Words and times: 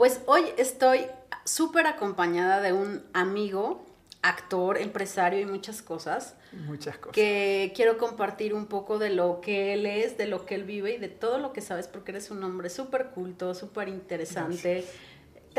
Pues 0.00 0.22
hoy 0.24 0.44
estoy 0.56 1.00
súper 1.44 1.86
acompañada 1.86 2.62
de 2.62 2.72
un 2.72 3.02
amigo, 3.12 3.84
actor, 4.22 4.78
empresario 4.78 5.40
y 5.40 5.44
muchas 5.44 5.82
cosas. 5.82 6.36
Muchas 6.52 6.96
cosas. 6.96 7.12
Que 7.12 7.74
quiero 7.76 7.98
compartir 7.98 8.54
un 8.54 8.64
poco 8.64 8.98
de 8.98 9.10
lo 9.10 9.42
que 9.42 9.74
él 9.74 9.84
es, 9.84 10.16
de 10.16 10.24
lo 10.24 10.46
que 10.46 10.54
él 10.54 10.64
vive 10.64 10.94
y 10.94 10.96
de 10.96 11.08
todo 11.08 11.36
lo 11.36 11.52
que 11.52 11.60
sabes, 11.60 11.86
porque 11.86 12.12
eres 12.12 12.30
un 12.30 12.42
hombre 12.44 12.70
súper 12.70 13.08
culto, 13.08 13.54
súper 13.54 13.88
interesante. 13.88 14.86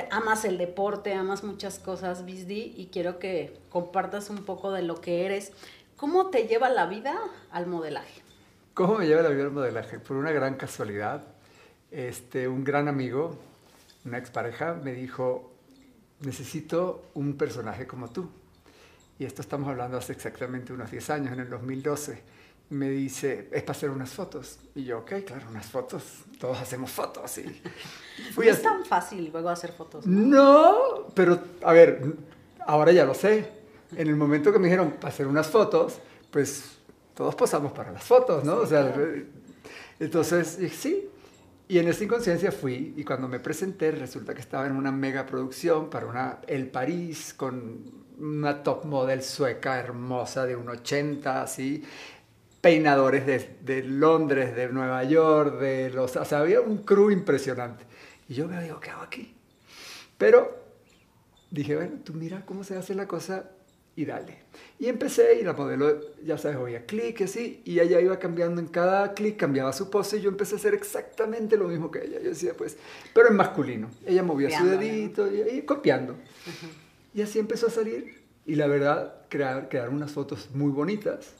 Amas 0.09 0.43
el 0.43 0.57
deporte, 0.57 1.13
amas 1.13 1.43
muchas 1.43 1.77
cosas, 1.77 2.25
Bisdi, 2.25 2.73
y 2.75 2.89
quiero 2.91 3.19
que 3.19 3.59
compartas 3.69 4.31
un 4.31 4.43
poco 4.43 4.71
de 4.71 4.81
lo 4.81 5.01
que 5.01 5.27
eres. 5.27 5.51
¿Cómo 5.97 6.31
te 6.31 6.47
lleva 6.47 6.67
la 6.71 6.87
vida 6.87 7.15
al 7.51 7.67
modelaje? 7.67 8.23
¿Cómo 8.73 8.97
me 8.97 9.05
lleva 9.05 9.21
la 9.21 9.29
vida 9.29 9.43
al 9.43 9.51
modelaje? 9.51 9.99
Por 9.99 10.17
una 10.17 10.31
gran 10.31 10.55
casualidad, 10.55 11.25
este, 11.91 12.47
un 12.47 12.63
gran 12.63 12.87
amigo, 12.87 13.37
una 14.05 14.17
expareja, 14.17 14.73
me 14.73 14.93
dijo, 14.93 15.51
necesito 16.21 17.11
un 17.13 17.35
personaje 17.37 17.87
como 17.87 18.09
tú. 18.09 18.29
Y 19.19 19.25
esto 19.25 19.41
estamos 19.41 19.69
hablando 19.69 19.97
hace 19.97 20.13
exactamente 20.13 20.73
unos 20.73 20.89
10 20.89 21.09
años, 21.11 21.33
en 21.33 21.41
el 21.41 21.49
2012. 21.49 22.21
Me 22.71 22.89
dice, 22.89 23.49
es 23.51 23.63
para 23.63 23.77
hacer 23.77 23.89
unas 23.89 24.09
fotos. 24.09 24.59
Y 24.73 24.85
yo, 24.85 24.99
ok, 24.99 25.13
claro, 25.25 25.47
unas 25.49 25.67
fotos. 25.67 26.03
Todos 26.39 26.59
hacemos 26.59 26.89
fotos. 26.89 27.37
Y 27.37 27.61
fui 28.33 28.47
no 28.47 28.51
es 28.51 28.61
tan 28.61 28.85
fácil 28.85 29.29
luego 29.31 29.49
hacer 29.49 29.73
fotos. 29.73 30.07
¿no? 30.07 31.07
pero 31.13 31.39
a 31.63 31.73
ver, 31.73 32.15
ahora 32.65 32.91
ya 32.91 33.05
lo 33.05 33.13
sé. 33.13 33.61
En 33.95 34.07
el 34.07 34.15
momento 34.15 34.53
que 34.53 34.59
me 34.59 34.67
dijeron 34.67 34.91
para 34.91 35.09
hacer 35.09 35.27
unas 35.27 35.47
fotos, 35.47 35.99
pues 36.31 36.77
todos 37.13 37.35
posamos 37.35 37.73
para 37.73 37.91
las 37.91 38.03
fotos, 38.03 38.43
¿no? 38.45 38.55
o 38.55 38.65
sea, 38.65 38.95
entonces, 39.99 40.57
sí. 40.73 41.09
Y 41.71 41.79
en 41.79 41.87
esa 41.87 42.03
inconsciencia 42.03 42.51
fui 42.51 42.93
y 42.97 43.05
cuando 43.05 43.29
me 43.29 43.39
presenté 43.39 43.91
resulta 43.91 44.33
que 44.33 44.41
estaba 44.41 44.67
en 44.67 44.73
una 44.73 44.91
mega 44.91 45.25
producción 45.25 45.89
para 45.89 46.05
una 46.05 46.39
El 46.45 46.67
París 46.67 47.33
con 47.33 47.85
una 48.19 48.61
top 48.61 48.83
model 48.83 49.23
sueca 49.23 49.79
hermosa 49.79 50.45
de 50.45 50.57
un 50.57 50.67
80, 50.67 51.41
así, 51.41 51.81
peinadores 52.59 53.25
de, 53.25 53.59
de, 53.61 53.83
Londres, 53.83 54.53
de 54.53 54.67
Nueva 54.67 55.01
York, 55.05 55.61
de 55.61 55.89
los... 55.91 56.13
O 56.17 56.25
sea, 56.25 56.39
había 56.39 56.59
un 56.59 56.79
crew 56.79 57.09
impresionante. 57.09 57.85
Y 58.27 58.33
yo 58.33 58.49
me 58.49 58.61
digo, 58.61 58.81
¿qué 58.81 58.89
hago 58.89 59.03
aquí? 59.03 59.33
Pero 60.17 60.53
dije, 61.51 61.77
bueno, 61.77 61.99
tú 62.03 62.13
mira 62.13 62.45
cómo 62.45 62.65
se 62.65 62.75
hace 62.75 62.95
la 62.95 63.07
cosa 63.07 63.49
y 63.95 64.05
dale. 64.05 64.39
Y 64.79 64.87
empecé 64.87 65.39
y 65.39 65.43
la 65.43 65.53
modelo, 65.53 66.01
ya 66.23 66.37
sabes, 66.37 66.57
oía 66.57 66.85
clic 66.85 67.21
así, 67.21 67.61
y 67.65 67.79
ella 67.79 67.99
iba 67.99 68.17
cambiando 68.19 68.61
en 68.61 68.67
cada 68.67 69.13
clic, 69.13 69.37
cambiaba 69.37 69.73
su 69.73 69.89
pose 69.89 70.17
y 70.17 70.21
yo 70.21 70.29
empecé 70.29 70.55
a 70.55 70.57
hacer 70.57 70.73
exactamente 70.73 71.57
lo 71.57 71.67
mismo 71.67 71.91
que 71.91 72.05
ella. 72.05 72.19
Yo 72.21 72.29
decía, 72.29 72.53
pues, 72.55 72.77
pero 73.13 73.29
en 73.29 73.35
masculino. 73.35 73.89
Ella 74.05 74.23
movía 74.23 74.57
su 74.57 74.65
dedito 74.65 75.27
y, 75.31 75.61
copiando. 75.63 76.15
Y 77.13 77.21
así 77.21 77.39
empezó 77.39 77.67
a 77.67 77.69
salir. 77.69 78.21
Y 78.45 78.55
la 78.55 78.67
verdad, 78.67 79.25
crear, 79.29 79.69
crear 79.69 79.89
unas 79.89 80.11
fotos 80.11 80.49
muy 80.53 80.71
bonitas 80.71 81.33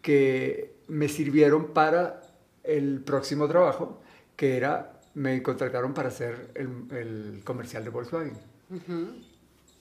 que 0.00 0.72
me 0.86 1.08
sirvieron 1.08 1.72
para 1.74 2.22
el 2.64 3.00
próximo 3.00 3.48
trabajo, 3.48 4.00
que 4.36 4.56
era, 4.56 5.00
me 5.14 5.42
contrataron 5.42 5.92
para 5.92 6.08
hacer 6.08 6.50
el, 6.54 6.96
el 6.96 7.40
comercial 7.44 7.84
de 7.84 7.90
Volkswagen. 7.90 8.38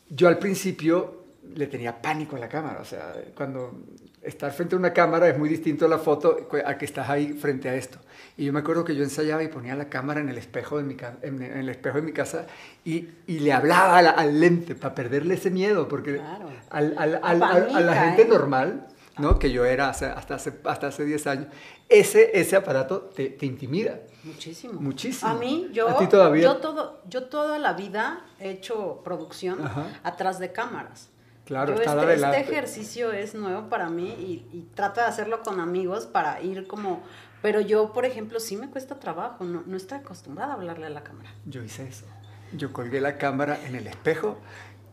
Yo 0.09 0.27
al 0.27 0.39
principio 0.39 1.16
le 1.55 1.67
tenía 1.67 2.01
pánico 2.01 2.35
a 2.35 2.39
la 2.39 2.49
cámara. 2.49 2.79
O 2.81 2.85
sea, 2.85 3.13
cuando 3.35 3.83
estar 4.21 4.51
frente 4.51 4.75
a 4.75 4.77
una 4.77 4.93
cámara 4.93 5.29
es 5.29 5.37
muy 5.37 5.49
distinto 5.49 5.85
a 5.85 5.87
la 5.87 5.99
foto 5.99 6.47
a 6.65 6.77
que 6.77 6.85
estás 6.85 7.09
ahí 7.09 7.33
frente 7.33 7.69
a 7.69 7.75
esto. 7.75 7.99
Y 8.35 8.45
yo 8.45 8.53
me 8.53 8.59
acuerdo 8.59 8.83
que 8.83 8.95
yo 8.95 9.03
ensayaba 9.03 9.43
y 9.43 9.47
ponía 9.47 9.75
la 9.75 9.89
cámara 9.89 10.19
en 10.19 10.29
el 10.29 10.37
espejo 10.37 10.77
de 10.77 10.83
mi, 10.83 10.97
en, 11.21 11.41
el 11.41 11.69
espejo 11.69 11.97
de 11.97 12.03
mi 12.03 12.11
casa 12.11 12.45
y, 12.83 13.09
y 13.25 13.39
le 13.39 13.53
hablaba 13.53 13.97
al, 13.97 14.39
lente 14.39 14.75
para 14.75 14.93
perderle 14.93 15.35
ese 15.35 15.49
miedo, 15.49 15.87
porque 15.87 16.21
al, 16.69 16.95
al, 16.97 17.19
a 17.23 17.81
la 17.81 17.95
gente 17.95 18.23
¿eh? 18.23 18.27
normal, 18.27 18.87
¿no? 19.17 19.39
que 19.39 19.51
yo 19.51 19.65
era 19.65 19.89
hasta 19.89 20.13
hace, 20.13 20.53
hasta 20.65 20.87
hace 20.87 21.05
10 21.05 21.27
años, 21.27 21.47
ese, 21.89 22.39
ese 22.39 22.55
aparato 22.55 23.01
te, 23.01 23.29
te 23.29 23.45
intimida. 23.45 23.99
Muchísimo. 24.23 24.79
Muchísimo. 24.81 25.31
A 25.31 25.35
mí, 25.35 25.69
yo, 25.71 25.87
todavía? 26.09 26.43
yo, 26.43 26.57
todo, 26.57 27.01
yo 27.07 27.25
toda 27.25 27.57
la 27.59 27.73
vida 27.73 28.25
he 28.39 28.51
hecho 28.51 29.01
producción 29.03 29.59
atrás 30.03 30.39
de 30.39 30.51
cámaras. 30.51 31.09
Claro, 31.47 31.75
este, 31.75 32.13
este, 32.13 32.39
ejercicio 32.41 33.13
es 33.13 33.33
nuevo 33.33 33.69
para 33.69 33.89
mí 33.89 34.09
y, 34.51 34.67
trato 34.75 34.99
de 34.99 35.07
hacerlo 35.07 35.41
con 35.43 35.61
amigos 35.61 36.05
para 36.05 36.41
ir 36.41 36.67
como... 36.67 37.03
Pero 37.41 37.61
yo, 37.61 37.93
por 37.93 38.03
ejemplo, 38.03 38.41
sí 38.41 38.57
me 38.57 38.69
cuesta 38.69 38.99
trabajo, 38.99 39.45
no, 39.45 39.63
no 39.65 39.77
estoy 39.77 39.99
acostumbrada 39.99 40.51
a 40.51 40.55
hablarle 40.55 40.87
a 40.87 40.89
la 40.89 41.03
cámara. 41.03 41.33
Yo 41.45 41.63
hice 41.63 41.87
eso. 41.87 42.05
Yo 42.51 42.73
colgué 42.73 42.99
la 42.99 43.17
cámara 43.17 43.59
en 43.65 43.75
el 43.75 43.87
espejo, 43.87 44.37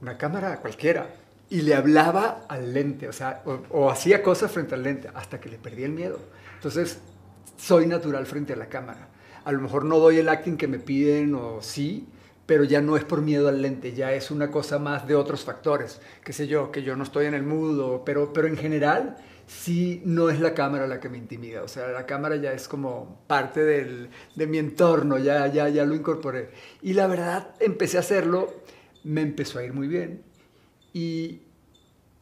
una 0.01 0.17
cámara 0.17 0.61
cualquiera, 0.61 1.09
y 1.51 1.63
le 1.63 1.75
hablaba 1.75 2.43
al 2.49 2.73
lente, 2.73 3.09
o 3.09 3.13
sea, 3.13 3.43
o, 3.71 3.91
hacía 3.91 4.23
cosas 4.23 4.53
frente 4.53 4.77
al 4.77 4.85
lente, 4.85 5.11
hasta 5.13 5.41
que 5.41 5.49
le 5.49 5.59
perdí 5.59 5.83
el 5.83 5.93
miedo. 5.93 6.21
Entonces, 6.55 7.01
soy 7.57 7.89
natural 7.89 8.27
frente 8.27 8.53
a 8.53 8.57
la 8.57 8.67
cámara. 8.67 9.09
A 9.45 9.51
lo 9.51 9.61
mejor 9.61 9.85
no 9.85 9.99
doy 9.99 10.19
el 10.19 10.29
acting 10.29 10.57
que 10.57 10.69
me 10.69 10.79
piden 10.79 11.35
o 11.35 11.61
sí, 11.63 12.07
pero 12.47 12.65
ya 12.65 12.81
no 12.81 12.97
es 12.97 13.05
por 13.05 13.22
miedo 13.22 13.49
al 13.49 13.62
lente, 13.62 13.94
ya 13.94 14.12
es 14.12 14.31
una 14.31 14.50
cosa 14.50 14.78
más 14.78 15.06
de 15.06 15.15
otros 15.15 15.44
factores, 15.44 16.00
qué 16.22 16.32
sé 16.32 16.47
yo, 16.47 16.71
que 16.71 16.82
yo 16.82 16.97
no 16.97 17.05
estoy 17.05 17.27
en 17.27 17.34
el 17.34 17.43
mudo, 17.43 18.05
pero, 18.05 18.32
pero 18.32 18.49
en 18.49 18.56
general 18.56 19.16
sí 19.47 20.03
no 20.05 20.31
es 20.31 20.41
la 20.41 20.55
cámara 20.55 20.87
la 20.87 21.00
que 21.00 21.09
me 21.09 21.19
intimida, 21.19 21.62
o 21.62 21.69
sea, 21.69 21.88
la 21.88 22.06
cámara 22.06 22.37
ya 22.37 22.53
es 22.53 22.69
como 22.69 23.25
parte 23.27 23.65
del, 23.65 24.10
de 24.34 24.47
mi 24.47 24.59
entorno, 24.59 25.19
ya, 25.19 25.47
ya, 25.49 25.69
ya 25.69 25.84
lo 25.84 25.94
incorporé. 25.94 26.50
Y 26.82 26.94
la 26.94 27.06
verdad, 27.06 27.55
empecé 27.60 27.97
a 27.97 28.00
hacerlo, 28.00 28.53
me 29.05 29.22
empezó 29.22 29.59
a 29.59 29.65
ir 29.65 29.72
muy 29.72 29.88
bien 29.88 30.22
y 30.93 31.43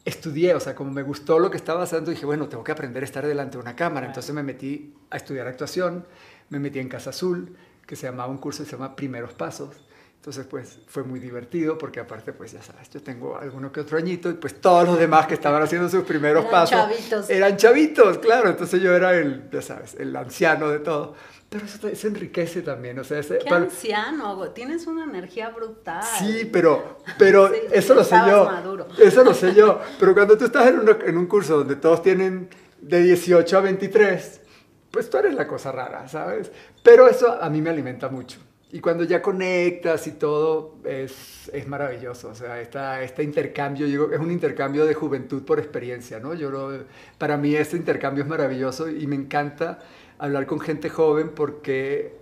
estudié, 0.05 0.53
o 0.53 0.59
sea, 0.59 0.75
como 0.75 0.91
me 0.91 1.03
gustó 1.03 1.39
lo 1.39 1.49
que 1.49 1.57
estaba 1.57 1.83
haciendo, 1.83 2.11
dije, 2.11 2.25
bueno, 2.25 2.47
tengo 2.49 2.63
que 2.63 2.71
aprender 2.71 3.03
a 3.03 3.05
estar 3.05 3.25
delante 3.25 3.57
de 3.57 3.61
una 3.61 3.75
cámara, 3.75 4.07
entonces 4.07 4.33
me 4.33 4.43
metí 4.43 4.93
a 5.09 5.17
estudiar 5.17 5.47
actuación, 5.47 6.05
me 6.49 6.59
metí 6.59 6.79
en 6.79 6.89
Casa 6.89 7.11
Azul, 7.11 7.55
que 7.85 7.95
se 7.95 8.07
llamaba 8.07 8.29
un 8.29 8.37
curso 8.37 8.63
que 8.63 8.69
se 8.69 8.75
llama 8.75 8.95
Primeros 8.95 9.33
Pasos, 9.33 9.77
entonces, 10.23 10.45
pues 10.49 10.79
fue 10.87 11.03
muy 11.03 11.19
divertido 11.19 11.77
porque 11.77 11.99
aparte, 11.99 12.31
pues 12.31 12.53
ya 12.53 12.61
sabes, 12.61 12.89
yo 12.89 13.03
tengo 13.03 13.37
alguno 13.37 13.73
que 13.73 13.81
otro 13.81 13.97
añito 13.97 14.29
y 14.29 14.35
pues 14.35 14.61
todos 14.61 14.87
los 14.87 14.97
demás 14.97 15.27
que 15.27 15.33
estaban 15.33 15.61
haciendo 15.61 15.89
sus 15.89 16.05
primeros 16.05 16.45
eran 16.45 16.51
pasos 16.51 16.77
chavitos. 16.77 17.29
eran 17.29 17.57
chavitos, 17.57 18.19
claro. 18.19 18.47
Entonces 18.47 18.81
yo 18.81 18.95
era 18.95 19.13
el, 19.15 19.49
ya 19.51 19.61
sabes, 19.61 19.95
el 19.95 20.15
anciano 20.15 20.69
de 20.69 20.79
todo. 20.79 21.13
Pero 21.49 21.65
eso, 21.65 22.07
enriquece 22.07 22.61
también, 22.61 22.97
o 22.99 23.03
sea, 23.03 23.19
ese, 23.19 23.39
Qué 23.39 23.53
anciano, 23.53 24.47
tienes 24.51 24.87
una 24.87 25.03
energía 25.03 25.49
brutal. 25.49 26.05
Sí, 26.17 26.49
pero, 26.49 26.99
pero 27.19 27.51
eso 27.53 27.93
lo 27.93 28.05
sé 28.05 28.15
yo. 28.25 28.45
Maduro. 28.45 28.87
Eso 28.97 29.25
lo 29.25 29.33
sé 29.33 29.53
yo. 29.53 29.81
Pero 29.99 30.13
cuando 30.13 30.37
tú 30.37 30.45
estás 30.45 30.67
en 30.67 30.79
un, 30.79 30.97
en 31.05 31.17
un 31.17 31.25
curso 31.25 31.57
donde 31.57 31.75
todos 31.75 32.01
tienen 32.01 32.47
de 32.79 33.03
18 33.03 33.57
a 33.57 33.59
23, 33.59 34.41
pues 34.89 35.09
tú 35.09 35.17
eres 35.17 35.33
la 35.33 35.45
cosa 35.45 35.73
rara, 35.73 36.07
¿sabes? 36.07 36.49
Pero 36.81 37.09
eso 37.09 37.29
a 37.29 37.49
mí 37.49 37.61
me 37.61 37.71
alimenta 37.71 38.07
mucho. 38.07 38.39
Y 38.73 38.79
cuando 38.79 39.03
ya 39.03 39.21
conectas 39.21 40.07
y 40.07 40.13
todo, 40.13 40.77
es, 40.83 41.47
es 41.53 41.67
maravilloso. 41.67 42.29
O 42.29 42.33
sea, 42.33 42.59
esta, 42.59 43.03
este 43.03 43.21
intercambio, 43.21 43.85
digo, 43.85 44.11
es 44.11 44.19
un 44.19 44.31
intercambio 44.31 44.87
de 44.87 44.95
juventud 44.95 45.43
por 45.43 45.59
experiencia, 45.59 46.19
¿no? 46.19 46.33
Yo 46.33 46.71
para 47.19 47.37
mí 47.37 47.53
este 47.53 47.77
intercambio 47.77 48.23
es 48.23 48.29
maravilloso 48.29 48.89
y 48.89 49.05
me 49.05 49.15
encanta 49.15 49.79
hablar 50.17 50.47
con 50.47 50.59
gente 50.59 50.89
joven 50.89 51.33
porque 51.35 52.17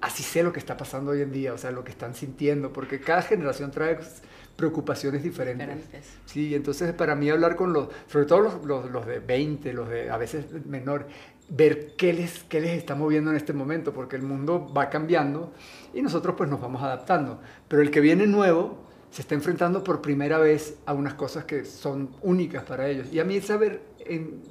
así 0.00 0.22
sé 0.22 0.42
lo 0.42 0.50
que 0.50 0.60
está 0.60 0.78
pasando 0.78 1.10
hoy 1.10 1.20
en 1.20 1.30
día, 1.30 1.52
o 1.52 1.58
sea, 1.58 1.70
lo 1.70 1.84
que 1.84 1.90
están 1.90 2.14
sintiendo, 2.14 2.72
porque 2.72 2.98
cada 2.98 3.20
generación 3.20 3.70
trae 3.70 3.98
preocupaciones 4.56 5.22
diferentes. 5.22 5.76
diferentes. 5.76 6.18
Sí, 6.24 6.54
entonces 6.54 6.94
para 6.94 7.14
mí 7.14 7.28
hablar 7.28 7.54
con 7.54 7.74
los, 7.74 7.88
sobre 8.06 8.24
todo 8.24 8.40
los, 8.40 8.64
los, 8.64 8.90
los 8.90 9.06
de 9.06 9.18
20, 9.20 9.72
los 9.74 9.90
de 9.90 10.08
a 10.08 10.16
veces 10.16 10.46
menor, 10.64 11.06
ver 11.48 11.94
qué 11.96 12.12
les, 12.12 12.44
qué 12.44 12.60
les 12.60 12.78
está 12.78 12.94
moviendo 12.94 13.30
en 13.30 13.36
este 13.36 13.52
momento, 13.52 13.92
porque 13.92 14.16
el 14.16 14.22
mundo 14.22 14.72
va 14.74 14.88
cambiando 14.88 15.52
y 15.94 16.02
nosotros 16.02 16.34
pues 16.36 16.48
nos 16.48 16.60
vamos 16.60 16.82
adaptando. 16.82 17.40
Pero 17.68 17.82
el 17.82 17.90
que 17.90 18.00
viene 18.00 18.26
nuevo 18.26 18.78
se 19.10 19.22
está 19.22 19.34
enfrentando 19.34 19.84
por 19.84 20.00
primera 20.00 20.38
vez 20.38 20.78
a 20.86 20.94
unas 20.94 21.14
cosas 21.14 21.44
que 21.44 21.64
son 21.64 22.14
únicas 22.22 22.64
para 22.64 22.88
ellos. 22.88 23.12
Y 23.12 23.20
a 23.20 23.24
mí 23.24 23.40
saber 23.40 23.82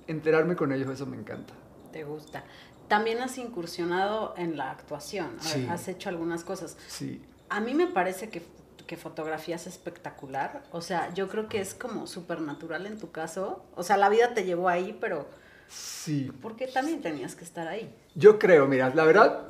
enterarme 0.08 0.56
con 0.56 0.72
ellos, 0.72 0.90
eso 0.90 1.06
me 1.06 1.18
encanta. 1.18 1.54
Te 1.92 2.04
gusta. 2.04 2.44
También 2.88 3.22
has 3.22 3.38
incursionado 3.38 4.34
en 4.38 4.58
la 4.58 4.72
actuación, 4.72 5.32
sí. 5.40 5.66
has 5.70 5.88
hecho 5.88 6.10
algunas 6.10 6.44
cosas. 6.44 6.78
Sí. 6.88 7.22
A 7.50 7.60
mí 7.60 7.74
me 7.74 7.88
parece 7.88 8.30
que, 8.30 8.44
que 8.86 8.98
fotografías 8.98 9.66
espectacular, 9.66 10.64
o 10.72 10.82
sea, 10.82 11.14
yo 11.14 11.28
creo 11.28 11.48
que 11.48 11.60
es 11.60 11.74
como 11.74 12.06
súper 12.06 12.42
natural 12.42 12.86
en 12.86 12.98
tu 12.98 13.12
caso, 13.12 13.64
o 13.76 13.84
sea, 13.84 13.98
la 13.98 14.10
vida 14.10 14.34
te 14.34 14.44
llevó 14.44 14.68
ahí, 14.70 14.98
pero 15.00 15.26
Sí. 15.72 16.32
Porque 16.42 16.68
también 16.68 17.02
tenías 17.02 17.36
que 17.36 17.44
estar 17.46 17.68
ahí. 17.68 17.94
Yo 18.16 18.38
creo, 18.38 18.68
mira, 18.68 18.92
la 18.94 19.06
verdad, 19.06 19.48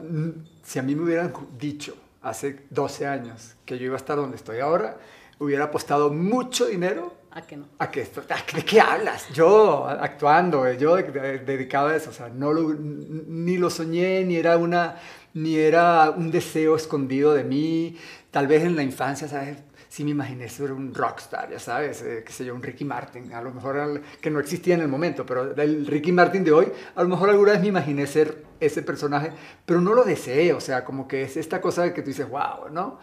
si 0.64 0.78
a 0.80 0.84
mí 0.84 0.96
me 0.96 1.04
hubieran 1.04 1.34
dicho 1.58 1.96
hace 2.22 2.66
12 2.70 3.08
años 3.08 3.56
que 3.66 3.80
yo 3.80 3.86
iba 3.86 3.96
a 3.96 3.98
estar 3.98 4.18
donde 4.18 4.36
estoy 4.38 4.60
ahora, 4.60 4.98
hubiera 5.40 5.66
apostado 5.66 6.12
mucho 6.14 6.66
dinero 6.68 7.20
¿A 7.34 7.42
qué 7.48 7.56
no? 7.56 7.66
¿A 7.80 7.90
qué, 7.90 8.02
esto- 8.02 8.22
a- 8.30 8.56
¿De 8.56 8.66
qué 8.66 8.82
hablas? 8.82 9.30
Yo 9.34 9.88
actuando, 9.88 10.68
eh, 10.68 10.78
yo 10.78 10.98
de- 10.98 11.04
de- 11.04 11.40
dedicado 11.40 11.88
a 11.88 11.96
eso, 11.96 12.10
o 12.10 12.14
sea, 12.14 12.28
no 12.28 12.52
lo- 12.52 12.74
ni 12.78 13.58
lo 13.58 13.70
soñé, 13.70 14.26
ni 14.26 14.36
era, 14.36 14.58
una, 14.58 14.98
ni 15.34 15.56
era 15.56 16.10
un 16.12 16.30
deseo 16.30 16.76
escondido 16.76 17.34
de 17.34 17.46
mí. 17.46 17.96
Tal 18.32 18.48
vez 18.48 18.64
en 18.64 18.76
la 18.76 18.84
infancia, 18.84 19.30
¿sabes? 19.30 19.60
Sí 19.92 20.06
me 20.06 20.12
imaginé 20.12 20.48
ser 20.48 20.72
un 20.72 20.94
rockstar, 20.94 21.50
ya 21.52 21.60
sabes, 21.60 22.02
eh, 22.02 22.24
qué 22.26 22.32
sé 22.32 22.46
yo, 22.46 22.56
un 22.56 22.64
Ricky 22.64 22.86
Martin, 22.86 23.34
a 23.34 23.42
lo 23.42 23.52
mejor 23.52 23.78
al- 23.78 24.02
que 24.22 24.30
no 24.32 24.40
existía 24.40 24.74
en 24.76 24.80
el 24.80 24.88
momento, 24.88 25.26
pero 25.26 25.54
el 25.54 25.86
Ricky 25.86 26.14
Martin 26.14 26.46
de 26.46 26.54
hoy, 26.54 26.72
a 26.96 27.04
lo 27.04 27.10
mejor 27.10 27.30
alguna 27.30 27.52
vez 27.52 27.60
me 27.62 27.68
imaginé 27.68 28.08
ser 28.08 28.46
ese 28.62 28.84
personaje, 28.84 29.34
pero 29.66 29.82
no 29.82 29.94
lo 29.94 30.06
deseé, 30.06 30.54
o 30.54 30.62
sea, 30.62 30.86
como 30.86 31.10
que 31.10 31.24
es 31.24 31.36
esta 31.36 31.60
cosa 31.60 31.84
de 31.84 31.94
que 31.94 32.04
tú 32.04 32.08
dices, 32.08 32.30
wow, 32.30 32.70
¿no? 32.72 33.00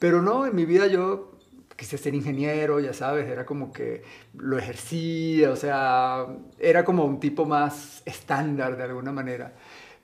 Pero 0.00 0.20
no, 0.20 0.44
en 0.44 0.56
mi 0.56 0.64
vida 0.64 0.88
yo 0.88 1.30
quise 1.76 1.96
ser 1.96 2.12
ingeniero, 2.12 2.80
ya 2.80 2.92
sabes, 2.92 3.28
era 3.28 3.46
como 3.46 3.72
que 3.72 4.02
lo 4.34 4.58
ejercía, 4.58 5.52
o 5.52 5.56
sea, 5.56 6.26
era 6.58 6.84
como 6.84 7.04
un 7.04 7.20
tipo 7.20 7.44
más 7.46 8.02
estándar 8.04 8.76
de 8.76 8.82
alguna 8.82 9.12
manera. 9.12 9.52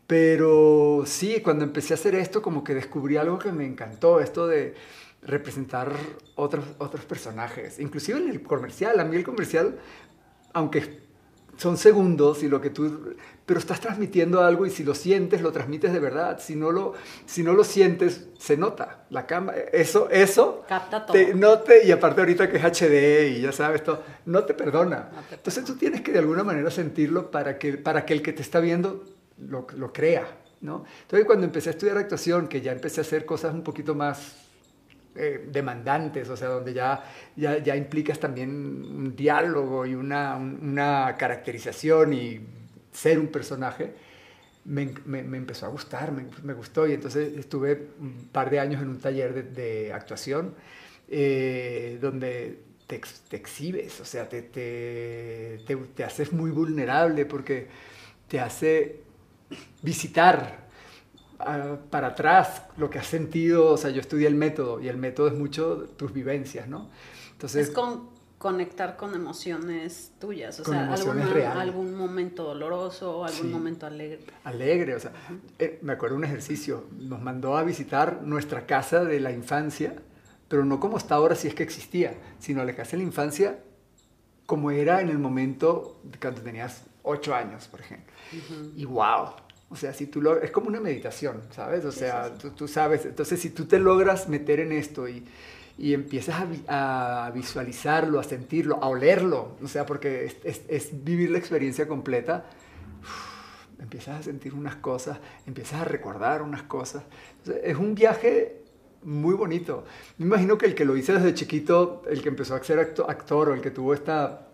Pero 0.06 1.02
sí, 1.05 1.41
cuando 1.43 1.64
empecé 1.64 1.94
a 1.94 1.96
hacer 1.96 2.14
esto, 2.14 2.41
como 2.43 2.62
que 2.62 2.75
descubrí 2.75 3.17
algo 3.17 3.41
que 3.41 3.50
me 3.50 3.67
encantó, 3.67 4.20
esto 4.20 4.46
de 4.46 4.75
representar 5.23 5.93
otros, 6.37 6.65
otros 6.79 7.05
personajes, 7.05 7.79
inclusive 7.79 8.19
en 8.19 8.29
el 8.29 8.43
comercial, 8.43 8.99
a 9.00 9.05
mí 9.05 9.17
el 9.17 9.25
comercial, 9.25 9.79
aunque 10.53 11.09
son 11.59 11.76
segundos 11.76 12.43
y 12.43 12.49
lo 12.49 12.61
que 12.61 12.70
tú 12.70 13.17
pero 13.44 13.59
estás 13.59 13.81
transmitiendo 13.81 14.43
algo 14.43 14.65
y 14.65 14.70
si 14.70 14.85
lo 14.85 14.94
sientes 14.94 15.43
lo 15.43 15.50
transmites 15.50 15.93
de 15.93 15.99
verdad. 15.99 16.38
Si 16.41 16.55
no 16.55 16.70
lo 16.70 16.94
si 17.26 17.43
no 17.43 17.53
lo 17.53 17.65
sientes 17.65 18.29
se 18.38 18.56
nota 18.56 19.06
la 19.11 19.26
cámara 19.26 19.59
eso 19.73 20.09
eso 20.11 20.65
Capta 20.69 21.05
todo. 21.05 21.15
te, 21.15 21.35
no 21.35 21.59
te 21.59 21.85
y 21.85 21.91
aparte 21.91 22.20
ahorita 22.20 22.49
que 22.49 22.59
es 22.59 22.65
HD 22.65 23.37
y 23.37 23.41
ya 23.41 23.53
sabes 23.53 23.82
todo 23.82 24.03
no 24.26 24.44
te 24.44 24.55
perdona. 24.55 25.11
No 25.12 25.23
te 25.23 25.35
entonces 25.35 25.65
tú 25.65 25.75
tienes 25.75 26.03
que 26.03 26.12
de 26.12 26.20
alguna 26.20 26.44
manera 26.44 26.70
sentirlo 26.70 27.31
para 27.31 27.59
que 27.59 27.76
para 27.76 28.06
que 28.06 28.15
el 28.15 28.23
que 28.23 28.32
te 28.32 28.43
está 28.43 28.61
viendo 28.61 29.05
lo, 29.38 29.67
lo 29.76 29.93
crea 29.93 30.26
no 30.61 30.85
entonces 31.03 31.26
cuando 31.26 31.44
empecé 31.44 31.70
a 31.70 31.73
estudiar 31.73 31.99
actuación 31.99 32.47
que 32.47 32.61
ya 32.61 32.73
empecé 32.73 33.00
a 33.00 33.03
hacer 33.03 33.25
cosas 33.25 33.53
un 33.53 33.62
poquito 33.62 33.94
más 33.97 34.48
eh, 35.19 35.49
demandantes, 35.50 36.29
o 36.29 36.37
sea, 36.37 36.49
donde 36.49 36.73
ya, 36.75 37.03
ya, 37.37 37.59
ya 37.59 37.76
implicas 37.76 38.19
también 38.20 38.50
un 38.50 39.17
diálogo 39.17 39.87
y 39.87 39.94
una, 39.94 40.37
un- 40.37 40.59
una 40.62 41.17
caracterización 41.19 42.12
y 42.12 42.41
ser 42.93 43.19
un 43.19 43.29
personaje, 43.29 43.94
me, 44.65 45.23
me- 45.23 45.37
empezó 45.38 45.67
a 45.67 45.69
gustar, 45.70 46.12
me, 46.12 46.26
me 46.43 46.53
gustó. 46.55 46.87
Y 46.87 46.93
entonces 46.94 47.37
estuve 47.38 47.88
un 48.00 48.29
par 48.32 48.50
de 48.50 48.61
años 48.61 48.82
en 48.82 48.88
un 48.88 48.99
taller 49.00 49.35
de, 49.35 49.43
de 49.44 49.93
actuación 49.93 50.55
eh, 51.09 51.99
donde 52.00 52.61
te, 52.87 53.00
te 53.29 53.37
exhibes, 53.37 54.00
o 54.00 54.05
sea, 54.05 54.29
te, 54.29 54.43
te, 54.43 55.59
te, 55.67 56.05
haces 56.05 56.32
muy 56.32 56.50
vulnerable 56.50 57.25
porque 57.26 57.69
te 58.29 58.41
hace 58.41 59.00
visitar 59.82 60.68
para 61.38 62.08
atrás 62.08 62.62
lo 62.76 62.90
que 62.90 62.99
has 62.99 63.06
sentido, 63.06 63.73
o 63.73 63.76
sea, 63.76 63.90
yo 63.90 64.00
estudié 64.00 64.26
el 64.26 64.35
método 64.35 64.81
y 64.81 64.88
el 64.88 64.96
método 64.96 65.29
es 65.29 65.35
mucho 65.35 65.85
tus 65.96 66.12
vivencias, 66.12 66.69
¿no? 66.69 66.88
Entonces, 67.32 67.69
es 67.69 67.75
con 67.75 68.11
conectar 68.38 68.96
con 68.96 69.14
emociones 69.14 70.12
tuyas, 70.20 70.61
o 70.61 70.62
Con 70.62 70.75
sea, 70.75 70.85
emociones 70.87 71.25
alguna- 71.25 71.35
reales. 71.35 71.61
algún 71.62 71.94
momento 71.96 72.44
doloroso, 72.44 73.25
algún 73.25 73.43
Sí. 73.49 73.49
momento 73.49 73.87
alegre. 73.87 74.20
alegre, 74.44 74.94
o 74.94 75.00
sea, 75.00 75.12
eh, 75.58 75.79
me 75.82 75.93
acuerdo 75.93 76.14
un 76.17 76.25
ejercicio, 76.25 76.85
nos 76.99 77.20
mandó 77.20 77.56
a 77.56 77.62
visitar 77.64 78.23
nuestra 78.23 78.64
casa 78.67 79.05
de 79.05 79.19
la 79.20 79.32
infancia, 79.32 79.94
pero 80.49 80.64
no 80.64 80.79
como 80.81 80.99
está 80.99 81.17
ahora 81.17 81.34
si 81.34 81.49
es 81.49 81.55
que 81.55 81.62
existía, 81.64 82.14
sino 82.38 82.64
la 82.64 82.75
casa 82.76 82.93
de 82.93 82.99
la 82.99 83.02
infancia 83.05 83.58
como 84.46 84.70
era 84.70 85.00
en 85.00 85.08
el 85.11 85.19
momento 85.19 86.00
cuando 86.20 86.41
tenías 86.41 86.84
ocho 87.02 87.34
años, 87.34 87.67
por 87.69 87.81
ejemplo. 87.81 88.12
Y 88.76 88.84
wow, 88.84 89.31
o 89.70 89.76
sea, 89.76 89.93
si 89.93 90.06
tú 90.06 90.20
lo, 90.23 90.41
es 90.41 90.50
como 90.50 90.69
una 90.69 90.81
meditación, 90.81 91.43
¿sabes? 91.50 91.85
O 91.85 91.93
sea. 91.93 92.23
Tú, 92.38 92.50
tú 92.50 92.69
sabes, 92.69 93.05
entonces 93.05 93.41
si 93.41 93.50
tú 93.50 93.67
te 93.67 93.79
logras 93.79 94.29
meter 94.29 94.61
en 94.61 94.73
esto 94.73 95.09
y, 95.09 95.25
y 95.76 95.93
empiezas 95.94 96.41
a, 96.41 96.44
vi- 96.47 96.65
a 96.69 97.31
visualizarlo, 97.35 98.19
a 98.19 98.25
sentirlo, 98.25 98.79
a 98.82 98.88
olerlo, 98.88 99.56
o 99.62 99.69
sea, 99.69 99.85
porque 99.87 100.25
es, 100.25 100.37
es- 100.44 100.62
es 100.69 101.05
vivir 101.05 101.31
la 101.31 101.38
experiencia 101.38 101.87
completa, 101.87 102.47
uf, 103.03 103.81
empiezas 103.82 104.20
a 104.20 104.23
sentir 104.23 104.55
unas 104.55 104.76
cosas, 104.76 105.19
empiezas 105.47 105.82
a 105.82 105.85
recordar 105.85 106.43
unas 106.43 106.62
cosas. 106.65 107.05
Entonces, 107.38 107.62
es 107.65 107.76
un 107.76 107.94
viaje 107.94 108.62
muy 109.03 109.35
bonito. 109.35 109.85
Me 110.19 110.26
imagino 110.26 110.59
que 110.59 110.67
el 110.67 110.75
que 110.75 110.85
lo 110.85 110.97
hice 110.97 111.12
desde 111.12 111.32
chiquito, 111.35 112.03
el 112.11 112.23
que 112.23 112.29
empezó 112.31 112.55
a 112.56 112.65
ser 112.65 112.79
acto- 112.81 113.09
actor 113.09 113.50
o 113.50 113.55
el 113.55 113.61
que 113.61 113.70
tuvo 113.70 113.94
esta 113.94 114.49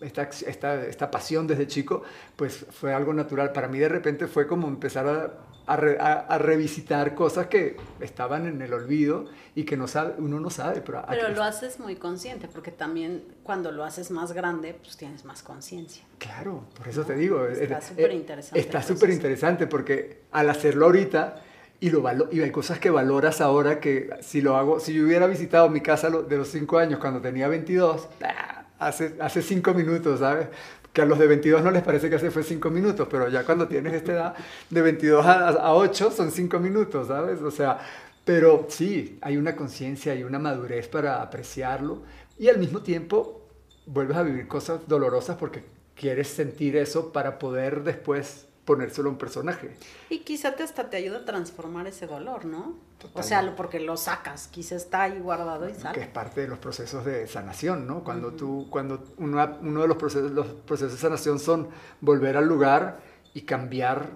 esta, 0.00 0.22
esta, 0.22 0.84
esta 0.84 1.10
pasión 1.10 1.46
desde 1.46 1.66
chico, 1.66 2.02
pues 2.36 2.66
fue 2.70 2.92
algo 2.94 3.12
natural. 3.14 3.52
Para 3.52 3.68
mí 3.68 3.78
de 3.78 3.88
repente 3.88 4.26
fue 4.26 4.46
como 4.46 4.68
empezar 4.68 5.06
a, 5.06 5.32
a, 5.66 5.76
re- 5.76 5.98
a- 5.98 6.20
a 6.28 6.38
revisitar 6.38 7.14
cosas 7.14 7.46
que 7.46 7.76
estaban 8.00 8.46
en 8.46 8.60
el 8.62 8.72
olvido 8.72 9.26
y 9.54 9.64
que 9.64 9.76
no 9.76 9.88
sabe, 9.88 10.14
uno 10.18 10.38
no 10.38 10.50
sabe. 10.50 10.80
Pero, 10.82 11.02
Pero 11.08 11.28
lo 11.30 11.42
haces 11.42 11.80
muy 11.80 11.96
consciente, 11.96 12.46
porque 12.48 12.70
también 12.70 13.24
cuando 13.42 13.72
lo 13.72 13.84
haces 13.84 14.10
más 14.10 14.32
grande, 14.32 14.74
pues 14.74 14.96
tienes 14.96 15.24
más 15.24 15.42
conciencia. 15.42 16.04
Claro, 16.18 16.64
por 16.76 16.88
eso 16.88 17.04
te 17.04 17.14
digo. 17.14 17.46
Está 17.46 17.78
eh, 17.78 17.82
súper 17.82 18.10
eh, 18.10 18.14
interesante 18.14 18.60
Está 18.60 18.82
súper 18.82 19.10
interesante 19.10 19.66
porque 19.66 20.22
al 20.32 20.50
hacerlo 20.50 20.86
ahorita 20.86 21.42
y, 21.80 21.90
lo 21.90 22.00
valo- 22.02 22.28
y 22.32 22.40
hay 22.40 22.50
cosas 22.50 22.78
que 22.78 22.88
valoras 22.90 23.40
ahora 23.40 23.80
que 23.80 24.10
si 24.20 24.40
lo 24.40 24.56
hago, 24.56 24.80
si 24.80 24.94
yo 24.94 25.04
hubiera 25.04 25.26
visitado 25.26 25.68
mi 25.68 25.80
casa 25.80 26.08
de 26.10 26.36
los 26.36 26.48
5 26.48 26.78
años 26.78 26.98
cuando 27.00 27.20
tenía 27.20 27.48
22, 27.48 28.08
ah, 28.22 28.55
hace, 28.78 29.16
hace 29.20 29.42
5 29.42 29.74
minutos, 29.74 30.20
¿sabes? 30.20 30.48
Que 30.92 31.02
a 31.02 31.04
los 31.04 31.18
de 31.18 31.26
22 31.26 31.62
no 31.62 31.70
les 31.70 31.82
parece 31.82 32.08
que 32.08 32.16
hace 32.16 32.30
fue 32.30 32.42
5 32.42 32.70
minutos, 32.70 33.06
pero 33.10 33.28
ya 33.28 33.44
cuando 33.44 33.68
tienes 33.68 33.92
esta 33.94 34.12
edad 34.12 34.34
de 34.70 34.82
22 34.82 35.26
a, 35.26 35.48
a 35.48 35.74
8 35.74 36.10
son 36.10 36.30
5 36.30 36.58
minutos, 36.58 37.08
¿sabes? 37.08 37.42
O 37.42 37.50
sea, 37.50 37.78
pero 38.24 38.66
sí, 38.68 39.18
hay 39.22 39.36
una 39.36 39.54
conciencia 39.54 40.14
y 40.14 40.24
una 40.24 40.38
madurez 40.38 40.88
para 40.88 41.22
apreciarlo 41.22 42.02
y 42.38 42.48
al 42.48 42.58
mismo 42.58 42.80
tiempo 42.80 43.46
vuelves 43.86 44.16
a 44.16 44.22
vivir 44.22 44.48
cosas 44.48 44.80
dolorosas 44.88 45.36
porque 45.36 45.62
quieres 45.94 46.28
sentir 46.28 46.76
eso 46.76 47.12
para 47.12 47.38
poder 47.38 47.84
después 47.84 48.45
ponérselo 48.66 49.08
a 49.08 49.12
un 49.12 49.18
personaje. 49.18 49.76
Y 50.10 50.18
quizá 50.18 50.52
te 50.56 50.62
hasta 50.62 50.90
te 50.90 50.98
ayuda 50.98 51.18
a 51.20 51.24
transformar 51.24 51.86
ese 51.86 52.06
dolor, 52.06 52.44
¿no? 52.44 52.58
O 52.58 52.98
Totalmente. 52.98 53.22
sea, 53.28 53.42
lo- 53.42 53.56
porque 53.56 53.80
lo 53.80 53.96
sacas, 53.96 54.48
quizá 54.48 54.74
está 54.74 55.04
ahí 55.04 55.18
guardado 55.20 55.66
y 55.68 55.72
que 55.72 55.78
sale. 55.80 56.02
es 56.02 56.08
parte 56.08 56.42
de 56.42 56.48
los 56.48 56.58
procesos 56.58 57.04
de 57.04 57.26
sanación, 57.28 57.86
¿no? 57.86 58.02
Cuando 58.04 58.32
tú, 58.32 58.66
cuando 58.68 59.02
uno, 59.18 59.58
uno 59.62 59.82
de 59.82 59.88
los 59.88 59.96
procesos, 59.96 60.32
los 60.32 60.46
procesos 60.48 60.92
de 60.92 60.98
sanación 60.98 61.38
son 61.38 61.68
volver 62.00 62.36
al 62.36 62.46
lugar 62.46 62.98
y 63.32 63.42
cambiar 63.42 64.08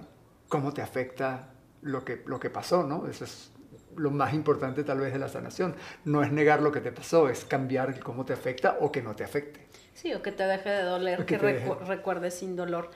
cómo 0.48 0.74
te 0.74 0.82
afecta 0.82 1.50
lo 1.82 2.04
que, 2.04 2.22
lo 2.26 2.40
que 2.40 2.50
pasó, 2.50 2.82
¿no? 2.82 3.06
Eso 3.06 3.24
es 3.24 3.52
lo 3.96 4.10
más 4.10 4.34
importante 4.34 4.82
tal 4.82 4.98
vez 4.98 5.12
de 5.12 5.18
la 5.20 5.28
sanación. 5.28 5.76
No 6.04 6.22
es 6.24 6.32
negar 6.32 6.60
lo 6.60 6.72
que 6.72 6.80
te 6.80 6.90
pasó, 6.90 7.28
es 7.28 7.44
cambiar 7.44 8.00
cómo 8.00 8.24
te 8.24 8.32
afecta 8.32 8.78
o 8.80 8.90
que 8.90 9.00
no 9.02 9.14
te 9.14 9.22
afecte. 9.24 9.68
Sí, 9.94 10.12
o 10.14 10.22
que 10.22 10.32
te 10.32 10.42
deje 10.44 10.70
de 10.70 10.82
doler, 10.82 11.20
O 11.20 11.26
que 11.26 11.38
que, 11.38 11.44
recu- 11.66 11.78
deje. 11.78 11.84
recuerdes 11.86 12.34
sin 12.34 12.56
dolor. 12.56 12.90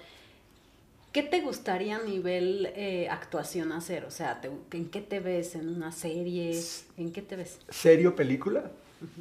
¿Qué 1.14 1.22
te 1.22 1.42
gustaría 1.42 1.94
a 1.94 2.02
nivel 2.02 2.66
eh, 2.74 3.08
actuación 3.08 3.70
hacer? 3.70 4.04
O 4.04 4.10
sea, 4.10 4.40
te- 4.40 4.50
¿en 4.76 4.90
qué 4.90 5.00
te 5.00 5.20
ves? 5.20 5.54
¿En 5.54 5.68
una 5.68 5.92
serie? 5.92 6.60
¿En 6.96 7.12
qué 7.12 7.22
te 7.22 7.36
ves? 7.36 7.60
serio 7.68 8.16
película 8.16 8.72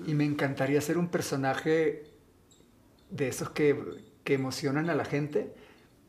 y 0.08 0.16
me 0.16 0.26
encantaría 0.26 0.82
ser 0.82 0.98
un 0.98 1.08
personaje 1.10 2.06
de 3.12 3.28
esos 3.28 3.52
que, 3.52 3.80
que 4.24 4.34
emocionan 4.34 4.90
a 4.90 4.96
la 4.96 5.06
gente. 5.06 5.54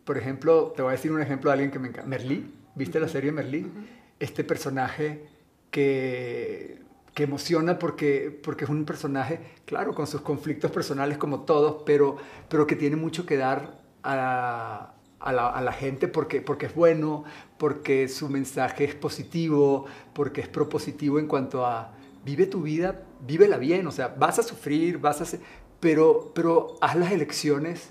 Por 0.07 0.17
ejemplo, 0.17 0.73
te 0.75 0.81
voy 0.81 0.89
a 0.89 0.93
decir 0.93 1.13
un 1.13 1.21
ejemplo 1.21 1.51
de 1.51 1.53
alguien 1.53 1.71
que 1.71 1.79
me 1.79 1.89
encanta. 1.89 2.09
Merlí, 2.09 2.51
¿viste 2.75 2.99
la 2.99 3.09
serie 3.09 3.31
Merlí? 3.31 3.71
Este 4.19 4.43
personaje 4.43 5.27
que, 5.71 6.81
que 7.13 7.25
emociona 7.25 7.79
porque, 7.79 8.31
porque 8.43 8.65
es 8.65 8.71
un 8.71 8.87
personaje, 8.87 9.39
claro, 9.67 9.95
con 9.95 10.07
sus 10.07 10.23
conflictos 10.23 10.71
personales 10.71 11.19
como 11.19 11.41
todos, 11.43 11.83
pero, 11.85 12.17
pero 12.49 12.67
que 12.67 12.75
tiene 12.75 12.97
mucho 12.97 13.27
que 13.27 13.37
dar 13.37 13.83
a, 14.03 14.94
a 15.25 15.61
la, 15.63 15.73
gente 15.73 16.07
porque, 16.07 16.43
porque 16.43 16.67
es 16.67 16.75
bueno, 16.75 17.25
porque 17.57 18.09
su 18.09 18.29
mensaje 18.29 18.85
es 18.85 18.95
positivo, 18.95 19.87
porque 20.13 20.43
es 20.43 20.49
propositivo 20.49 21.19
en 21.19 21.27
cuanto 21.27 21.65
a 21.65 21.93
vive 22.25 22.47
tu 22.47 22.63
vida, 22.63 23.03
vívela 23.27 23.57
bien, 23.57 23.87
o 23.87 23.91
sea, 23.91 24.09
vas 24.09 24.39
a 24.39 24.43
sufrir, 24.43 24.99
vas 24.99 25.21
a 25.21 25.25
hacer, 25.25 25.41
pero, 25.81 26.33
pero 26.35 26.77
haz 26.81 26.97
las 26.97 27.13
elecciones 27.13 27.91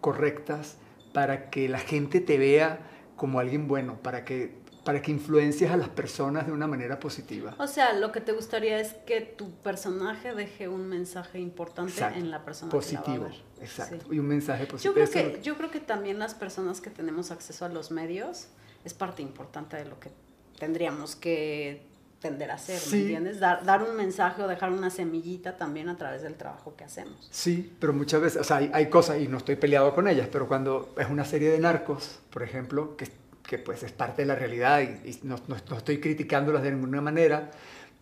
correctas 0.00 0.76
para 1.12 1.48
que 1.48 1.68
la 1.68 1.78
gente 1.78 2.20
te 2.20 2.36
vea 2.36 2.80
como 3.16 3.40
alguien 3.40 3.68
bueno, 3.68 3.96
para 4.02 4.24
que, 4.24 4.54
para 4.86 5.02
que 5.02 5.10
influencies 5.10 5.70
a 5.70 5.76
las 5.76 5.88
personas 5.90 6.46
de 6.46 6.52
una 6.52 6.66
manera 6.66 6.98
positiva. 6.98 7.54
O 7.58 7.66
sea, 7.66 7.92
lo 7.92 8.12
que 8.12 8.20
te 8.22 8.32
gustaría 8.32 8.80
es 8.80 8.94
que 9.06 9.20
tu 9.20 9.50
personaje 9.56 10.34
deje 10.34 10.68
un 10.68 10.86
mensaje 10.88 11.38
importante 11.40 11.92
Exacto. 11.92 12.18
en 12.18 12.30
la 12.30 12.44
persona 12.44 12.70
que 12.70 12.76
la 12.76 12.80
Positivo, 12.80 13.24
va 13.24 13.26
a 13.26 13.30
ver. 13.30 13.42
exacto. 13.60 14.06
Sí. 14.08 14.14
Y 14.16 14.18
un 14.20 14.28
mensaje 14.28 14.62
Yo 14.64 14.68
positivo. 14.70 14.94
creo, 14.94 15.10
que, 15.10 15.42
yo 15.42 15.56
creo 15.58 15.70
que 15.70 15.80
también 15.80 16.18
las 16.18 16.34
personas 16.34 16.80
que 16.80 16.88
tenemos 16.90 17.30
acceso 17.30 17.64
a 17.64 17.68
los 17.68 17.90
medios 17.90 18.46
es 18.84 18.94
parte 18.94 19.20
importante 19.22 19.76
de 19.76 19.84
lo 19.84 19.98
que 20.00 20.10
tendríamos 20.58 21.16
que 21.16 21.82
tender 22.20 22.50
a 22.50 22.54
hacer, 22.54 22.78
Sí. 22.78 22.94
¿me 22.96 23.02
entiendes? 23.02 23.40
Dar, 23.40 23.64
dar 23.64 23.82
un 23.82 23.94
mensaje 23.94 24.42
o 24.42 24.48
dejar 24.48 24.70
una 24.72 24.88
semillita 24.90 25.56
también 25.56 25.88
a 25.90 25.96
través 25.98 26.22
del 26.22 26.34
trabajo 26.34 26.74
que 26.76 26.84
hacemos. 26.84 27.28
Sí, 27.30 27.72
pero 27.78 27.92
muchas 27.92 28.20
veces, 28.22 28.40
o 28.40 28.44
sea, 28.44 28.56
hay, 28.58 28.70
hay 28.72 28.88
cosas, 28.88 29.20
y 29.20 29.28
no 29.28 29.36
estoy 29.38 29.56
peleado 29.56 29.94
con 29.94 30.08
ellas, 30.08 30.28
pero 30.32 30.48
cuando 30.48 30.94
es 30.96 31.08
una 31.10 31.24
serie 31.24 31.50
de 31.50 31.58
narcos, 31.58 32.20
por 32.30 32.42
ejemplo, 32.42 32.96
que, 32.96 33.06
que 33.46 33.58
pues 33.58 33.82
es 33.82 33.92
parte 33.92 34.22
de 34.22 34.26
la 34.26 34.34
realidad 34.34 34.80
y, 34.82 35.08
y 35.10 35.18
no, 35.22 35.36
no- 35.48 35.56
no 35.70 35.76
estoy 35.76 35.98
criticándolas 36.00 36.62
de 36.62 36.72
ninguna 36.72 37.00
manera, 37.00 37.50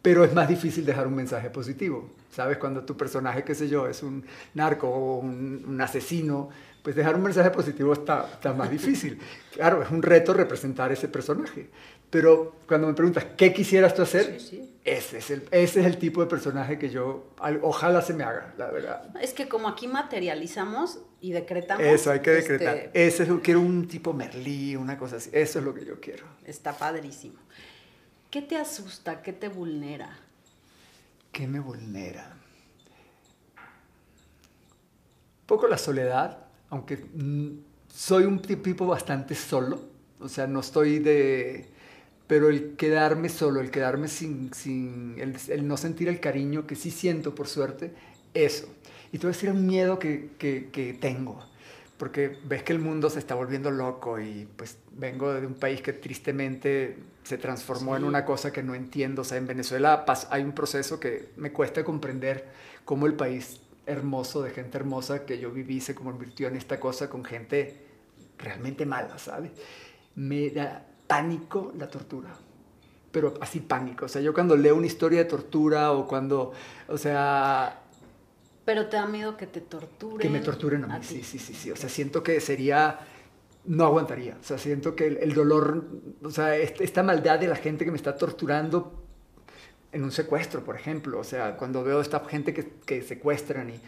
pero 0.02 0.24
es 0.24 0.34
más 0.34 0.48
difícil 0.48 0.84
dejar 0.84 1.06
un 1.06 1.14
mensaje 1.14 1.50
positivo. 1.50 2.10
¿Sabes? 2.30 2.58
Cuando 2.58 2.82
tu 2.84 2.96
personaje, 2.96 3.44
qué 3.44 3.54
sé 3.54 3.68
yo, 3.68 3.86
es 3.86 4.02
un 4.02 4.24
narco 4.54 4.88
o 4.88 5.18
un, 5.20 5.64
un 5.68 5.80
asesino, 5.80 6.48
pues 6.82 6.96
dejar 6.96 7.14
un 7.14 7.22
mensaje 7.22 7.50
positivo 7.50 7.92
está, 7.92 8.28
está 8.32 8.52
más 8.52 8.70
difícil. 8.70 9.18
Claro, 9.54 9.82
es 9.84 9.90
un 9.92 10.02
reto 10.02 10.34
representar 10.34 10.90
ese 10.90 11.06
personaje. 11.06 11.68
Pero 12.10 12.56
cuando 12.66 12.88
me 12.88 12.94
preguntas, 12.94 13.24
¿qué 13.36 13.52
quisieras 13.52 13.94
tú 13.94 14.02
hacer? 14.02 14.40
Sí, 14.40 14.48
sí. 14.50 14.74
Ese, 14.84 15.16
es 15.18 15.30
el, 15.30 15.48
ese 15.50 15.80
es 15.80 15.86
el 15.86 15.96
tipo 15.98 16.20
de 16.20 16.26
personaje 16.26 16.78
que 16.78 16.90
yo, 16.90 17.30
al- 17.38 17.60
ojalá 17.62 18.02
se 18.02 18.12
me 18.12 18.22
haga, 18.22 18.52
la 18.58 18.70
verdad. 18.70 19.16
Es 19.18 19.32
que 19.32 19.48
como 19.48 19.66
aquí 19.68 19.88
materializamos 19.88 20.98
y 21.22 21.32
decretamos. 21.32 21.82
Eso, 21.82 22.10
hay 22.10 22.20
que 22.20 22.36
este, 22.36 22.52
decretar. 22.52 22.90
Ese 22.92 23.22
es, 23.22 23.28
quiero 23.42 23.60
un 23.60 23.88
tipo 23.88 24.12
Merlí, 24.12 24.76
una 24.76 24.98
cosa 24.98 25.16
así. 25.16 25.30
Eso 25.32 25.58
es 25.58 25.64
lo 25.64 25.72
que 25.74 25.86
yo 25.86 25.98
quiero. 26.00 26.26
está 26.44 26.76
padrísimo. 26.76 27.36
¿Qué 28.30 28.42
te 28.42 28.56
asusta? 28.56 29.22
¿Qué 29.22 29.32
te 29.32 29.48
vulnera? 29.48 30.18
¿Qué 31.32 31.46
me 31.46 31.60
vulnera? 31.60 32.36
Un 35.40 35.46
poco 35.46 35.66
la 35.66 35.78
soledad, 35.78 36.38
aunque 36.68 36.96
mm, 36.96 37.48
soy 37.88 38.24
un 38.24 38.40
ti- 38.42 38.56
tipo 38.56 38.86
bastante 38.86 39.34
solo. 39.34 39.80
O 40.20 40.28
sea, 40.28 40.46
no 40.46 40.60
estoy 40.60 40.98
de... 40.98 41.72
Pero 42.26 42.49
el 42.49 42.76
quedarme 42.76 43.28
solo, 43.28 43.61
el 43.61 43.71
quedarme 43.71 44.09
sin... 44.09 44.52
sin 44.54 45.16
el, 45.19 45.37
el 45.49 45.66
no 45.69 45.76
sentir 45.76 46.09
el 46.09 46.21
cariño 46.21 46.66
que 46.66 46.76
sí 46.76 46.90
siento, 46.90 47.35
por 47.35 47.49
suerte, 47.49 47.93
eso. 48.35 48.69
Y 49.12 49.19
te 49.19 49.26
voy 49.26 49.33
a 49.33 49.37
decir 49.37 49.50
un 49.50 49.66
miedo 49.66 49.99
que, 49.99 50.31
que, 50.38 50.71
que 50.73 50.95
tengo. 50.95 51.45
Porque 51.97 52.38
ves 52.45 52.62
que 52.64 52.73
el 52.73 52.81
mundo 52.81 53.09
se 53.11 53.19
está 53.21 53.35
volviendo 53.35 53.71
loco 53.71 54.19
y 54.21 54.49
pues 54.57 54.78
vengo 54.93 55.33
de 55.33 55.47
un 55.47 55.54
país 55.54 55.81
que 55.81 55.93
tristemente 55.93 56.99
se 57.23 57.38
transformó 57.38 57.97
en 57.97 58.02
Sí. 58.02 58.04
una 58.04 58.25
cosa 58.25 58.52
que 58.52 58.62
no 58.62 58.75
entiendo. 58.75 59.23
O 59.23 59.25
sea, 59.25 59.38
en 59.38 59.47
Venezuela 59.47 60.04
hay 60.31 60.43
un 60.43 60.52
proceso 60.52 60.99
que 61.00 61.31
me 61.37 61.52
cuesta 61.52 61.85
comprender 61.85 62.49
cómo 62.85 63.07
el 63.07 63.14
país 63.14 63.61
hermoso, 63.87 64.43
de 64.43 64.50
gente 64.50 64.76
hermosa 64.78 65.25
que 65.25 65.38
yo 65.38 65.50
viví, 65.52 65.81
se 65.81 65.95
convirtió 65.95 66.49
en 66.49 66.57
esta 66.57 66.81
cosa 66.81 67.09
con 67.09 67.25
gente 67.25 67.87
realmente 68.38 68.87
mala, 68.87 69.19
¿sabes? 69.19 69.52
Me 70.14 70.50
da 70.50 70.87
pánico 71.06 71.73
la 71.78 71.88
tortura. 71.88 72.30
Pero 73.12 73.34
así 73.40 73.61
pánico. 73.61 74.06
O 74.06 74.08
sea, 74.08 74.20
yo 74.23 74.34
cuando 74.34 74.56
leo 74.56 74.76
una 74.76 74.87
historia 74.87 75.20
de 75.20 75.25
tortura 75.26 75.92
o 75.92 76.06
cuando, 76.06 76.52
o 76.88 76.99
sea, 76.99 77.80
Pero 78.64 78.87
te 78.88 78.96
da 78.96 79.06
miedo 79.06 79.37
que 79.37 79.46
te 79.46 79.61
torturen. 79.61 80.18
que 80.18 80.30
me 80.30 80.40
torturen 80.40 80.84
a 80.84 80.88
mí. 80.88 81.04
sí, 81.04 81.23
sí, 81.23 81.38
sí, 81.38 81.54
sí. 81.54 81.70
O 81.70 81.76
sea, 81.76 81.88
siento 81.88 82.23
que 82.23 82.40
sería, 82.40 82.99
no 83.66 83.84
aguantaría. 83.84 84.37
O 84.40 84.44
sea, 84.44 84.58
siento 84.58 84.96
que 84.96 85.06
el, 85.06 85.16
el 85.18 85.34
dolor, 85.34 85.84
o 86.23 86.30
sea, 86.30 86.56
est- 86.56 86.80
esta 86.80 87.02
maldad 87.02 87.38
de 87.38 87.46
la 87.49 87.56
gente 87.56 87.84
que 87.84 87.90
me 87.90 87.96
está 87.99 88.16
torturando 88.16 89.04
en 89.92 90.02
un 90.04 90.11
secuestro, 90.12 90.64
por 90.64 90.76
ejemplo. 90.76 91.18
O 91.20 91.25
sea, 91.25 91.56
cuando 91.56 91.84
veo 91.84 92.00
esta 92.00 92.20
gente 92.25 92.52
que, 92.54 92.68
que 92.87 93.02
secuestran 93.02 93.70
y 93.70 93.80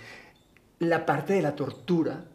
la 0.78 1.06
parte 1.06 1.32
de 1.32 1.42
la 1.42 1.56
tortura 1.56 2.26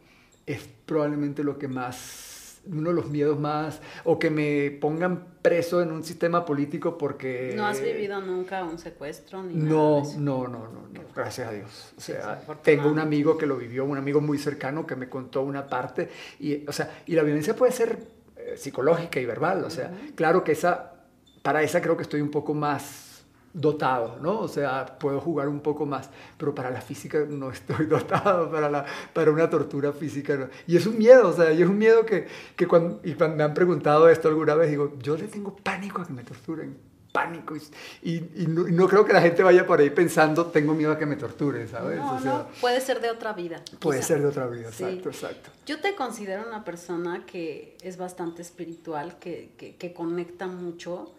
es 0.45 0.67
probablemente 0.85 1.43
lo 1.43 1.57
que 1.59 1.67
más, 1.67 2.30
uno 2.65 2.89
de 2.89 2.95
los 2.95 3.09
miedos 3.09 3.39
más, 3.39 3.81
o 4.03 4.19
que 4.19 4.29
me 4.29 4.71
pongan 4.71 5.25
preso 5.41 5.81
en 5.81 5.91
un 5.91 6.03
sistema 6.03 6.45
político 6.45 6.97
porque... 6.97 7.53
¿No 7.55 7.65
has 7.65 7.81
vivido 7.81 8.21
nunca 8.21 8.63
un 8.63 8.77
secuestro 8.77 9.41
ni 9.43 9.55
No, 9.55 10.03
no, 10.17 10.47
no, 10.47 10.67
no, 10.67 10.87
no, 10.93 11.01
gracias 11.15 11.47
a 11.47 11.51
Dios. 11.51 11.93
O 11.97 12.01
sea, 12.01 12.43
sí, 12.45 12.51
tengo 12.63 12.89
un 12.89 12.99
amigo 12.99 13.37
que 13.37 13.45
lo 13.45 13.57
vivió, 13.57 13.85
un 13.85 13.97
amigo 13.97 14.21
muy 14.21 14.37
cercano 14.37 14.85
que 14.85 14.95
me 14.95 15.09
contó 15.09 15.41
una 15.41 15.67
parte 15.67 16.09
y, 16.39 16.67
o 16.67 16.71
sea, 16.71 17.01
y 17.07 17.15
la 17.15 17.23
violencia 17.23 17.55
puede 17.55 17.71
ser 17.71 17.97
eh, 18.37 18.53
psicológica 18.57 19.19
y 19.19 19.25
verbal, 19.25 19.63
o 19.63 19.69
sea, 19.69 19.91
claro 20.15 20.43
que 20.43 20.51
esa, 20.51 20.93
para 21.41 21.63
esa 21.63 21.81
creo 21.81 21.97
que 21.97 22.03
estoy 22.03 22.21
un 22.21 22.31
poco 22.31 22.53
más 22.53 23.10
dotado, 23.53 24.17
¿no? 24.22 24.39
O 24.39 24.48
sea, 24.48 24.98
puedo 24.98 25.20
jugar 25.20 25.48
un 25.50 25.60
poco 25.60 25.86
más, 25.86 26.10
pero 26.38 26.55
para 26.55 26.70
la 26.72 26.79
física 26.81 27.25
no 27.27 27.51
estoy 27.51 27.86
dotado, 27.88 28.50
para, 28.51 28.70
la, 28.70 28.86
para 29.13 29.31
una 29.31 29.50
tortura 29.50 29.91
física 29.91 30.36
no. 30.38 30.48
Y 30.67 30.77
es 30.77 30.86
un 30.86 30.98
miedo, 30.98 31.27
o 31.29 31.34
sea, 31.34 31.51
y 31.51 31.62
es 31.62 31.67
un 31.67 31.77
miedo 31.77 32.05
que, 32.05 32.27
que 32.55 32.67
cuando, 32.67 33.00
y 33.03 33.13
cuando 33.13 33.36
me 33.38 33.43
han 33.43 33.53
preguntado 33.53 34.08
esto 34.10 34.27
alguna 34.29 34.55
vez, 34.55 34.70
digo, 34.70 34.93
yo 35.00 35.17
le 35.17 35.27
tengo 35.27 35.55
pánico 35.55 36.01
a 36.01 36.08
que 36.08 36.13
me 36.13 36.24
torturen, 36.24 36.77
pánico, 37.12 37.53
y, 38.01 38.13
y- 38.13 38.46
no, 38.48 38.70
y 38.70 38.72
no 38.72 38.88
creo 38.88 39.03
que 39.03 39.12
la 39.12 39.22
gente 39.22 39.43
vaya 39.43 39.67
por 39.67 39.81
ahí 39.81 39.89
pensando, 39.89 40.46
tengo 40.46 40.74
miedo 40.74 40.93
a 40.93 40.98
que 40.98 41.05
me 41.05 41.17
torturen, 41.17 41.67
¿sabes? 41.67 41.98
No, 42.00 42.15
o 42.15 42.20
sea, 42.20 42.31
no, 42.34 42.48
puede 42.62 42.79
ser 42.79 43.01
de 43.01 43.12
otra 43.12 43.34
vida. 43.34 43.62
puede 43.81 44.00
quizá. 44.00 44.08
ser 44.08 44.22
de 44.22 44.27
otra 44.27 44.48
vida, 44.48 44.72
Sí. 44.72 44.84
exacto, 44.86 45.10
exacto. 45.10 45.50
Yo 45.65 45.81
te 45.81 45.93
considero 45.96 46.48
una 46.48 46.63
persona 46.63 47.25
que 47.25 47.75
es 47.81 47.98
bastante 47.98 48.41
espiritual, 48.41 49.20
que, 49.20 49.51
que, 49.58 49.75
que 49.75 49.91
conecta 49.91 50.48
mucho, 50.48 51.12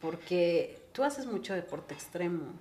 porque 0.00 0.78
tú 0.92 1.02
haces 1.04 1.26
mucho 1.26 1.54
deporte 1.54 1.94
extremo. 1.94 2.52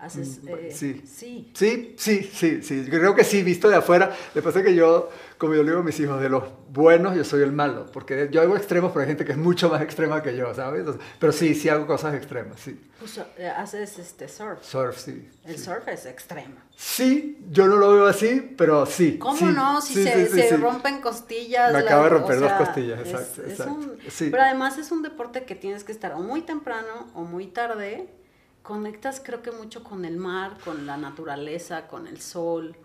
Haces. 0.00 0.42
Mm, 0.42 0.48
eh, 0.48 0.70
sí. 0.74 1.02
Sí. 1.04 1.52
Sí, 1.54 1.94
sí, 1.98 2.30
sí, 2.32 2.62
sí. 2.62 2.84
Yo 2.86 2.90
creo 2.98 3.14
que 3.14 3.22
sí, 3.22 3.42
visto 3.42 3.68
de 3.68 3.76
afuera. 3.76 4.06
Lo 4.34 4.40
que 4.40 4.42
pasa 4.42 4.60
es 4.60 4.64
que 4.64 4.74
yo, 4.74 5.10
como 5.36 5.54
yo 5.54 5.62
le 5.62 5.68
digo 5.70 5.80
a 5.80 5.84
mis 5.84 6.00
hijos, 6.00 6.20
de 6.22 6.30
los 6.30 6.44
buenos 6.70 7.14
yo 7.14 7.22
soy 7.22 7.42
el 7.42 7.52
malo. 7.52 7.84
Porque 7.92 8.28
yo 8.32 8.40
hago 8.40 8.56
extremos, 8.56 8.92
pero 8.92 9.02
hay 9.02 9.08
gente 9.08 9.26
que 9.26 9.32
es 9.32 9.38
mucho 9.38 9.68
más 9.68 9.82
extrema 9.82 10.22
que 10.22 10.34
yo, 10.34 10.54
¿sabes? 10.54 10.80
Entonces, 10.80 11.02
pero 11.18 11.32
sí, 11.34 11.54
sí 11.54 11.68
hago 11.68 11.86
cosas 11.86 12.14
extremas, 12.14 12.58
sí. 12.60 12.80
Pues, 12.98 13.18
eh, 13.38 13.48
haces 13.48 13.98
este 13.98 14.26
surf. 14.28 14.62
Surf, 14.62 14.96
sí. 14.98 15.28
El 15.44 15.56
sí. 15.58 15.64
surf 15.64 15.86
es 15.88 16.06
extremo. 16.06 16.54
Sí, 16.76 17.38
yo 17.50 17.66
no 17.66 17.76
lo 17.76 17.92
veo 17.92 18.06
así, 18.06 18.54
pero 18.56 18.86
sí. 18.86 19.18
¿Cómo 19.18 19.36
sí, 19.36 19.44
no? 19.44 19.82
Si 19.82 19.94
sí, 19.94 20.04
se, 20.04 20.28
se 20.28 20.56
rompen 20.56 21.00
costillas. 21.02 21.72
Me 21.74 21.80
la- 21.82 21.86
acabo 21.90 22.04
de 22.04 22.08
o 22.08 22.12
romper 22.18 22.40
dos 22.40 22.48
sea, 22.48 22.58
costillas, 22.58 23.00
es- 23.00 23.08
exacto, 23.08 23.42
es 23.46 23.60
un-. 23.60 23.98
Pero 24.30 24.42
además 24.42 24.78
es 24.78 24.90
un 24.92 25.02
deporte 25.02 25.44
que 25.44 25.54
tienes 25.54 25.84
que 25.84 25.92
estar 25.92 26.12
o 26.14 26.20
muy 26.20 26.40
temprano 26.42 27.08
o 27.14 27.22
muy 27.24 27.46
tarde. 27.48 28.08
Conectas 28.70 29.20
creo 29.20 29.42
que 29.42 29.50
mucho 29.50 29.82
con 29.82 30.04
el 30.04 30.16
mar, 30.16 30.56
con 30.64 30.86
la 30.86 30.96
naturaleza, 30.96 31.88
con 31.88 32.06
el 32.06 32.20
sol, 32.20 32.76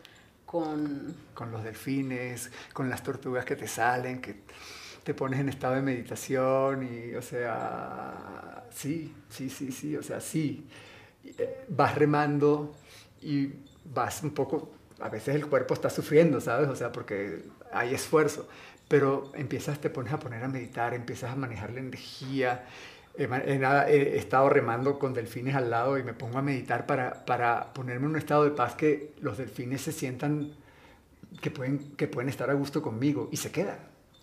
con... 0.44 1.16
Con 1.36 1.52
los 1.52 1.64
delfines, 1.64 2.50
con 2.74 2.90
las 2.90 3.04
tortugas 3.04 3.46
que 3.46 3.56
te 3.56 3.68
salen, 3.68 4.20
que 4.20 4.36
te 5.04 5.14
pones 5.14 5.40
en 5.40 5.50
estado 5.50 5.76
de 5.76 5.84
meditación 5.84 6.90
y, 6.92 7.14
o 7.14 7.22
sea, 7.22 8.64
sí, 8.72 9.14
sí, 9.30 9.48
sí, 9.48 9.72
sí, 9.72 9.96
o 9.96 10.02
sea, 10.02 10.20
sí. 10.20 10.68
Eh, 11.24 11.66
Vas 11.70 11.94
remando 11.94 12.76
y 13.22 13.50
vas 13.84 14.24
un 14.24 14.32
poco, 14.32 14.72
a 15.00 15.10
veces 15.10 15.36
el 15.36 15.46
cuerpo 15.46 15.76
está 15.76 15.92
sufriendo, 15.92 16.42
¿sabes? 16.42 16.68
O 16.68 16.76
sea, 16.76 16.92
porque 16.92 17.44
hay 17.72 17.94
esfuerzo, 17.94 18.50
pero 18.88 19.32
empiezas, 19.36 19.80
te 19.80 19.92
pones 19.92 20.14
a 20.14 20.18
poner 20.18 20.44
a 20.44 20.48
meditar, 20.48 20.96
empiezas 20.96 21.32
a 21.32 21.36
manejar 21.36 21.74
la 21.74 21.82
energía. 21.82 22.66
He, 23.18 23.28
ma- 23.28 23.44
he 23.88 24.18
estado 24.18 24.50
remando 24.50 25.00
con 25.00 25.14
delfines 25.14 25.56
al 25.56 25.70
lado 25.70 25.98
y 25.98 26.04
me 26.04 26.14
pongo 26.14 26.38
a 26.38 26.42
meditar 26.42 26.86
para, 26.86 27.26
para 27.26 27.74
ponerme 27.74 28.06
en 28.06 28.12
un 28.12 28.18
estado 28.18 28.44
de 28.44 28.52
paz 28.52 28.76
que 28.76 29.14
los 29.22 29.38
delfines 29.38 29.82
se 29.82 29.92
sientan 29.92 30.52
que 31.42 31.52
pueden, 31.52 31.80
que 31.96 32.08
pueden 32.08 32.30
estar 32.30 32.50
a 32.50 32.54
gusto 32.54 32.82
conmigo 32.82 33.30
y 33.32 33.38
se 33.38 33.52
quedan. 33.52 33.78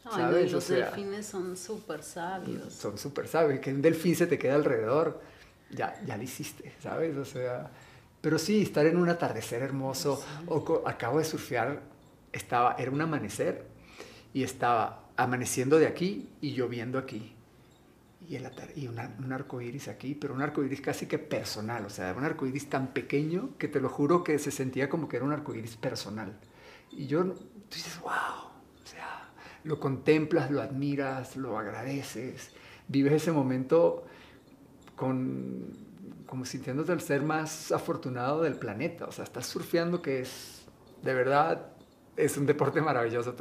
Ay, 0.05 0.13
¿sabes? 0.17 0.45
no, 0.45 0.49
O 0.51 0.53
los 0.57 0.65
sea, 0.65 0.77
delfines 0.91 1.27
son 1.27 1.57
súper 1.57 2.03
sabios. 2.03 2.73
son 2.73 2.99
súper 2.99 3.29
sabios. 3.29 3.61
Que 3.61 3.73
un 3.73 3.81
delfín 3.83 4.17
se 4.17 4.27
te 4.27 4.39
queda 4.39 4.57
alrededor, 4.57 5.21
ya, 5.71 6.01
ya 6.05 6.17
lo 6.17 6.23
hiciste, 6.23 6.73
¿sabes? 6.83 7.17
O 7.17 7.25
sea, 7.25 7.71
pero 8.21 8.39
sí, 8.39 8.63
estar 8.63 8.85
en 8.87 8.97
un 8.97 9.09
atardecer 9.09 9.63
hermoso. 9.63 10.23
O 10.47 10.65
co- 10.65 10.83
acabo 10.87 11.19
de 11.19 11.25
surfear, 11.25 11.81
estaba, 12.33 12.77
era 12.79 12.91
un 12.91 13.01
amanecer 13.01 13.65
y 14.35 14.43
estaba 14.43 15.05
amaneciendo 15.17 15.79
de 15.79 15.87
aquí 15.87 16.29
y 16.41 16.53
lloviendo 16.53 16.99
aquí. 16.99 17.35
Y, 18.29 18.37
el 18.37 18.51
y 18.77 18.87
un 18.87 18.99
arco 19.33 19.61
iris 19.61 19.89
aquí, 19.89 20.15
pero 20.15 20.33
un 20.35 20.43
arco 20.43 20.63
iris 20.63 20.81
casi 20.81 21.07
que 21.07 21.19
personal, 21.19 21.85
o 21.85 21.91
sea, 21.91 22.15
un 22.17 22.25
arco 22.25 22.47
iris 22.47 22.69
tan 22.69 22.93
pequeño 22.93 23.57
que 23.59 23.69
te 23.69 23.81
lo 23.81 23.89
juro 23.89 24.23
que 24.23 24.39
se 24.39 24.51
sentía 24.51 24.89
como 24.89 25.09
que 25.09 25.17
era 25.17 25.25
un 25.25 25.33
arco 25.33 25.55
iris 25.55 25.77
personal. 25.77 26.39
Y 26.91 27.07
yo, 27.07 27.25
tú 27.25 27.75
dices, 27.75 28.01
wow, 28.01 28.11
o 28.11 28.87
sea, 28.87 29.31
lo 29.65 29.81
contemplas, 29.81 30.51
lo 30.51 30.63
admiras, 30.63 31.37
lo 31.37 31.59
agradeces, 31.59 32.51
vives 32.89 33.15
ese 33.15 33.33
momento 33.33 34.05
con, 34.97 35.77
como 36.27 36.45
sintiéndote 36.45 36.93
el 36.93 37.01
ser 37.01 37.23
más 37.23 37.73
afortunado 37.73 38.43
del 38.43 38.55
planeta, 38.55 39.07
o 39.07 39.13
sea, 39.13 39.25
estás 39.25 39.47
surfeando 39.47 40.01
que 40.01 40.21
es, 40.21 40.63
de 41.03 41.13
verdad, 41.15 41.72
es 42.17 42.37
un 42.37 42.47
deporte 42.47 42.81
maravilloso. 42.81 43.35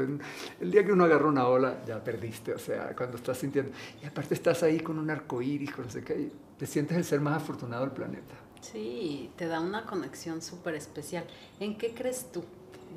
El 0.59 0.71
día 0.71 0.85
que 0.85 0.91
uno 0.91 1.03
agarra 1.03 1.27
una 1.27 1.47
ola, 1.47 1.83
ya 1.85 2.03
perdiste, 2.03 2.53
o 2.53 2.59
sea, 2.59 2.95
cuando 2.95 3.17
estás 3.17 3.37
sintiendo, 3.37 3.71
y 4.01 4.05
aparte 4.05 4.33
estás 4.33 4.63
ahí 4.63 4.79
con 4.79 4.97
un 4.97 5.09
arco 5.09 5.41
iris, 5.41 5.71
con 5.71 5.85
no 5.85 5.91
sé 5.91 6.03
qué, 6.03 6.19
y 6.19 6.31
te 6.57 6.65
sientes 6.65 6.97
el 6.97 7.03
ser 7.03 7.19
más 7.19 7.37
afortunado 7.41 7.83
del 7.83 7.91
planeta. 7.91 8.35
Sí, 8.61 9.31
te 9.37 9.47
da 9.47 9.59
una 9.59 9.85
conexión 9.85 10.41
súper 10.41 10.75
especial. 10.75 11.25
¿En 11.59 11.77
qué 11.77 11.93
crees 11.93 12.31
tú? 12.31 12.45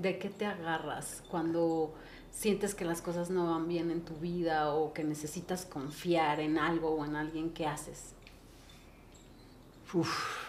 ¿De 0.01 0.19
qué 0.19 0.29
te 0.29 0.45
agarras 0.45 1.23
cuando 1.31 1.95
sientes 2.31 2.75
que 2.75 2.85
las 2.85 3.01
cosas 3.01 3.31
no 3.31 3.51
van 3.51 3.69
bien 3.69 3.91
en 3.91 4.03
tu 4.03 4.15
vida 4.17 4.75
o 4.75 4.93
que 4.93 5.05
necesitas 5.05 5.65
confiar 5.65 6.41
en 6.41 6.59
algo 6.59 6.91
o 6.91 7.05
en 7.05 7.17
alguien 7.17 7.51
que 7.51 7.67
haces? 7.67 8.13
Uf. 9.93 10.44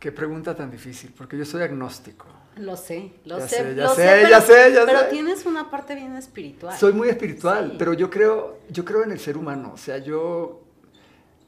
Qué 0.00 0.12
pregunta 0.12 0.56
tan 0.56 0.70
difícil, 0.70 1.12
porque 1.16 1.36
yo 1.38 1.44
soy 1.44 1.62
agnóstico. 1.62 2.26
Lo 2.56 2.76
sé, 2.76 3.12
lo 3.24 3.38
Ya 3.38 3.48
sé, 3.48 3.56
sé, 3.56 3.76
ya 3.76 3.84
lo 3.84 3.94
sé, 3.94 4.02
pero, 4.02 4.28
ya 4.30 4.40
sé, 4.40 4.72
ya 4.74 4.86
pero 4.86 5.00
sé. 5.00 5.06
tienes 5.10 5.46
una 5.46 5.70
parte 5.70 5.94
bien 5.94 6.16
espiritual. 6.16 6.76
Soy 6.76 6.92
muy 6.94 7.08
espiritual, 7.08 7.72
Sí. 7.72 7.76
pero 7.78 7.92
yo 7.94 8.10
creo, 8.10 8.58
yo 8.70 8.84
creo 8.84 9.04
en 9.04 9.12
el 9.12 9.20
ser 9.20 9.36
humano. 9.36 9.72
O 9.74 9.78
sea, 9.78 9.98
yo 9.98 10.64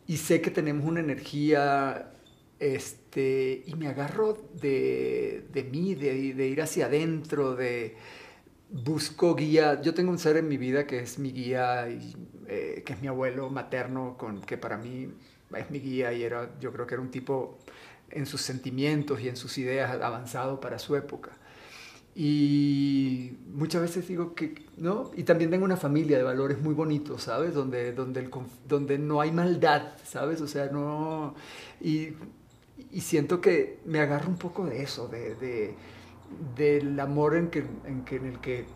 y 0.07 0.19
sé 0.19 0.41
que 0.43 0.51
tenemos 0.51 0.87
una 0.87 1.01
energía, 1.01 2.13
este, 2.61 3.63
y 3.67 3.75
me 3.77 3.89
agarro 3.89 4.35
de, 4.55 5.47
de 5.53 5.65
mí, 5.65 5.95
de, 5.95 6.35
de 6.35 6.47
ir 6.49 6.63
hacia 6.63 6.87
adentro, 6.87 7.57
de 7.57 7.97
busco 8.71 9.35
guía. 9.35 9.81
Yo 9.83 9.95
tengo 9.95 10.11
un 10.11 10.19
ser 10.19 10.37
en 10.37 10.49
mi 10.49 10.57
vida 10.59 10.87
que 10.87 11.01
es 11.01 11.19
mi 11.19 11.33
guía, 11.33 11.89
y, 11.91 12.15
eh, 12.49 12.83
que 12.87 12.93
es 12.95 13.01
mi 13.03 13.09
abuelo 13.09 13.51
materno, 13.51 14.17
con, 14.19 14.41
que 14.43 14.59
para 14.59 14.77
mí 14.79 15.13
es 15.57 15.71
mi 15.71 15.81
guía 15.81 16.13
y 16.13 16.23
era, 16.23 16.51
yo 16.61 16.73
creo 16.73 16.87
que 16.87 16.95
era 16.95 17.03
un 17.03 17.11
tipo 17.11 17.59
en 18.13 18.27
sus 18.27 18.43
sentimientos 18.43 19.21
y 19.21 19.29
en 19.29 19.37
sus 19.37 19.59
ideas 19.59 19.91
avanzado 20.01 20.61
para 20.61 20.79
su 20.79 20.97
época. 20.97 21.31
Y 22.15 23.39
muchas 23.55 23.81
veces 23.81 24.07
digo 24.07 24.35
que, 24.35 24.67
¿no? 24.77 25.11
Y 25.17 25.23
también 25.23 25.51
tengo 25.51 25.65
una 25.65 25.79
familia 25.79 26.19
de 26.19 26.23
valores 26.23 26.61
muy 26.61 26.75
bonitos, 26.75 27.23
¿sabes? 27.23 27.55
Donde, 27.55 27.93
donde, 27.93 28.21
el, 28.21 28.31
donde 28.69 28.99
no 28.99 29.21
hay 29.23 29.33
maldad, 29.33 29.95
¿sabes? 30.05 30.41
O 30.43 30.47
sea, 30.47 30.67
no... 30.67 31.35
Y, 31.81 32.11
y 32.91 33.01
siento 33.01 33.41
que 33.41 33.81
me 33.87 33.99
agarro 34.01 34.29
un 34.29 34.37
poco 34.37 34.67
de 34.67 34.83
eso, 34.83 35.09
de, 35.09 35.35
de- 35.37 35.75
del 36.57 36.99
amor 37.01 37.35
en, 37.37 37.49
que, 37.49 37.65
en, 37.87 38.05
que, 38.05 38.17
en 38.17 38.27
el 38.27 38.41
que 38.41 38.67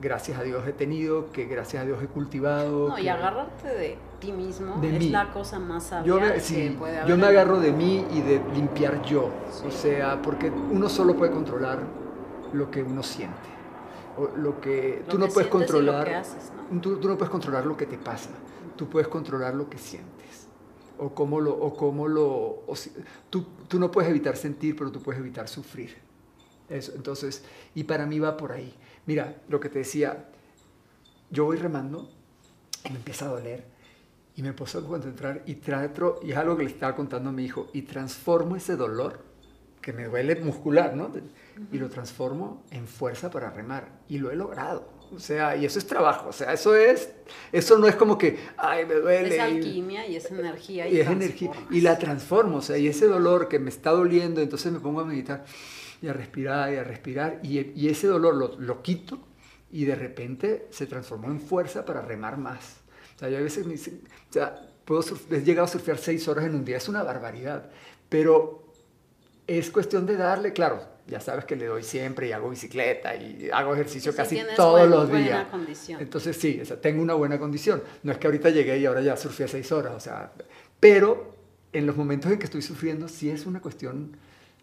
gracias 0.00 0.38
a 0.38 0.42
Dios 0.42 0.66
he 0.66 0.72
tenido, 0.72 1.30
que 1.32 1.46
gracias 1.46 1.82
a 1.82 1.86
Dios 1.86 2.02
he 2.02 2.06
cultivado. 2.06 2.88
No, 2.88 2.98
y 2.98 3.02
que- 3.02 3.10
agarrarte 3.10 3.68
de 3.68 3.98
ti 4.20 4.32
mismo 4.32 4.80
De 4.80 4.94
es 4.94 4.98
mí. 4.98 5.08
la 5.10 5.30
cosa 5.32 5.58
más 5.58 5.84
sabia 5.84 6.06
yo 6.06 6.20
me, 6.20 6.32
que 6.34 6.40
sí, 6.40 6.74
puede 6.78 6.98
haber. 6.98 7.08
yo 7.10 7.16
me 7.16 7.26
agarro 7.26 7.60
de 7.60 7.72
mí 7.72 8.04
y 8.10 8.20
de 8.20 8.40
limpiar 8.54 9.02
yo. 9.02 9.24
O 9.26 9.70
Sí. 9.70 9.76
sea, 9.76 10.20
porque 10.22 10.50
uno 10.50 10.88
solo 10.88 11.16
puede 11.16 11.32
controlar 11.32 11.80
lo 12.52 12.70
que 12.70 12.82
uno 12.82 13.02
siente. 13.02 13.36
O 14.18 14.28
lo 14.36 14.60
que 14.60 15.02
Lo 15.06 15.12
tú 15.12 15.18
no 15.18 15.26
que 15.26 15.32
puedes 15.32 15.48
y 15.48 15.52
lo 15.52 15.58
controlar. 15.58 16.08
haces, 16.14 16.50
¿no? 16.72 16.80
tú, 16.80 16.96
tú 16.98 17.08
no 17.08 17.16
puedes 17.18 17.30
controlar 17.30 17.66
lo 17.66 17.76
que 17.76 17.86
te 17.86 17.98
pasa. 17.98 18.30
Tú 18.76 18.88
puedes 18.88 19.08
controlar 19.08 19.54
lo 19.54 19.68
que 19.68 19.76
sientes. 19.78 20.46
O 20.98 21.10
cómo 21.10 21.40
lo. 21.40 21.52
O 21.54 21.76
cómo 21.76 22.08
lo 22.08 22.62
o 22.66 22.74
si- 22.74 22.92
tú, 23.28 23.44
tú 23.68 23.78
no 23.78 23.90
puedes 23.90 24.08
evitar 24.10 24.36
sentir, 24.36 24.74
pero 24.76 24.90
tú 24.90 25.00
puedes 25.02 25.20
evitar 25.20 25.48
sufrir. 25.48 25.96
Eso, 26.70 26.92
entonces, 26.96 27.44
y 27.74 27.84
para 27.84 28.06
mí 28.06 28.18
va 28.18 28.36
por 28.38 28.52
ahí. 28.52 28.74
Mira, 29.06 29.36
lo 29.48 29.60
que 29.60 29.68
te 29.68 29.78
decía, 29.80 30.28
yo 31.30 31.44
voy 31.44 31.56
remando 31.56 32.10
y 32.84 32.90
me 32.90 32.96
empieza 32.96 33.26
a 33.26 33.28
doler 33.28 33.76
y 34.36 34.42
me 34.42 34.50
a 34.50 34.54
concentrar 34.54 35.42
y 35.46 35.54
trato, 35.54 36.20
y 36.22 36.32
es 36.32 36.36
algo 36.36 36.56
que 36.56 36.64
le 36.64 36.70
estaba 36.70 36.94
contando 36.94 37.30
a 37.30 37.32
mi 37.32 37.44
hijo, 37.44 37.68
y 37.72 37.82
transformo 37.82 38.54
ese 38.54 38.76
dolor 38.76 39.24
que 39.80 39.94
me 39.94 40.04
duele 40.04 40.36
muscular, 40.36 40.94
¿no? 40.94 41.10
Y 41.72 41.78
lo 41.78 41.88
transformo 41.88 42.62
en 42.70 42.86
fuerza 42.86 43.30
para 43.30 43.50
remar 43.50 43.88
y 44.08 44.18
lo 44.18 44.30
he 44.30 44.36
logrado. 44.36 44.88
O 45.14 45.20
sea, 45.20 45.56
y 45.56 45.64
eso 45.64 45.78
es 45.78 45.86
trabajo, 45.86 46.28
o 46.28 46.32
sea, 46.32 46.52
eso 46.52 46.74
es, 46.74 47.10
eso 47.52 47.78
no 47.78 47.86
es 47.86 47.94
como 47.94 48.18
que, 48.18 48.38
ay, 48.58 48.84
me 48.84 48.96
duele. 48.96 49.36
Es 49.36 49.40
alquimia 49.40 50.06
y 50.06 50.16
es 50.16 50.30
energía 50.30 50.88
y, 50.88 50.96
y 50.96 51.00
es 51.00 51.06
energía 51.06 51.52
y 51.70 51.80
la 51.80 51.96
transformo, 51.96 52.58
o 52.58 52.62
sea, 52.62 52.76
y 52.76 52.88
ese 52.88 53.06
dolor 53.06 53.48
que 53.48 53.58
me 53.58 53.70
está 53.70 53.92
doliendo, 53.92 54.42
entonces 54.42 54.70
me 54.70 54.80
pongo 54.80 55.00
a 55.00 55.04
meditar 55.04 55.44
y 56.02 56.08
a 56.08 56.12
respirar 56.12 56.72
y 56.72 56.76
a 56.76 56.84
respirar 56.84 57.40
y, 57.42 57.72
y 57.74 57.88
ese 57.88 58.06
dolor 58.06 58.34
lo, 58.34 58.58
lo 58.60 58.82
quito 58.82 59.18
y 59.70 59.84
de 59.84 59.94
repente 59.94 60.66
se 60.70 60.86
transformó 60.86 61.28
en 61.28 61.40
fuerza 61.40 61.84
para 61.84 62.00
remar 62.02 62.36
más. 62.38 62.76
O 63.16 63.18
sea, 63.18 63.28
yo 63.30 63.38
a 63.38 63.40
veces 63.40 63.66
me 63.66 63.72
dicen, 63.72 64.00
o 64.30 64.32
sea, 64.32 64.60
puedo 64.84 65.02
he 65.30 65.40
llegado 65.42 65.64
a 65.64 65.68
surfear 65.68 65.98
seis 65.98 66.28
horas 66.28 66.44
en 66.44 66.54
un 66.54 66.64
día, 66.64 66.76
es 66.76 66.88
una 66.88 67.02
barbaridad, 67.02 67.70
pero 68.08 68.62
es 69.46 69.70
cuestión 69.70 70.06
de 70.06 70.16
darle, 70.16 70.52
claro, 70.52 70.82
ya 71.06 71.20
sabes 71.20 71.44
que 71.44 71.54
le 71.56 71.66
doy 71.66 71.82
siempre 71.82 72.28
y 72.28 72.32
hago 72.32 72.50
bicicleta 72.50 73.14
y 73.14 73.48
hago 73.52 73.74
ejercicio 73.74 74.10
Sí, 74.12 74.16
casi 74.16 74.40
todos 74.56 74.88
los 74.88 75.08
buena 75.08 75.24
días. 75.24 75.46
condición. 75.48 76.00
Entonces 76.00 76.36
sí, 76.36 76.58
o 76.60 76.64
sea, 76.64 76.80
tengo 76.80 77.00
una 77.00 77.14
buena 77.14 77.38
condición. 77.38 77.82
No 78.02 78.10
es 78.12 78.18
que 78.18 78.26
ahorita 78.26 78.50
llegué 78.50 78.78
y 78.78 78.86
ahora 78.86 79.02
ya 79.02 79.16
surfé 79.16 79.46
seis 79.46 79.70
horas, 79.72 79.92
o 79.94 80.00
sea, 80.00 80.32
pero 80.80 81.34
en 81.72 81.86
los 81.86 81.96
momentos 81.96 82.30
en 82.32 82.38
que 82.38 82.44
estoy 82.46 82.62
sufriendo 82.62 83.06
sí 83.08 83.30
es 83.30 83.46
una 83.46 83.60
cuestión, 83.60 84.16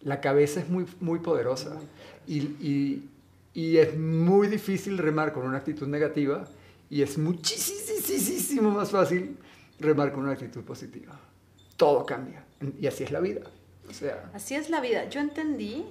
la 0.04 0.20
cabeza 0.22 0.60
es 0.60 0.70
muy, 0.70 0.86
muy 1.00 1.20
poderosa 1.20 1.80
y, 2.28 2.38
y- 2.40 3.10
y 3.54 3.78
es 3.78 3.96
muy 3.98 4.48
difícil 4.48 4.98
remar 4.98 5.32
con 5.32 5.46
una 5.46 5.58
actitud 5.58 5.88
negativa 5.88 6.48
y 6.90 7.02
es 7.04 7.18
muchísimo 7.18 8.72
más 8.72 8.90
fácil 8.92 9.38
remar 9.80 10.12
con 10.12 10.24
una 10.24 10.32
actitud 10.34 10.64
positiva. 10.64 11.20
Todo 11.78 12.06
cambia 12.06 12.44
y 12.80 12.88
así 12.88 13.04
es 13.04 13.12
la 13.12 13.20
vida. 13.20 13.42
O 13.90 13.94
sea, 13.94 14.30
Así 14.34 14.56
es 14.56 14.70
la 14.70 14.80
vida. 14.82 15.08
Yo 15.10 15.20
entendí, 15.20 15.86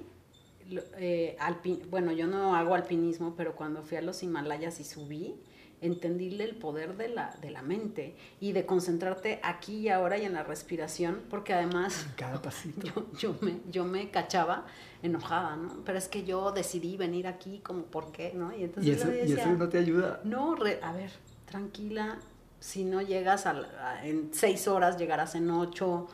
eh, 0.97 1.37
alpi- 1.39 1.87
bueno, 1.89 2.11
yo 2.11 2.27
no 2.27 2.55
hago 2.55 2.73
alpinismo, 2.75 3.35
pero 3.35 3.55
cuando 3.55 3.81
fui 3.83 3.97
a 3.97 4.01
los 4.01 4.23
Himalayas 4.23 4.79
y 4.79 4.83
subí, 4.83 5.35
entendíle 5.83 6.43
el 6.45 6.55
poder 6.55 6.97
de 6.97 7.09
la, 7.09 7.35
de 7.41 7.51
la 7.51 7.61
mente 7.61 8.15
y 8.39 8.51
de 8.53 8.65
concentrarte 8.65 9.39
aquí 9.43 9.77
y 9.81 9.89
ahora 9.89 10.17
y 10.17 10.25
en 10.25 10.33
la 10.33 10.43
respiración, 10.43 11.21
porque 11.29 11.53
además 11.53 12.07
cada 12.15 12.41
pasito. 12.41 12.87
yo, 12.95 13.05
yo, 13.19 13.35
me, 13.41 13.57
yo 13.71 13.85
me 13.85 14.09
cachaba 14.09 14.65
enojada, 15.01 15.55
¿no? 15.57 15.83
Pero 15.85 15.97
es 15.97 16.07
que 16.07 16.23
yo 16.23 16.51
decidí 16.51 16.97
venir 16.97 17.27
aquí, 17.27 17.59
como, 17.59 17.83
¿por 17.83 18.11
qué? 18.11 18.31
¿no? 18.33 18.55
Y 18.57 18.63
entonces 18.63 18.89
Y 19.29 19.33
eso, 19.33 19.49
y 19.53 19.57
no 19.57 19.69
te 19.69 19.77
ayuda. 19.77 20.21
no, 20.23 20.55
re- 20.55 20.79
a 20.81 20.93
ver, 20.93 21.11
tranquila, 21.45 22.17
si 22.59 22.85
no 22.85 23.01
llegas 23.01 23.45
a, 23.45 23.53
la- 23.53 23.89
a- 23.91 24.07
en 24.07 24.29
seis 24.33 24.67
horas, 24.67 24.97
llegarás 24.97 25.35
en 25.35 25.49
ocho, 25.51 26.07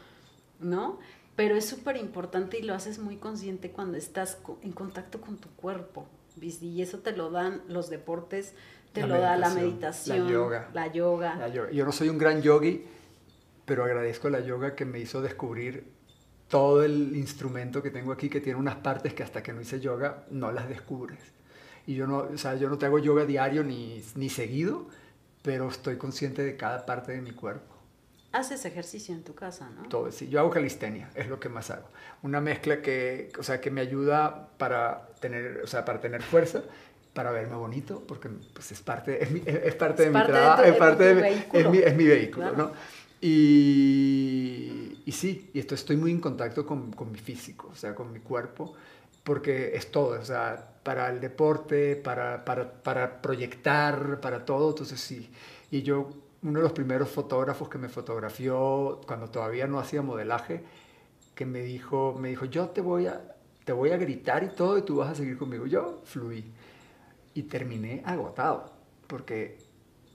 ¿no? 0.60 0.98
Pero 1.36 1.56
es 1.56 1.66
súper 1.66 1.96
importante 1.96 2.60
y 2.60 2.64
lo 2.64 2.74
haces 2.74 3.00
muy 3.00 3.16
consciente 3.18 3.72
cuando 3.72 3.98
estás 3.98 4.40
en 4.62 4.72
contacto 4.74 5.22
con 5.22 5.38
tu 5.38 5.50
cuerpo, 5.50 6.06
y 6.42 6.82
eso 6.82 7.00
te 7.00 7.12
lo 7.16 7.32
dan 7.32 7.62
los 7.68 7.90
deportes, 7.90 8.54
te 8.94 9.02
La 9.02 9.08
lo 9.08 9.20
da 9.22 9.38
la 9.38 9.50
meditación, 9.50 10.26
la 10.26 10.32
yoga. 10.32 10.70
la 10.74 10.88
yoga. 10.88 11.36
La 11.36 11.48
yoga. 11.50 11.72
Yo 11.72 11.86
no 11.86 11.92
soy 11.92 12.10
un 12.10 12.18
gran 12.18 12.42
yogi, 12.42 12.86
pero 13.66 13.84
agradezco 13.84 14.30
la 14.30 14.40
yoga 14.40 14.76
que 14.76 14.86
me 14.86 15.00
hizo 15.00 15.22
descubrir 15.22 15.92
todo 16.48 16.84
el 16.84 17.16
instrumento 17.16 17.84
que 17.84 17.92
tengo 17.92 18.12
aquí, 18.12 18.30
que 18.30 18.42
tiene 18.42 18.60
unas 18.60 18.78
partes 18.78 19.14
que 19.14 19.24
hasta 19.24 19.44
que 19.44 19.54
no 19.54 19.62
hice 19.62 19.80
yoga 19.80 20.26
no 20.32 20.52
las 20.52 20.68
descubres. 20.68 21.20
Y 21.86 21.96
yo 21.96 22.08
no, 22.08 22.18
o 22.20 22.38
sea, 22.38 22.56
yo 22.56 22.70
no 22.70 22.78
te 22.78 22.88
hago 22.88 23.00
yoga 23.00 23.26
diario 23.26 23.64
ni, 23.64 24.04
ni 24.16 24.30
seguido, 24.30 24.88
pero 25.44 25.70
estoy 25.70 25.98
consciente 25.98 26.44
de 26.44 26.58
cada 26.58 26.86
parte 26.86 27.12
de 27.12 27.22
mi 27.22 27.32
cuerpo. 27.32 27.76
Haces 28.32 28.64
ejercicio 28.66 29.16
en 29.16 29.24
tu 29.24 29.34
casa, 29.34 29.72
¿no? 29.72 29.90
Todo, 29.90 30.12
sí. 30.12 30.28
Yo 30.30 30.40
hago 30.40 30.52
calistenia, 30.52 31.10
es 31.16 31.28
lo 31.28 31.40
que 31.40 31.50
más 31.50 31.72
hago. 31.72 31.88
Una 32.22 32.40
mezcla 32.42 32.82
que, 32.82 33.32
o 33.40 33.44
sea, 33.44 33.60
que 33.60 33.72
me 33.72 33.82
ayuda 33.82 34.50
para 34.58 35.08
tener, 35.20 35.62
o 35.64 35.68
sea, 35.68 35.84
para 35.84 36.00
tener 36.00 36.22
fuerza, 36.22 36.62
para 37.14 37.32
verme 37.32 37.56
bonito, 37.56 38.04
porque 38.08 38.30
pues, 38.54 38.72
es 38.72 38.82
parte, 38.82 39.24
es, 39.24 39.32
mi- 39.32 39.44
es- 39.46 39.76
parte 39.76 40.04
Es 40.04 40.08
de 40.08 40.12
parte 40.12 40.32
mi 40.32 40.38
trabajo, 40.38 40.64
es 40.64 40.76
parte 40.76 41.16
de 41.16 41.22
es 41.54 41.70
mi, 41.70 41.78
es 41.80 41.96
mi 41.96 42.06
vehículo, 42.06 42.52
Claro. 42.52 42.58
¿no? 42.58 42.72
Y, 43.22 45.02
y 45.06 45.12
sí, 45.12 45.50
y 45.54 45.60
esto, 45.60 45.76
estoy 45.76 45.98
muy 45.98 46.12
en 46.12 46.22
contacto 46.22 46.66
con, 46.66 46.92
con 46.92 47.12
mi 47.12 47.18
físico, 47.20 47.70
o 47.72 47.76
sea, 47.76 47.94
con 47.96 48.12
mi 48.14 48.20
cuerpo, 48.20 48.74
porque 49.24 49.76
es 49.76 49.92
todo, 49.92 50.20
o 50.20 50.26
sea, 50.26 50.76
para 50.84 51.10
el 51.10 51.20
deporte, 51.20 51.96
para, 51.98 52.46
para, 52.46 52.72
para 52.84 53.22
proyectar, 53.22 54.20
para 54.22 54.46
todo, 54.46 54.70
entonces 54.70 55.00
sí. 55.02 55.30
Y 55.72 55.82
yo, 55.84 56.10
uno 56.44 56.60
de 56.60 56.64
los 56.64 56.72
primeros 56.72 57.10
fotógrafos 57.10 57.68
que 57.70 57.78
me 57.78 57.90
fotografió 57.90 59.02
cuando 59.06 59.30
todavía 59.30 59.68
no 59.68 59.80
hacía 59.80 60.02
modelaje, 60.02 60.64
que 61.36 61.46
me 61.46 61.62
dijo, 61.62 62.16
me 62.20 62.30
dijo, 62.30 62.46
yo 62.46 62.70
te 62.70 62.82
voy 62.82 63.08
a, 63.08 63.22
te 63.66 63.72
voy 63.74 63.92
a 63.92 63.98
gritar 63.98 64.44
y 64.44 64.50
todo 64.50 64.78
y 64.78 64.82
tú 64.84 64.98
vas 64.98 65.10
a 65.12 65.16
seguir 65.16 65.38
conmigo. 65.38 65.66
Yo 65.68 66.02
fluí 66.06 66.46
y 67.34 67.44
terminé 67.44 68.02
agotado, 68.06 68.74
porque 69.08 69.58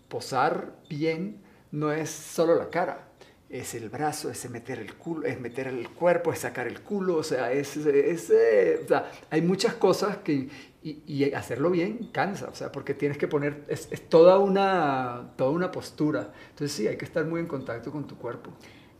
posar 0.08 0.76
bien 0.88 1.42
no 1.70 1.92
es 1.92 2.10
solo 2.10 2.54
la 2.54 2.70
cara, 2.70 3.08
es 3.48 3.74
el 3.74 3.88
brazo, 3.88 4.30
es 4.30 4.48
meter 4.50 4.78
el 4.78 4.94
culo, 4.94 5.26
es 5.26 5.40
meter 5.40 5.68
el 5.68 5.88
cuerpo, 5.90 6.32
es 6.32 6.40
sacar 6.40 6.66
el 6.66 6.80
culo, 6.80 7.16
o 7.16 7.22
sea, 7.22 7.52
es, 7.52 7.76
es, 7.76 8.30
eh, 8.30 8.80
o 8.84 8.88
sea, 8.88 9.10
hay 9.30 9.42
muchas 9.42 9.74
cosas 9.74 10.18
que, 10.18 10.48
y, 10.82 11.02
y 11.06 11.32
hacerlo 11.32 11.70
bien 11.70 12.10
cansa, 12.12 12.48
o 12.50 12.54
sea, 12.54 12.72
porque 12.72 12.94
tienes 12.94 13.16
que 13.18 13.28
poner, 13.28 13.64
es, 13.68 13.88
es 13.90 14.08
toda, 14.08 14.38
una, 14.38 15.32
toda 15.36 15.50
una 15.50 15.70
postura, 15.70 16.32
entonces 16.50 16.72
sí, 16.72 16.88
hay 16.88 16.96
que 16.96 17.04
estar 17.04 17.24
muy 17.24 17.40
en 17.40 17.46
contacto 17.46 17.92
con 17.92 18.06
tu 18.06 18.16
cuerpo. 18.16 18.50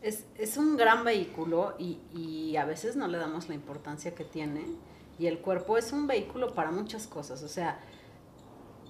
Es, 0.01 0.25
es 0.37 0.55
un 0.57 0.77
gran 0.77 1.03
vehículo 1.03 1.75
y, 1.79 1.99
y 2.13 2.55
a 2.57 2.65
veces 2.65 2.95
no 2.95 3.07
le 3.07 3.17
damos 3.17 3.49
la 3.49 3.55
importancia 3.55 4.13
que 4.13 4.23
tiene. 4.23 4.63
Y 5.17 5.27
el 5.27 5.39
cuerpo 5.39 5.77
es 5.77 5.91
un 5.93 6.07
vehículo 6.07 6.53
para 6.53 6.71
muchas 6.71 7.07
cosas, 7.07 7.41
o 7.41 7.47
sea, 7.47 7.79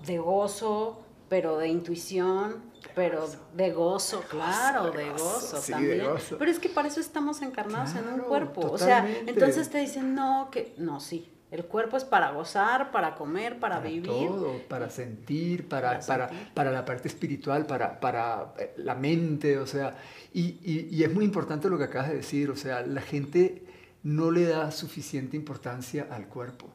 de 0.06 0.18
gozo, 0.20 1.02
pero 1.30 1.58
de 1.58 1.68
intuición, 1.68 2.64
pero 2.94 3.28
de 3.56 3.72
gozo, 3.72 4.22
claro, 4.30 4.92
de 4.92 5.10
gozo, 5.10 5.60
de 5.62 5.72
también. 5.74 6.06
gozo. 6.06 6.38
Pero 6.38 6.52
es 6.52 6.60
que 6.60 6.70
para 6.70 6.88
eso 6.88 7.00
estamos 7.00 7.42
encarnados 7.42 7.96
en 7.96 8.08
un 8.14 8.20
cuerpo. 8.22 8.62
O 8.72 8.78
sea, 8.78 9.08
entonces 9.26 9.70
te 9.70 9.80
dicen, 9.80 10.14
no, 10.16 10.50
que 10.52 10.74
no, 10.78 11.00
sí. 11.00 11.32
El 11.52 11.66
cuerpo 11.66 11.96
es 11.96 12.04
para 12.04 12.32
gozar, 12.32 12.92
para 12.92 13.16
comer, 13.16 13.60
para, 13.60 13.78
para 13.78 13.88
vivir. 13.88 14.08
Todo, 14.10 14.58
para 14.68 14.90
sentir, 14.90 15.70
para, 15.70 15.92
Para 16.00 16.06
para, 16.06 16.30
sentir. 16.30 16.54
para 16.54 16.72
la 16.72 16.84
parte 16.86 17.08
espiritual, 17.08 17.66
para, 17.66 18.00
para 18.00 18.54
eh, 18.58 18.74
la 18.78 18.96
mente, 18.96 19.58
o 19.58 19.66
sea, 19.68 19.96
y, 20.34 20.60
y- 20.64 20.90
y 20.92 21.04
es 21.04 21.14
muy 21.14 21.24
importante 21.24 21.70
lo 21.70 21.78
que 21.78 21.86
acabas 21.86 22.10
de 22.10 22.18
decir, 22.18 22.50
o 22.50 22.56
sea, 22.58 22.82
la 22.82 23.02
gente 23.02 23.64
no 24.04 24.32
le 24.32 24.46
da 24.48 24.72
suficiente 24.72 25.38
importancia 25.38 26.08
al 26.12 26.28
cuerpo. 26.28 26.68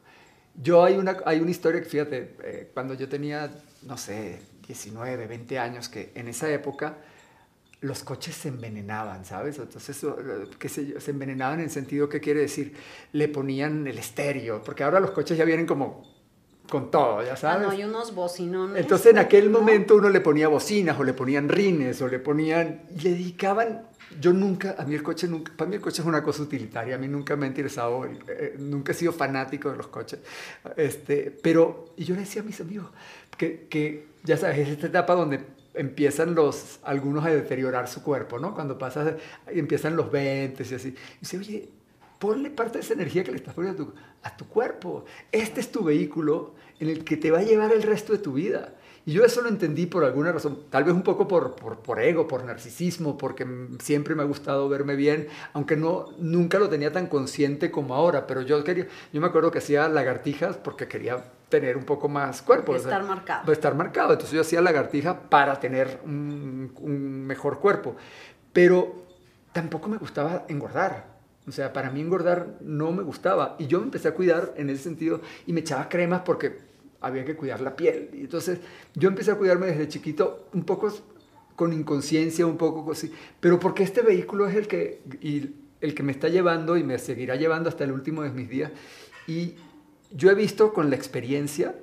Yo 0.55 0.83
hay 0.83 0.95
una, 0.95 1.17
hay 1.25 1.39
una 1.39 1.51
historia 1.51 1.81
que, 1.81 1.89
fíjate, 1.89 2.35
eh, 2.43 2.71
cuando 2.73 2.93
yo 2.93 3.07
tenía, 3.07 3.51
no 3.83 3.97
sé, 3.97 4.39
19, 4.67 5.27
20 5.27 5.59
años, 5.59 5.89
que 5.89 6.11
en 6.15 6.27
esa 6.27 6.51
época 6.51 6.97
los 7.81 8.03
coches 8.03 8.35
se 8.35 8.49
envenenaban, 8.49 9.25
¿sabes? 9.25 9.57
Entonces, 9.57 10.03
eh, 10.03 10.47
qué 10.59 10.69
sé 10.69 10.85
yo, 10.87 10.99
se 10.99 11.11
envenenaban 11.11 11.59
en 11.59 11.65
el 11.65 11.71
sentido, 11.71 12.09
¿qué 12.09 12.19
quiere 12.19 12.41
decir? 12.41 12.75
Le 13.11 13.27
ponían 13.27 13.87
el 13.87 13.97
estéreo, 13.97 14.61
porque 14.63 14.83
ahora 14.83 14.99
los 14.99 15.11
coches 15.11 15.37
ya 15.37 15.45
vienen 15.45 15.65
como 15.65 16.10
con 16.71 16.89
todo, 16.89 17.21
ya 17.23 17.33
Ah, 17.33 17.37
sabes. 17.37 17.67
no, 17.67 17.69
hay 17.71 17.83
unos 17.83 18.15
bocinones. 18.15 18.81
Entonces 18.81 19.11
en 19.11 19.19
aquel 19.19 19.51
¿no? 19.51 19.59
momento 19.59 19.95
uno 19.97 20.09
le 20.09 20.21
ponía 20.21 20.47
bocinas 20.47 20.99
o 20.99 21.03
le 21.03 21.13
ponían 21.13 21.47
rines 21.49 22.01
o 22.01 22.07
le 22.07 22.17
ponían 22.17 22.81
y 22.97 23.01
le 23.01 23.09
dedicaban 23.11 23.83
yo 24.19 24.33
nunca 24.33 24.75
a 24.77 24.83
mí 24.83 24.93
el 24.95 25.03
coche 25.03 25.27
nunca 25.27 25.53
para 25.55 25.69
mí 25.69 25.75
el 25.77 25.81
coche 25.81 26.01
es 26.01 26.07
una 26.07 26.21
cosa 26.21 26.41
utilitaria 26.43 26.95
a 26.95 26.97
mí 26.97 27.07
nunca 27.07 27.35
me 27.37 27.45
ha 27.45 27.47
interesado 27.47 28.03
eh, 28.27 28.55
nunca 28.59 28.91
he 28.91 28.95
sido 28.95 29.13
fanático 29.13 29.69
de 29.71 29.77
los 29.77 29.87
coches 29.87 30.19
este 30.75 31.31
pero 31.41 31.93
y 31.95 32.03
yo 32.03 32.15
le 32.15 32.21
decía 32.21 32.41
a 32.41 32.45
mis 32.45 32.59
amigos 32.59 32.87
que, 33.37 33.67
que 33.69 34.07
ya 34.25 34.35
sabes 34.35 34.57
es 34.59 34.67
esta 34.69 34.87
etapa 34.87 35.15
donde 35.15 35.39
empiezan 35.73 36.35
los 36.35 36.79
algunos 36.83 37.23
a 37.25 37.29
deteriorar 37.29 37.87
su 37.87 38.03
cuerpo 38.03 38.37
no 38.37 38.53
cuando 38.53 38.77
pasas 38.77 39.13
empiezan 39.47 39.95
los 39.95 40.11
20 40.11 40.61
y 40.69 40.73
así 40.75 40.89
y 40.89 40.95
dice 41.21 41.37
oye 41.37 41.69
ponle 42.21 42.51
parte 42.51 42.77
de 42.77 42.83
esa 42.83 42.93
energía 42.93 43.23
que 43.23 43.31
le 43.31 43.37
estás 43.37 43.55
poniendo 43.55 43.81
a 43.81 43.85
tu, 43.85 43.93
a 44.21 44.37
tu 44.37 44.45
cuerpo. 44.47 45.05
Este 45.31 45.59
es 45.59 45.71
tu 45.71 45.83
vehículo 45.83 46.53
en 46.79 46.89
el 46.89 47.03
que 47.03 47.17
te 47.17 47.31
va 47.31 47.39
a 47.39 47.41
llevar 47.41 47.73
el 47.73 47.81
resto 47.81 48.13
de 48.13 48.19
tu 48.19 48.33
vida. 48.33 48.75
Y 49.07 49.13
yo 49.13 49.25
eso 49.25 49.41
lo 49.41 49.49
entendí 49.49 49.87
por 49.87 50.05
alguna 50.05 50.31
razón, 50.31 50.59
tal 50.69 50.83
vez 50.83 50.93
un 50.93 51.01
poco 51.01 51.27
por, 51.27 51.55
por, 51.55 51.79
por 51.79 51.99
ego, 51.99 52.27
por 52.27 52.43
narcisismo, 52.43 53.17
porque 53.17 53.47
siempre 53.79 54.13
me 54.13 54.21
ha 54.21 54.27
gustado 54.27 54.69
verme 54.69 54.95
bien, 54.95 55.27
aunque 55.53 55.75
no, 55.75 56.09
nunca 56.19 56.59
lo 56.59 56.69
tenía 56.69 56.91
tan 56.91 57.07
consciente 57.07 57.71
como 57.71 57.95
ahora, 57.95 58.27
pero 58.27 58.41
yo 58.43 58.63
quería, 58.63 58.87
yo 59.11 59.19
me 59.19 59.25
acuerdo 59.25 59.49
que 59.49 59.57
hacía 59.57 59.89
lagartijas 59.89 60.57
porque 60.57 60.87
quería 60.87 61.23
tener 61.49 61.75
un 61.75 61.85
poco 61.85 62.07
más 62.07 62.43
cuerpo. 62.43 62.75
Estar 62.75 63.01
o 63.01 63.05
sea, 63.05 63.15
marcado. 63.15 63.51
estar 63.51 63.73
marcado. 63.73 64.13
Entonces 64.13 64.35
yo 64.35 64.41
hacía 64.41 64.61
lagartija 64.61 65.21
para 65.21 65.59
tener 65.59 65.99
un, 66.05 66.71
un 66.79 67.25
mejor 67.25 67.59
cuerpo. 67.59 67.95
Pero 68.53 69.07
tampoco 69.51 69.89
me 69.89 69.97
gustaba 69.97 70.45
engordar. 70.47 71.10
O 71.47 71.51
sea, 71.51 71.73
para 71.73 71.89
mí 71.89 72.01
engordar 72.01 72.57
no 72.61 72.91
me 72.91 73.03
gustaba. 73.03 73.55
Y 73.59 73.67
yo 73.67 73.79
me 73.79 73.85
empecé 73.85 74.07
a 74.07 74.13
cuidar 74.13 74.53
en 74.57 74.69
ese 74.69 74.83
sentido 74.83 75.21
y 75.47 75.53
me 75.53 75.61
echaba 75.61 75.89
cremas 75.89 76.21
porque 76.21 76.59
había 77.01 77.25
que 77.25 77.35
cuidar 77.35 77.61
la 77.61 77.75
piel. 77.75 78.09
Y 78.13 78.21
entonces 78.21 78.59
yo 78.93 79.09
empecé 79.09 79.31
a 79.31 79.35
cuidarme 79.35 79.67
desde 79.67 79.87
chiquito 79.87 80.47
un 80.53 80.63
poco 80.63 80.93
con 81.55 81.73
inconsciencia, 81.73 82.45
un 82.45 82.57
poco 82.57 82.91
así. 82.91 83.11
Pero 83.39 83.59
porque 83.59 83.83
este 83.83 84.01
vehículo 84.01 84.47
es 84.47 84.55
el 84.55 84.67
que, 84.67 85.01
y 85.21 85.51
el 85.81 85.95
que 85.95 86.03
me 86.03 86.11
está 86.11 86.29
llevando 86.29 86.77
y 86.77 86.83
me 86.83 86.97
seguirá 86.99 87.35
llevando 87.35 87.69
hasta 87.69 87.83
el 87.83 87.91
último 87.91 88.21
de 88.21 88.29
mis 88.29 88.49
días. 88.49 88.71
Y 89.27 89.55
yo 90.11 90.29
he 90.29 90.35
visto 90.35 90.73
con 90.73 90.89
la 90.89 90.95
experiencia 90.95 91.75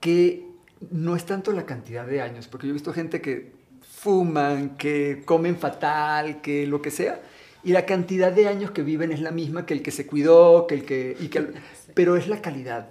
que 0.00 0.46
no 0.90 1.14
es 1.16 1.24
tanto 1.24 1.52
la 1.52 1.66
cantidad 1.66 2.06
de 2.06 2.20
años, 2.20 2.48
porque 2.48 2.66
yo 2.66 2.72
he 2.72 2.74
visto 2.74 2.92
gente 2.92 3.20
que 3.20 3.52
fuman, 3.80 4.76
que 4.76 5.22
comen 5.24 5.56
fatal, 5.56 6.40
que 6.40 6.66
lo 6.66 6.82
que 6.82 6.90
sea, 6.90 7.22
y 7.64 7.72
la 7.72 7.86
cantidad 7.86 8.32
de 8.32 8.48
años 8.48 8.70
que 8.72 8.82
viven 8.82 9.12
es 9.12 9.20
la 9.20 9.30
misma 9.30 9.66
que 9.66 9.74
el 9.74 9.82
que 9.82 9.90
se 9.90 10.06
cuidó, 10.06 10.66
que 10.66 10.74
el 10.74 10.84
que, 10.84 11.16
y 11.20 11.28
que 11.28 11.52
pero 11.94 12.16
es 12.16 12.28
la 12.28 12.40
calidad. 12.42 12.88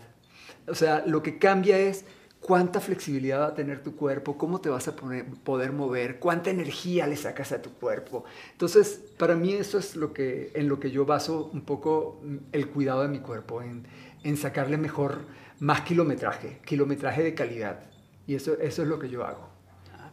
O 0.67 0.75
sea, 0.75 1.03
lo 1.05 1.21
que 1.23 1.37
cambia 1.39 1.77
es 1.77 2.05
cuánta 2.39 2.79
flexibilidad 2.79 3.41
va 3.41 3.47
a 3.47 3.55
tener 3.55 3.83
tu 3.83 3.95
cuerpo, 3.95 4.37
cómo 4.37 4.61
te 4.61 4.69
vas 4.69 4.87
a 4.87 4.95
poner- 4.95 5.25
poder 5.43 5.71
mover, 5.73 6.19
cuánta 6.19 6.49
energía 6.49 7.05
le 7.07 7.15
sacas 7.15 7.51
a 7.51 7.61
tu 7.61 7.71
cuerpo. 7.73 8.23
Entonces, 8.53 9.01
para 9.17 9.35
mí 9.35 9.53
eso 9.53 9.77
es 9.77 9.95
lo 9.95 10.13
que, 10.13 10.51
en 10.55 10.67
lo 10.67 10.79
que 10.79 10.91
yo 10.91 11.05
baso 11.05 11.49
un 11.53 11.61
poco 11.61 12.21
el 12.51 12.67
cuidado 12.69 13.03
de 13.03 13.09
mi 13.09 13.19
cuerpo, 13.19 13.61
en, 13.61 13.85
en 14.23 14.37
sacarle 14.37 14.77
mejor, 14.77 15.19
más 15.59 15.81
kilometraje, 15.81 16.59
kilometraje 16.65 17.21
de 17.23 17.33
calidad. 17.35 17.81
Y 18.25 18.35
eso, 18.35 18.57
eso 18.59 18.81
es 18.83 18.87
lo 18.87 18.97
que 18.99 19.09
yo 19.09 19.25
hago. 19.25 19.50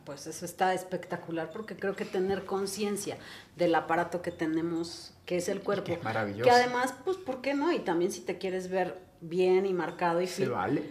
Pues 0.09 0.27
eso 0.27 0.47
está 0.47 0.73
espectacular 0.73 1.51
porque 1.51 1.77
creo 1.77 1.94
que 1.94 2.07
tener 2.07 2.47
conciencia 2.47 3.18
del 3.57 3.75
aparato 3.75 4.23
que 4.23 4.31
tenemos, 4.31 5.12
que 5.27 5.37
es 5.37 5.51
el 5.51 5.61
cuerpo, 5.61 5.85
que 5.85 5.92
es 5.92 6.03
maravilloso. 6.03 6.44
que 6.44 6.51
además, 6.51 6.94
pues, 7.05 7.18
¿por 7.18 7.42
qué 7.42 7.53
no? 7.53 7.71
Y 7.73 7.81
también 7.81 8.11
si 8.11 8.23
te 8.23 8.38
quieres 8.38 8.71
ver 8.71 8.99
bien 9.21 9.66
y 9.66 9.75
marcado 9.75 10.23
y 10.23 10.27
Se 10.27 10.44
fit, 10.44 10.51
vale. 10.51 10.83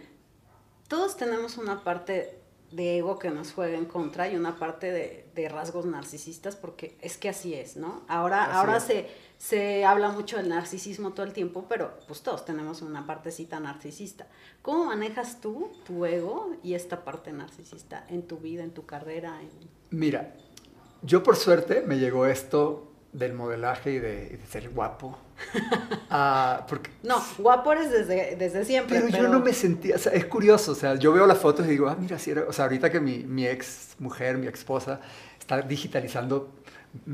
todos 0.88 1.17
tenemos 1.17 1.58
una 1.58 1.84
parte 1.84 2.39
de 2.71 2.97
ego 2.97 3.17
que 3.17 3.30
nos 3.30 3.53
juega 3.53 3.77
en 3.77 3.86
contra 3.86 4.30
y 4.30 4.36
una 4.36 4.58
parte 4.60 4.91
de, 4.91 5.25
de 5.34 5.49
rasgos 5.49 5.86
narcisistas 5.86 6.56
porque 6.56 6.97
es 7.01 7.17
que 7.17 7.30
así 7.30 7.53
es, 7.53 7.77
¿no? 7.77 8.03
Ahora, 8.08 8.43
Así 8.45 8.53
ahora 8.56 8.77
es. 8.77 8.84
se, 8.84 9.08
se 9.38 9.86
habla 9.86 10.10
mucho 10.10 10.38
del 10.38 10.49
narcisismo 10.49 11.12
todo 11.13 11.25
el 11.25 11.34
tiempo, 11.34 11.65
pero 11.69 11.97
pues 12.08 12.21
todos 12.21 12.43
tenemos 12.45 12.82
una 12.82 13.06
partecita 13.08 13.60
narcisista. 13.60 14.27
¿Cómo 14.62 14.86
manejas 14.86 15.39
tú 15.39 15.71
tu 15.86 16.06
ego 16.06 16.51
y 16.63 16.73
esta 16.73 17.03
parte 17.06 17.32
narcisista 17.32 18.06
en 18.10 18.23
tu 18.27 18.38
vida, 18.38 18.63
en 18.63 18.71
tu 18.71 18.86
carrera? 18.86 19.39
en- 19.41 19.49
Mira, 19.91 20.36
yo 21.03 21.23
por 21.23 21.36
suerte 21.38 21.82
me 21.86 21.97
llegó 21.99 22.25
esto 22.25 22.91
del 23.13 23.34
modelaje 23.34 23.93
y 23.93 24.00
de, 24.00 24.30
y 24.34 24.38
de 24.38 24.46
ser 24.46 24.70
guapo. 24.70 25.17
Ah, 26.10 26.65
porque 26.70 26.89
No, 27.04 27.22
guapo 27.38 27.74
eres 27.74 27.91
desde, 27.91 28.38
desde 28.38 28.63
siempre. 28.63 29.02
Pero, 29.02 29.10
yo 29.10 29.28
no 29.28 29.41
me 29.41 29.52
sentía, 29.52 29.96
o 29.96 30.00
sea, 30.00 30.13
es 30.13 30.26
curioso, 30.26 30.72
o 30.72 30.76
sea, 30.76 30.96
yo 30.96 31.12
veo 31.12 31.28
las 31.28 31.38
fotos 31.38 31.65
y 31.65 31.72
digo, 31.72 31.89
ah, 31.89 31.98
mira, 32.00 32.17
si 32.17 32.32
era, 32.32 32.46
o 32.48 32.54
sea, 32.54 32.65
ahorita 32.65 32.89
que 32.89 33.02
mi, 33.02 33.26
mi 33.26 33.46
ex 33.46 33.98
mujer, 34.00 34.38
mi 34.38 34.48
ex 34.48 34.60
esposa, 34.60 35.02
está 35.38 35.62
digitalizando, 35.62 36.54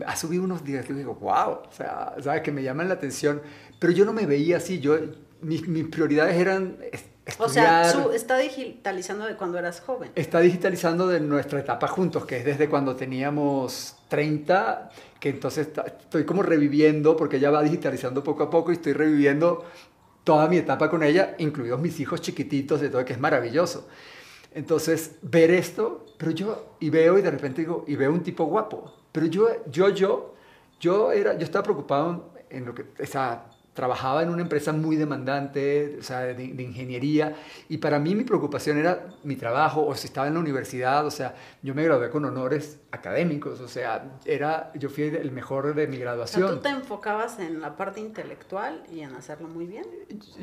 ha 0.05 0.15
subido 0.15 0.43
unos 0.43 0.63
días, 0.63 0.87
yo 0.87 0.93
digo, 0.93 1.15
wow, 1.15 1.61
o 1.67 1.71
sea, 1.71 2.13
¿sabes? 2.21 2.43
Que 2.43 2.51
me 2.51 2.61
llaman 2.61 2.87
la 2.87 2.93
atención, 2.93 3.41
pero 3.79 3.91
yo 3.91 4.05
no 4.05 4.13
me 4.13 4.27
veía 4.27 4.57
así, 4.57 4.79
yo, 4.79 4.95
mis, 5.41 5.67
mis 5.67 5.85
prioridades 5.85 6.37
eran 6.37 6.77
es- 7.25 7.39
O 7.39 7.47
sea, 7.49 7.81
estudiar, 7.83 8.05
su- 8.05 8.11
está 8.11 8.37
digitalizando 8.37 9.25
de 9.25 9.35
cuando 9.35 9.57
eras 9.57 9.81
joven. 9.81 10.11
está 10.15 10.39
digitalizando 10.39 11.07
de 11.07 11.19
nuestra 11.19 11.59
etapa 11.59 11.87
juntos, 11.87 12.25
que 12.25 12.37
es 12.37 12.45
desde 12.45 12.67
cuando 12.69 12.95
teníamos 12.95 13.95
30, 14.09 14.89
que 15.19 15.29
entonces 15.29 15.69
estoy 15.85 16.25
como 16.25 16.43
reviviendo, 16.43 17.15
porque 17.15 17.37
ella 17.37 17.49
va 17.51 17.63
digitalizando 17.63 18.23
poco 18.23 18.43
a 18.43 18.49
poco 18.49 18.71
y 18.71 18.75
estoy 18.75 18.93
reviviendo 18.93 19.63
toda 20.23 20.47
mi 20.47 20.57
etapa 20.57 20.89
con 20.89 21.03
ella, 21.03 21.35
incluidos 21.37 21.79
mis 21.81 21.99
hijos 21.99 22.21
chiquititos, 22.21 22.81
de 22.81 22.89
todo, 22.89 23.03
que 23.05 23.13
es 23.13 23.19
maravilloso. 23.19 23.87
Entonces, 24.53 25.15
ver 25.21 25.51
esto, 25.51 26.05
pero 26.17 26.31
yo, 26.31 26.75
y 26.79 26.89
veo 26.89 27.17
y 27.17 27.21
de 27.21 27.31
repente 27.31 27.61
digo, 27.61 27.85
y 27.87 27.95
veo 27.95 28.11
un 28.11 28.21
tipo 28.21 28.45
guapo, 28.45 28.93
pero 29.11 29.25
yo, 29.25 29.47
yo, 29.71 29.89
yo, 29.89 30.35
yo, 30.79 31.11
era, 31.11 31.33
yo 31.37 31.43
estaba 31.43 31.63
preocupado 31.63 32.31
en 32.49 32.65
lo 32.65 32.75
que, 32.75 32.83
o 33.01 33.05
sea, 33.05 33.45
trabajaba 33.73 34.21
en 34.21 34.29
una 34.29 34.43
empresa 34.43 34.71
muy 34.71 34.95
demandante, 34.95 35.97
o 35.99 36.03
sea, 36.03 36.19
de, 36.21 36.33
de 36.35 36.63
ingeniería, 36.63 37.35
y 37.69 37.77
para 37.79 37.97
mí 37.99 38.13
mi 38.13 38.23
preocupación 38.23 38.77
era 38.77 39.07
mi 39.23 39.35
trabajo, 39.35 39.85
o 39.85 39.95
si 39.95 40.07
estaba 40.07 40.27
en 40.27 40.35
la 40.35 40.39
universidad, 40.39 41.05
o 41.05 41.11
sea, 41.11 41.33
yo 41.63 41.73
me 41.73 41.83
gradué 41.83 42.09
con 42.11 42.23
honores 42.25 42.79
académicos, 42.91 43.59
o 43.61 43.67
sea, 43.67 44.11
era, 44.25 44.71
yo 44.75 44.89
fui 44.89 45.03
el 45.05 45.31
mejor 45.31 45.73
de 45.73 45.87
mi 45.87 45.95
O 45.95 45.97
sea, 45.97 46.05
graduación. 46.05 46.49
tú 46.55 46.57
te 46.61 46.69
enfocabas 46.69 47.39
en 47.39 47.61
la 47.61 47.75
parte 47.75 47.99
intelectual 47.99 48.83
y 48.91 48.99
en 49.01 49.15
hacerlo 49.15 49.47
muy 49.47 49.65
bien. 49.65 49.85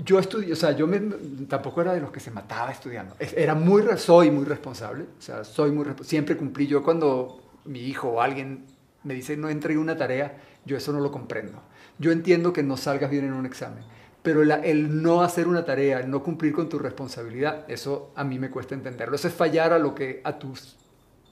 Yo 0.05 0.19
estudié, 0.19 0.53
o 0.53 0.57
sea, 0.57 0.73
yo 0.73 0.87
me, 0.89 0.99
tampoco 1.47 1.83
era 1.83 1.93
de 1.95 2.01
los 2.01 2.11
que 2.11 2.21
se 2.21 2.31
mataba 2.33 2.73
estudiando. 2.73 3.15
Es- 3.19 3.33
Era 3.35 3.55
muy, 3.55 3.85
soy 3.97 4.31
muy 4.33 4.45
responsable, 4.45 5.05
o 5.19 5.23
sea, 5.23 5.45
soy 5.45 5.71
muy, 5.71 5.87
siempre 6.03 6.37
cumplí. 6.37 6.67
Yo 6.67 6.83
cuando 6.83 7.41
mi 7.65 7.81
hijo 7.81 8.09
o 8.09 8.21
alguien 8.21 8.67
me 9.05 9.15
dice 9.15 9.37
no 9.37 9.49
entregué 9.49 9.79
una 9.79 9.97
tarea, 9.97 10.37
yo 10.65 10.77
eso 10.77 10.93
no 10.93 11.01
lo 11.01 11.11
comprendo. 11.11 11.63
Yo 12.01 12.11
entiendo 12.11 12.53
que 12.53 12.65
no 12.65 12.77
salgas 12.77 13.11
bien 13.11 13.27
en 13.27 13.35
un 13.35 13.47
examen, 13.47 13.85
pero 14.23 14.43
el 14.43 15.03
no 15.03 15.23
hacer 15.23 15.47
una 15.47 15.65
tarea, 15.65 16.01
el 16.01 16.11
no 16.11 16.25
cumplir 16.25 16.53
con 16.53 16.69
tu 16.69 16.81
responsabilidad, 16.81 17.65
eso 17.69 18.11
a 18.17 18.25
mí 18.25 18.41
me 18.41 18.51
cuesta 18.51 18.75
entenderlo. 18.75 19.15
Eso 19.15 19.29
es 19.29 19.35
fallar 19.35 19.73
a 19.73 19.79
lo 19.79 19.95
que 19.95 20.21
a 20.25 20.39
tus 20.39 20.77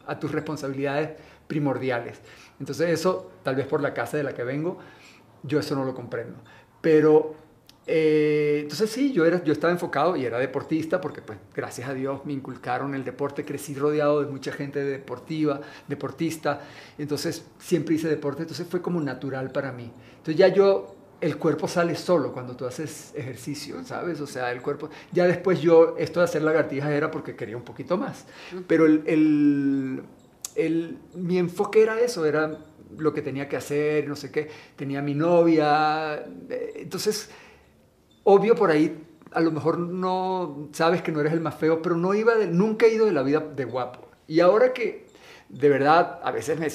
a 0.09 0.19
tus 0.19 0.33
responsabilidades 0.33 1.11
primordiales. 1.47 2.19
Entonces 2.59 2.91
eso, 2.91 3.31
tal 3.45 3.55
vez 3.55 3.67
por 3.67 3.81
la 3.81 3.95
casa 3.95 4.17
de 4.17 4.25
la 4.25 4.35
que 4.35 4.43
vengo, 4.43 4.79
yo 5.45 5.61
eso 5.61 5.77
no 5.77 5.85
lo 5.85 5.95
comprendo. 5.95 6.39
Pero, 6.81 7.35
eh, 7.87 8.61
entonces 8.63 8.91
sí, 8.91 9.13
yo, 9.13 9.25
era, 9.25 9.45
yo 9.45 9.53
estaba 9.53 9.73
enfocado 9.73 10.17
y 10.17 10.25
era 10.25 10.39
deportista 10.39 11.01
porque, 11.01 11.23
pues, 11.23 11.39
gracias 11.55 11.89
a 11.89 11.95
Dios 11.95 12.25
me 12.25 12.33
inculcaron 12.33 12.95
el 12.95 13.05
deporte, 13.05 13.45
crecí 13.45 13.75
rodeado 13.75 14.23
de 14.23 14.31
mucha 14.31 14.51
gente 14.51 14.83
deportiva, 14.83 15.61
deportista, 15.87 16.63
entonces 16.97 17.45
siempre 17.59 17.95
hice 17.95 18.09
deporte, 18.09 18.43
entonces 18.43 18.67
fue 18.67 18.83
como 18.83 19.01
natural 19.01 19.51
para 19.53 19.73
mí. 19.73 19.93
Entonces 20.29 20.37
ya 20.37 20.49
yo, 20.49 20.95
el 21.21 21.39
cuerpo 21.39 21.67
sale 21.67 21.95
solo 21.97 22.33
cuando 22.33 22.55
tú 22.55 22.67
haces 22.67 23.13
ejercicio, 23.17 23.83
¿sabes? 23.85 24.21
O 24.21 24.27
sea, 24.27 24.53
el 24.53 24.61
cuerpo, 24.61 24.91
ya 25.11 25.27
después 25.27 25.61
yo, 25.61 25.97
esto 25.99 26.21
de 26.21 26.25
hacer 26.25 26.43
lagartijas 26.43 26.91
era 26.91 27.11
porque 27.11 27.35
quería 27.35 27.57
un 27.57 27.65
poquito 27.65 27.97
más, 27.97 28.27
pero 28.67 28.85
el, 28.87 29.03
el, 29.07 30.03
el- 30.55 30.99
mi 31.15 31.39
enfoque 31.39 31.83
era 31.83 31.99
eso, 31.99 32.27
era 32.27 32.59
lo 32.99 33.15
que 33.15 33.23
tenía 33.23 33.49
que 33.49 33.57
hacer, 33.57 34.07
no 34.07 34.17
sé 34.17 34.31
qué, 34.31 34.51
tenía 34.77 35.01
mi 35.03 35.15
novia, 35.15 36.17
eh, 36.51 36.73
entonces 36.77 37.31
obvio 38.25 38.55
por 38.55 38.71
ahí, 38.71 39.05
a 39.33 39.41
lo 39.41 39.51
mejor 39.51 39.79
no 39.79 40.69
sabes 40.73 41.03
que 41.03 41.13
no 41.13 41.21
eres 41.21 41.33
el 41.33 41.41
más 41.41 41.55
feo, 41.55 41.83
pero 41.83 41.97
no 41.97 42.15
iba 42.15 42.35
de, 42.35 42.47
nunca 42.47 42.87
he 42.87 42.95
ido 42.95 43.07
de 43.07 43.13
la 43.13 43.23
vida 43.23 43.41
de 43.41 43.65
guapo. 43.65 44.09
Y 44.27 44.41
ahora 44.41 44.73
que 44.73 45.07
de 45.49 45.69
verdad 45.69 46.21
a 46.23 46.31
veces 46.31 46.59
me 46.59 46.69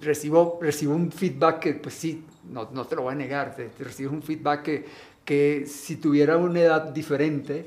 recibo, 0.00 0.58
recibo 0.60 0.94
un 0.94 1.10
feedback 1.10 1.60
que 1.60 1.74
pues 1.74 1.94
sí, 1.94 2.24
no, 2.50 2.68
no 2.72 2.84
te 2.86 2.96
lo 2.96 3.02
voy 3.02 3.12
a 3.12 3.16
negar, 3.16 3.54
te, 3.54 3.70
recibes 3.78 4.12
un 4.12 4.22
feedback 4.22 4.62
que, 4.62 4.86
que 5.24 5.66
si 5.66 5.96
tuviera 5.96 6.36
una 6.36 6.60
edad 6.60 6.82
diferente, 6.92 7.66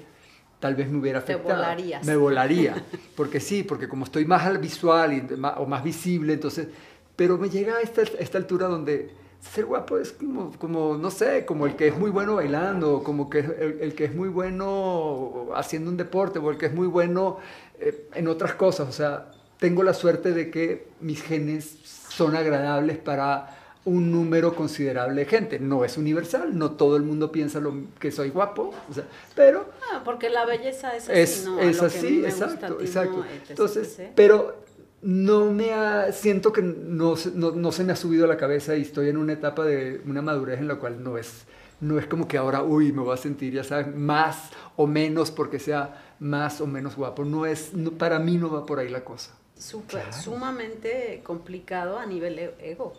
tal 0.59 0.75
vez 0.75 0.89
me 0.89 0.99
hubiera 0.99 1.19
afectado. 1.19 1.47
Te 1.47 1.53
volarías. 1.53 2.05
Me 2.05 2.15
volaría, 2.15 2.83
porque 3.15 3.39
sí, 3.39 3.63
porque 3.63 3.87
como 3.87 4.05
estoy 4.05 4.25
más 4.25 4.45
al 4.45 4.57
visual 4.57 5.13
y 5.13 5.23
o 5.57 5.65
más 5.65 5.83
visible, 5.83 6.33
entonces, 6.33 6.67
pero 7.15 7.37
me 7.37 7.49
llega 7.49 7.77
a 7.77 7.81
esta, 7.81 8.01
esta 8.01 8.37
altura 8.37 8.67
donde 8.67 9.11
ser 9.41 9.65
guapo 9.65 9.97
es 9.97 10.11
como, 10.11 10.51
como, 10.57 10.97
no 10.97 11.11
sé, 11.11 11.45
como 11.45 11.65
el 11.65 11.75
que 11.75 11.87
es 11.87 11.97
muy 11.97 12.11
bueno 12.11 12.35
bailando, 12.35 13.03
como 13.03 13.29
que 13.29 13.39
el, 13.39 13.77
el 13.81 13.95
que 13.95 14.05
es 14.05 14.15
muy 14.15 14.29
bueno 14.29 15.47
haciendo 15.55 15.89
un 15.89 15.97
deporte, 15.97 16.39
o 16.39 16.51
el 16.51 16.57
que 16.57 16.67
es 16.67 16.73
muy 16.73 16.87
bueno 16.87 17.37
eh, 17.79 18.09
en 18.13 18.27
otras 18.27 18.53
cosas. 18.55 18.89
O 18.89 18.91
sea, 18.91 19.31
tengo 19.57 19.83
la 19.83 19.93
suerte 19.93 20.31
de 20.31 20.49
que 20.49 20.87
mis 20.99 21.21
genes 21.21 21.77
son 22.09 22.35
agradables 22.35 22.97
para 22.97 23.58
un 23.89 24.11
número 24.11 24.55
considerable 24.55 25.21
de 25.21 25.25
gente. 25.25 25.59
No 25.59 25.83
es 25.83 25.97
universal, 25.97 26.57
no 26.57 26.71
todo 26.71 26.95
el 26.95 27.03
mundo 27.03 27.31
piensa 27.31 27.59
lo, 27.59 27.73
que 27.99 28.11
soy 28.11 28.29
guapo, 28.29 28.73
o 28.89 28.93
sea, 28.93 29.05
pero... 29.35 29.69
Ah, 29.91 30.01
porque 30.05 30.29
la 30.29 30.45
belleza 30.45 30.95
es 30.95 31.09
así, 31.09 31.19
es, 31.19 31.45
¿no? 31.45 31.59
Es 31.59 31.81
así, 31.81 32.23
exacto, 32.23 32.79
exacto. 32.79 33.25
Entonces, 33.49 33.99
pero 34.15 34.63
no 35.01 35.51
me 35.51 35.73
ha, 35.73 36.11
siento 36.11 36.53
que 36.53 36.61
no, 36.61 37.15
no, 37.33 37.51
no, 37.51 37.71
se 37.71 37.83
me 37.83 37.93
ha 37.93 37.95
subido 37.95 38.25
a 38.25 38.27
la 38.27 38.37
cabeza 38.37 38.75
y 38.75 38.81
estoy 38.83 39.09
en 39.09 39.17
una 39.17 39.33
etapa 39.33 39.65
de 39.65 40.01
una 40.05 40.21
madurez 40.21 40.59
en 40.59 40.67
la 40.67 40.75
cual 40.75 41.03
no 41.03 41.17
es, 41.17 41.45
no 41.79 41.97
es 41.97 42.05
como 42.05 42.27
que 42.27 42.37
ahora, 42.37 42.63
uy, 42.63 42.91
me 42.91 43.01
voy 43.01 43.13
a 43.13 43.17
sentir, 43.17 43.53
ya 43.53 43.63
sabes, 43.63 43.95
más 43.95 44.49
o 44.75 44.85
menos 44.85 45.31
porque 45.31 45.57
sea 45.57 46.15
más 46.19 46.61
o 46.61 46.67
menos 46.67 46.95
guapo. 46.95 47.25
No 47.25 47.45
es, 47.45 47.71
para 47.97 48.19
mí 48.19 48.37
no 48.37 48.51
va 48.51 48.65
por 48.65 48.79
ahí 48.79 48.89
la 48.89 49.03
cosa. 49.03 49.31
Super, 49.57 50.13
Sumamente 50.13 51.21
complicado 51.23 51.99
a 51.99 52.05
nivel 52.05 52.39
e-, 52.39 52.55
ego. 52.59 52.93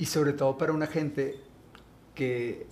Y 0.00 0.06
sobre 0.06 0.32
todo 0.32 0.58
para 0.58 0.72
una 0.72 0.86
gente 0.86 1.38
que 2.14 2.66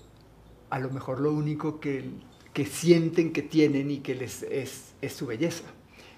a 0.71 0.79
lo 0.79 0.91
mejor 0.91 1.21
lo 1.21 1.33
único 1.33 1.79
que, 1.79 2.11
que 2.53 2.65
sienten 2.67 3.33
que 3.33 3.43
tienen 3.43 3.91
y 3.91 3.99
que 3.99 4.15
les 4.15 4.43
es, 4.43 4.95
es 5.03 5.13
su 5.13 5.27
belleza. 5.27 5.65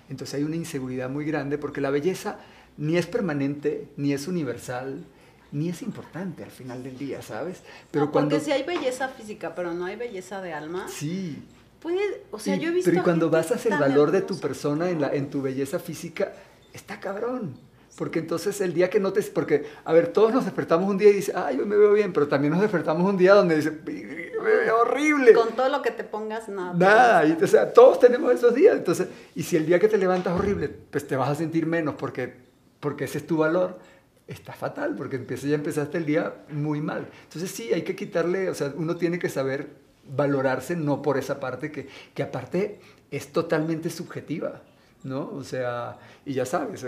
Entonces 0.09 0.35
hay 0.35 0.45
una 0.45 0.57
inseguridad 0.57 1.11
muy 1.11 1.25
grande 1.25 1.59
porque 1.59 1.81
la 1.81 1.91
belleza 1.91 2.39
ni 2.77 2.97
es 2.97 3.07
permanente, 3.07 3.89
ni 3.97 4.13
es 4.13 4.29
universal, 4.29 5.05
ni 5.53 5.69
es 5.69 5.83
importante 5.83 6.45
al 6.45 6.51
final 6.51 6.83
del 6.83 6.97
día, 6.97 7.23
¿sabes? 7.23 7.63
Pero 7.91 8.07
no, 8.07 8.13
cuando... 8.13 8.37
Porque 8.37 8.45
si 8.45 8.53
hay 8.53 8.63
belleza 8.63 9.09
física, 9.09 9.55
pero 9.55 9.75
no 9.75 9.87
hay 9.87 9.97
belleza 9.97 10.41
de 10.41 10.53
alma. 10.53 10.87
Sí. 10.89 11.43
Puede, 11.81 12.23
o 12.31 12.39
sea, 12.39 12.57
yo 12.57 12.69
he 12.69 12.73
visto 12.73 12.91
Pero 12.91 13.03
cuando 13.03 13.31
basas 13.31 13.65
el 13.67 13.79
valor 13.79 14.11
de 14.11 14.23
tu 14.23 14.39
persona 14.39 14.91
en, 14.91 15.01
la, 15.01 15.13
en 15.13 15.31
tu 15.31 15.43
belleza 15.43 15.79
física, 15.79 16.35
está 16.73 17.01
cabrón. 17.01 17.57
Porque 18.01 18.19
entonces 18.19 18.59
el 18.63 18.73
día 18.73 18.89
que 18.89 18.99
notes, 18.99 19.29
porque, 19.29 19.67
a 19.85 19.93
ver, 19.93 20.09
todos 20.09 20.33
nos 20.33 20.47
despertamos 20.47 20.89
un 20.89 20.97
día 20.97 21.11
y 21.11 21.17
dices, 21.17 21.37
ay, 21.37 21.59
yo 21.59 21.67
me 21.67 21.77
veo 21.77 21.93
bien, 21.93 22.15
pero 22.15 22.27
también 22.29 22.51
nos 22.51 22.63
despertamos 22.63 23.07
un 23.07 23.19
día 23.19 23.35
donde 23.35 23.57
dice, 23.57 23.73
me 23.73 24.41
veo 24.41 24.81
horrible. 24.81 25.35
Con 25.35 25.55
todo 25.55 25.69
lo 25.69 25.83
que 25.83 25.91
te 25.91 26.03
pongas, 26.03 26.49
nada. 26.49 26.73
Nada, 26.73 27.27
y, 27.27 27.33
o 27.33 27.47
sea, 27.47 27.71
todos 27.71 28.01
tenemos 28.01 28.33
esos 28.33 28.55
días. 28.55 28.75
Entonces, 28.75 29.09
y 29.35 29.43
si 29.43 29.59
el 29.59 29.67
día 29.67 29.79
que 29.79 29.87
te 29.87 29.99
levantas 29.99 30.33
horrible, 30.33 30.71
pues 30.71 31.07
te 31.07 31.15
vas 31.15 31.29
a 31.29 31.35
sentir 31.35 31.67
menos 31.67 31.95
porque, 31.97 32.33
porque 32.81 33.05
ese 33.05 33.19
es 33.19 33.27
tu 33.27 33.37
valor, 33.37 33.79
está 34.27 34.55
fatal, 34.55 34.95
porque 34.97 35.17
empieza, 35.17 35.47
ya 35.47 35.57
empezaste 35.57 35.99
el 35.99 36.07
día 36.07 36.37
muy 36.49 36.81
mal. 36.81 37.07
Entonces 37.25 37.51
sí, 37.51 37.71
hay 37.71 37.83
que 37.83 37.95
quitarle, 37.95 38.49
o 38.49 38.55
sea, 38.55 38.73
uno 38.77 38.97
tiene 38.97 39.19
que 39.19 39.29
saber 39.29 39.69
valorarse, 40.09 40.75
no 40.75 41.03
por 41.03 41.19
esa 41.19 41.39
parte 41.39 41.71
que, 41.71 41.87
que 42.15 42.23
aparte 42.23 42.81
es 43.11 43.31
totalmente 43.31 43.91
subjetiva. 43.91 44.63
¿no? 45.03 45.31
O 45.35 45.45
sea, 45.45 45.99
y 46.25 46.35
ya 46.35 46.45
sabes, 46.45 46.85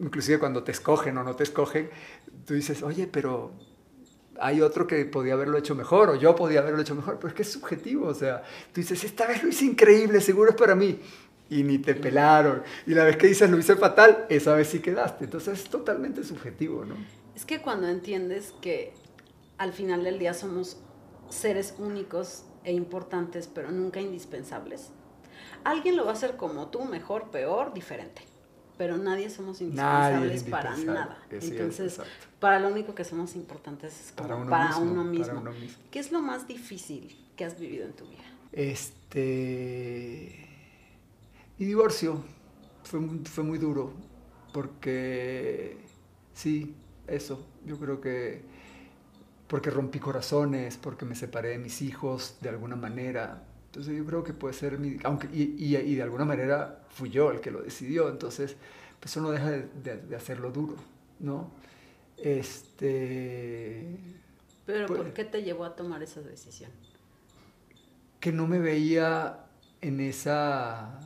inclusive 0.00 0.38
cuando 0.38 0.62
te 0.62 0.72
escogen 0.72 1.16
o 1.18 1.24
no 1.24 1.36
te 1.36 1.42
escogen, 1.42 1.90
tú 2.46 2.54
dices, 2.54 2.82
oye, 2.82 3.06
pero 3.06 3.52
hay 4.38 4.60
otro 4.60 4.86
que 4.86 5.04
podía 5.04 5.34
haberlo 5.34 5.58
hecho 5.58 5.74
mejor 5.74 6.10
o 6.10 6.14
yo 6.16 6.34
podía 6.34 6.60
haberlo 6.60 6.80
hecho 6.80 6.94
mejor, 6.94 7.16
pero 7.16 7.28
es 7.28 7.34
que 7.34 7.42
es 7.42 7.52
subjetivo, 7.52 8.08
o 8.08 8.14
sea, 8.14 8.42
tú 8.72 8.80
dices, 8.80 9.04
esta 9.04 9.26
vez 9.26 9.42
lo 9.42 9.48
hice 9.48 9.64
increíble, 9.64 10.20
seguro 10.20 10.50
es 10.50 10.56
para 10.56 10.74
mí, 10.74 11.00
y 11.50 11.62
ni 11.62 11.78
te 11.78 11.94
pelaron, 11.94 12.62
y 12.86 12.94
la 12.94 13.04
vez 13.04 13.16
que 13.16 13.26
dices 13.26 13.50
lo 13.50 13.58
hice 13.58 13.76
fatal, 13.76 14.26
esa 14.28 14.54
vez 14.54 14.68
sí 14.68 14.80
quedaste, 14.80 15.24
entonces 15.24 15.60
es 15.60 15.70
totalmente 15.70 16.24
subjetivo, 16.24 16.84
¿no? 16.84 16.96
Es 17.34 17.44
que 17.44 17.60
cuando 17.60 17.88
entiendes 17.88 18.54
que 18.60 18.92
al 19.58 19.72
final 19.72 20.04
del 20.04 20.18
día 20.18 20.34
somos 20.34 20.78
seres 21.28 21.74
únicos 21.78 22.44
e 22.64 22.72
importantes, 22.72 23.48
pero 23.52 23.70
nunca 23.70 24.00
indispensables, 24.00 24.90
alguien 25.64 25.96
lo 25.96 26.04
va 26.04 26.10
a 26.10 26.14
hacer 26.14 26.36
como 26.36 26.68
tú, 26.68 26.84
mejor, 26.84 27.30
peor, 27.30 27.74
diferente. 27.74 28.22
Pero 28.76 28.96
nadie 28.96 29.30
somos 29.30 29.60
indispensables 29.60 30.44
para 30.44 30.76
nada. 30.76 31.18
Entonces, 31.30 32.00
para 32.40 32.58
lo 32.58 32.68
único 32.68 32.94
que 32.94 33.04
somos 33.04 33.36
importantes 33.36 33.92
es 34.00 34.12
para, 34.12 34.36
uno, 34.36 35.04
mismo, 35.04 35.44
¿Qué 35.90 35.98
es 35.98 36.10
lo 36.10 36.20
más 36.20 36.48
difícil 36.48 37.16
que 37.36 37.44
has 37.44 37.58
vivido 37.58 37.86
en 37.86 37.92
tu 37.92 38.04
vida? 38.06 38.24
Este. 38.52 40.48
Mi 41.58 41.66
divorcio 41.66 42.24
fue, 42.82 43.00
fue 43.24 43.44
muy 43.44 43.58
duro. 43.58 43.92
Porque. 44.52 45.76
Sí, 46.32 46.74
eso. 47.06 47.46
Yo 47.64 47.78
creo 47.78 48.00
que. 48.00 48.42
Porque 49.46 49.70
rompí 49.70 50.00
corazones, 50.00 50.76
porque 50.78 51.04
me 51.04 51.14
separé 51.14 51.50
de 51.50 51.58
mis 51.58 51.82
hijos 51.82 52.38
de 52.40 52.48
alguna 52.48 52.76
manera 52.76 53.44
entonces 53.74 53.96
yo 53.98 54.06
creo 54.06 54.22
que 54.22 54.32
puede 54.32 54.54
ser 54.54 54.78
mi, 54.78 54.98
aunque, 55.02 55.26
y, 55.32 55.56
y, 55.58 55.94
de 55.96 56.02
alguna 56.04 56.24
manera 56.24 56.83
fui 56.94 57.10
yo 57.10 57.30
el 57.30 57.40
que 57.40 57.50
lo 57.50 57.62
decidió, 57.62 58.08
entonces 58.08 58.56
pues 59.00 59.12
eso 59.12 59.20
no 59.20 59.30
deja 59.30 59.50
de, 59.50 59.96
de, 59.96 60.16
hacerlo 60.16 60.50
duro, 60.50 60.76
¿no? 61.20 61.50
Este... 62.16 63.98
Pero 64.64 64.86
pues 64.86 65.00
¿por 65.00 65.12
qué 65.12 65.24
te 65.24 65.42
llevó 65.42 65.64
a 65.64 65.76
tomar 65.76 66.02
esa 66.02 66.22
decisión? 66.22 66.70
Que 68.20 68.32
no 68.32 68.46
me 68.46 68.58
veía 68.58 69.44
en 69.82 70.00
esa... 70.00 70.96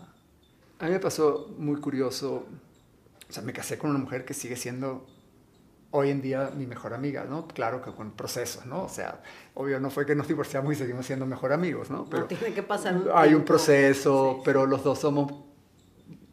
A 0.78 0.84
mí 0.84 0.90
me 0.90 1.00
pasó 1.00 1.52
muy 1.58 1.80
curioso, 1.80 2.46
o 3.28 3.32
sea, 3.32 3.42
me 3.42 3.52
casé 3.52 3.78
con 3.78 3.90
una 3.90 3.98
mujer 3.98 4.24
que 4.24 4.32
sigue 4.32 4.54
siendo 4.54 5.04
hoy 5.90 6.10
en 6.10 6.20
día 6.20 6.52
mi 6.54 6.66
mejor 6.66 6.94
amiga, 6.94 7.24
¿no? 7.24 7.48
Claro 7.48 7.82
que 7.82 7.90
con 7.90 8.12
procesos, 8.12 8.66
¿no? 8.66 8.84
O 8.84 8.88
sea, 8.88 9.22
obvio 9.54 9.80
no 9.80 9.90
fue 9.90 10.06
que 10.06 10.14
nos 10.14 10.28
divorciamos 10.28 10.72
y 10.72 10.76
seguimos 10.76 11.06
siendo 11.06 11.26
mejor 11.26 11.52
amigos, 11.52 11.90
¿no? 11.90 12.04
Pero 12.08 12.26
tiene 12.26 12.54
que 12.54 12.62
pasar 12.62 12.96
un 12.96 13.08
Hay 13.12 13.34
un 13.34 13.44
proceso, 13.44 14.40
pero 14.44 14.66
los 14.66 14.84
dos 14.84 15.00
somos 15.00 15.47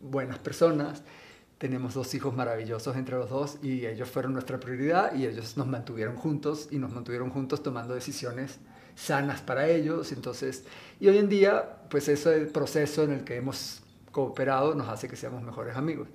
buenas 0.09 0.39
personas. 0.39 1.03
Tenemos 1.57 1.93
dos 1.93 2.13
hijos 2.13 2.35
maravillosos 2.35 2.95
entre 2.97 3.15
los 3.15 3.29
dos 3.29 3.57
y 3.61 3.85
ellos 3.85 4.09
fueron 4.09 4.33
nuestra 4.33 4.59
prioridad 4.59 5.15
y 5.15 5.25
ellos 5.25 5.55
nos 5.57 5.67
mantuvieron 5.67 6.15
juntos 6.15 6.67
y 6.71 6.77
nos 6.77 6.91
mantuvieron 6.91 7.29
juntos 7.29 7.63
tomando 7.63 7.93
decisiones 7.93 8.59
sanas 8.95 9.41
para 9.41 9.67
ellos. 9.67 10.11
Entonces, 10.11 10.65
y 10.99 11.07
hoy 11.07 11.17
en 11.17 11.29
día, 11.29 11.79
pues 11.89 12.07
ese 12.07 12.41
proceso 12.47 13.03
en 13.03 13.11
el 13.11 13.23
que 13.23 13.37
hemos 13.37 13.81
cooperado 14.11 14.75
nos 14.75 14.87
hace 14.89 15.07
que 15.07 15.15
seamos 15.15 15.43
mejores 15.43 15.75
amigos. 15.75 16.07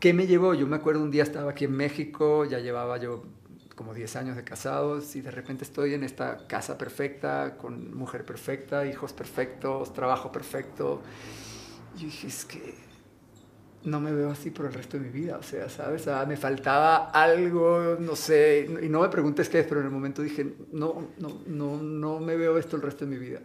¿Qué 0.00 0.12
me 0.12 0.26
llevó? 0.26 0.54
Yo 0.54 0.66
me 0.66 0.76
acuerdo 0.76 1.02
un 1.02 1.10
día 1.10 1.22
estaba 1.22 1.52
aquí 1.52 1.64
en 1.66 1.72
México, 1.72 2.44
ya 2.44 2.58
llevaba 2.58 2.96
yo 2.98 3.24
como 3.74 3.92
10 3.92 4.16
años 4.16 4.36
de 4.36 4.44
casados 4.44 5.16
y 5.16 5.20
de 5.20 5.30
repente 5.30 5.64
estoy 5.64 5.94
en 5.94 6.04
esta 6.04 6.46
casa 6.46 6.78
perfecta, 6.78 7.56
con 7.58 7.94
mujer 7.94 8.24
perfecta, 8.24 8.86
hijos 8.86 9.12
perfectos, 9.12 9.92
trabajo 9.92 10.30
perfecto. 10.32 11.02
Y 11.96 12.06
dije, 12.06 12.28
es 12.28 12.44
que 12.44 12.74
no 13.84 14.00
me 14.00 14.12
veo 14.12 14.30
así 14.30 14.50
por 14.50 14.66
el 14.66 14.72
resto 14.72 14.98
de 14.98 15.04
mi 15.04 15.10
vida, 15.10 15.36
o 15.38 15.42
sea, 15.42 15.68
¿sabes? 15.68 16.06
Me 16.26 16.36
faltaba 16.36 17.10
algo, 17.10 17.96
no 18.00 18.16
sé, 18.16 18.68
y 18.82 18.88
no 18.88 19.02
me 19.02 19.08
preguntes 19.08 19.48
qué 19.48 19.60
es, 19.60 19.66
pero 19.66 19.80
en 19.80 19.86
el 19.86 19.92
momento 19.92 20.22
dije, 20.22 20.54
no, 20.72 21.08
no, 21.18 21.40
no, 21.46 21.82
no 21.82 22.18
me 22.18 22.36
veo 22.36 22.56
esto 22.58 22.76
el 22.76 22.82
resto 22.82 23.04
de 23.04 23.10
mi 23.10 23.18
vida. 23.18 23.40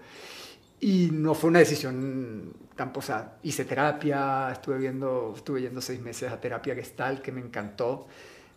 Y 0.82 1.10
no 1.12 1.34
fue 1.36 1.50
una 1.50 1.60
decisión 1.60 2.54
tan 2.76 2.94
posada. 2.94 3.38
Hice 3.44 3.66
terapia, 3.66 4.50
estuve, 4.52 4.78
viendo, 4.78 5.34
estuve 5.36 5.62
yendo 5.62 5.82
seis 5.82 6.00
meses 6.00 6.32
a 6.32 6.40
terapia 6.40 6.74
gestal, 6.74 7.22
que 7.22 7.34
me 7.34 7.42
encantó, 7.42 8.08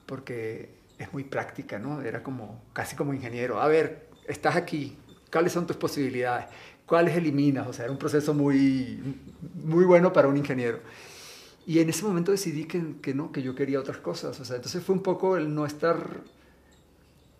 porque 0.06 0.70
es 0.98 1.12
muy 1.12 1.24
práctica, 1.24 1.80
¿no? 1.80 2.00
Era 2.00 2.22
como, 2.22 2.62
casi 2.72 2.94
como 2.94 3.12
ingeniero. 3.12 3.60
A 3.60 3.66
ver, 3.66 4.08
estás 4.28 4.54
aquí, 4.54 4.96
¿cuáles 5.32 5.52
son 5.52 5.66
tus 5.66 5.76
posibilidades? 5.76 6.46
¿Cuáles 6.86 7.16
eliminas? 7.16 7.66
O 7.66 7.72
sea, 7.72 7.86
era 7.86 7.92
un 7.92 7.98
proceso 7.98 8.32
muy, 8.34 9.16
muy 9.54 9.84
bueno 9.84 10.12
para 10.12 10.28
un 10.28 10.36
ingeniero. 10.36 10.78
Y 11.66 11.78
en 11.78 11.88
ese 11.88 12.04
momento 12.04 12.32
decidí 12.32 12.64
que, 12.64 12.96
que 13.00 13.14
no, 13.14 13.30
que 13.30 13.42
yo 13.42 13.54
quería 13.54 13.78
otras 13.78 13.98
cosas. 13.98 14.38
O 14.40 14.44
sea, 14.44 14.56
entonces 14.56 14.82
fue 14.82 14.94
un 14.94 15.02
poco 15.02 15.36
el 15.36 15.54
no 15.54 15.64
estar, 15.64 16.20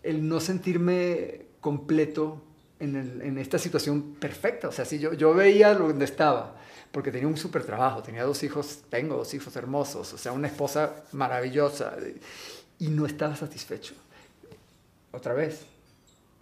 el 0.03 0.29
no 0.29 0.41
sentirme 0.41 1.47
completo 1.61 2.43
en, 2.79 3.39
esta 3.39 3.59
situación 3.59 4.15
perfecta. 4.15 4.69
O 4.69 4.73
sea, 4.73 4.85
si 4.85 4.99
yo, 4.99 5.13
yo 5.13 5.35
veía 5.35 5.75
donde 5.75 6.05
estaba, 6.05 6.57
porque 6.91 7.11
tenía 7.11 7.29
un 7.29 7.37
súper 7.37 7.65
trabajo, 7.65 8.03
tenía 8.03 8.25
dos 8.25 8.43
hijos, 8.43 8.83
tengo 8.91 9.17
dos 9.17 9.33
hijos 9.35 9.55
hermosos, 9.57 10.13
o 10.13 10.19
sea, 10.19 10.33
una 10.33 10.49
esposa 10.49 11.05
maravillosa, 11.13 11.97
y 12.79 12.89
no 12.89 13.07
estaba 13.07 13.37
satisfecho. 13.37 13.95
Otra 15.13 15.35
vez, 15.35 15.67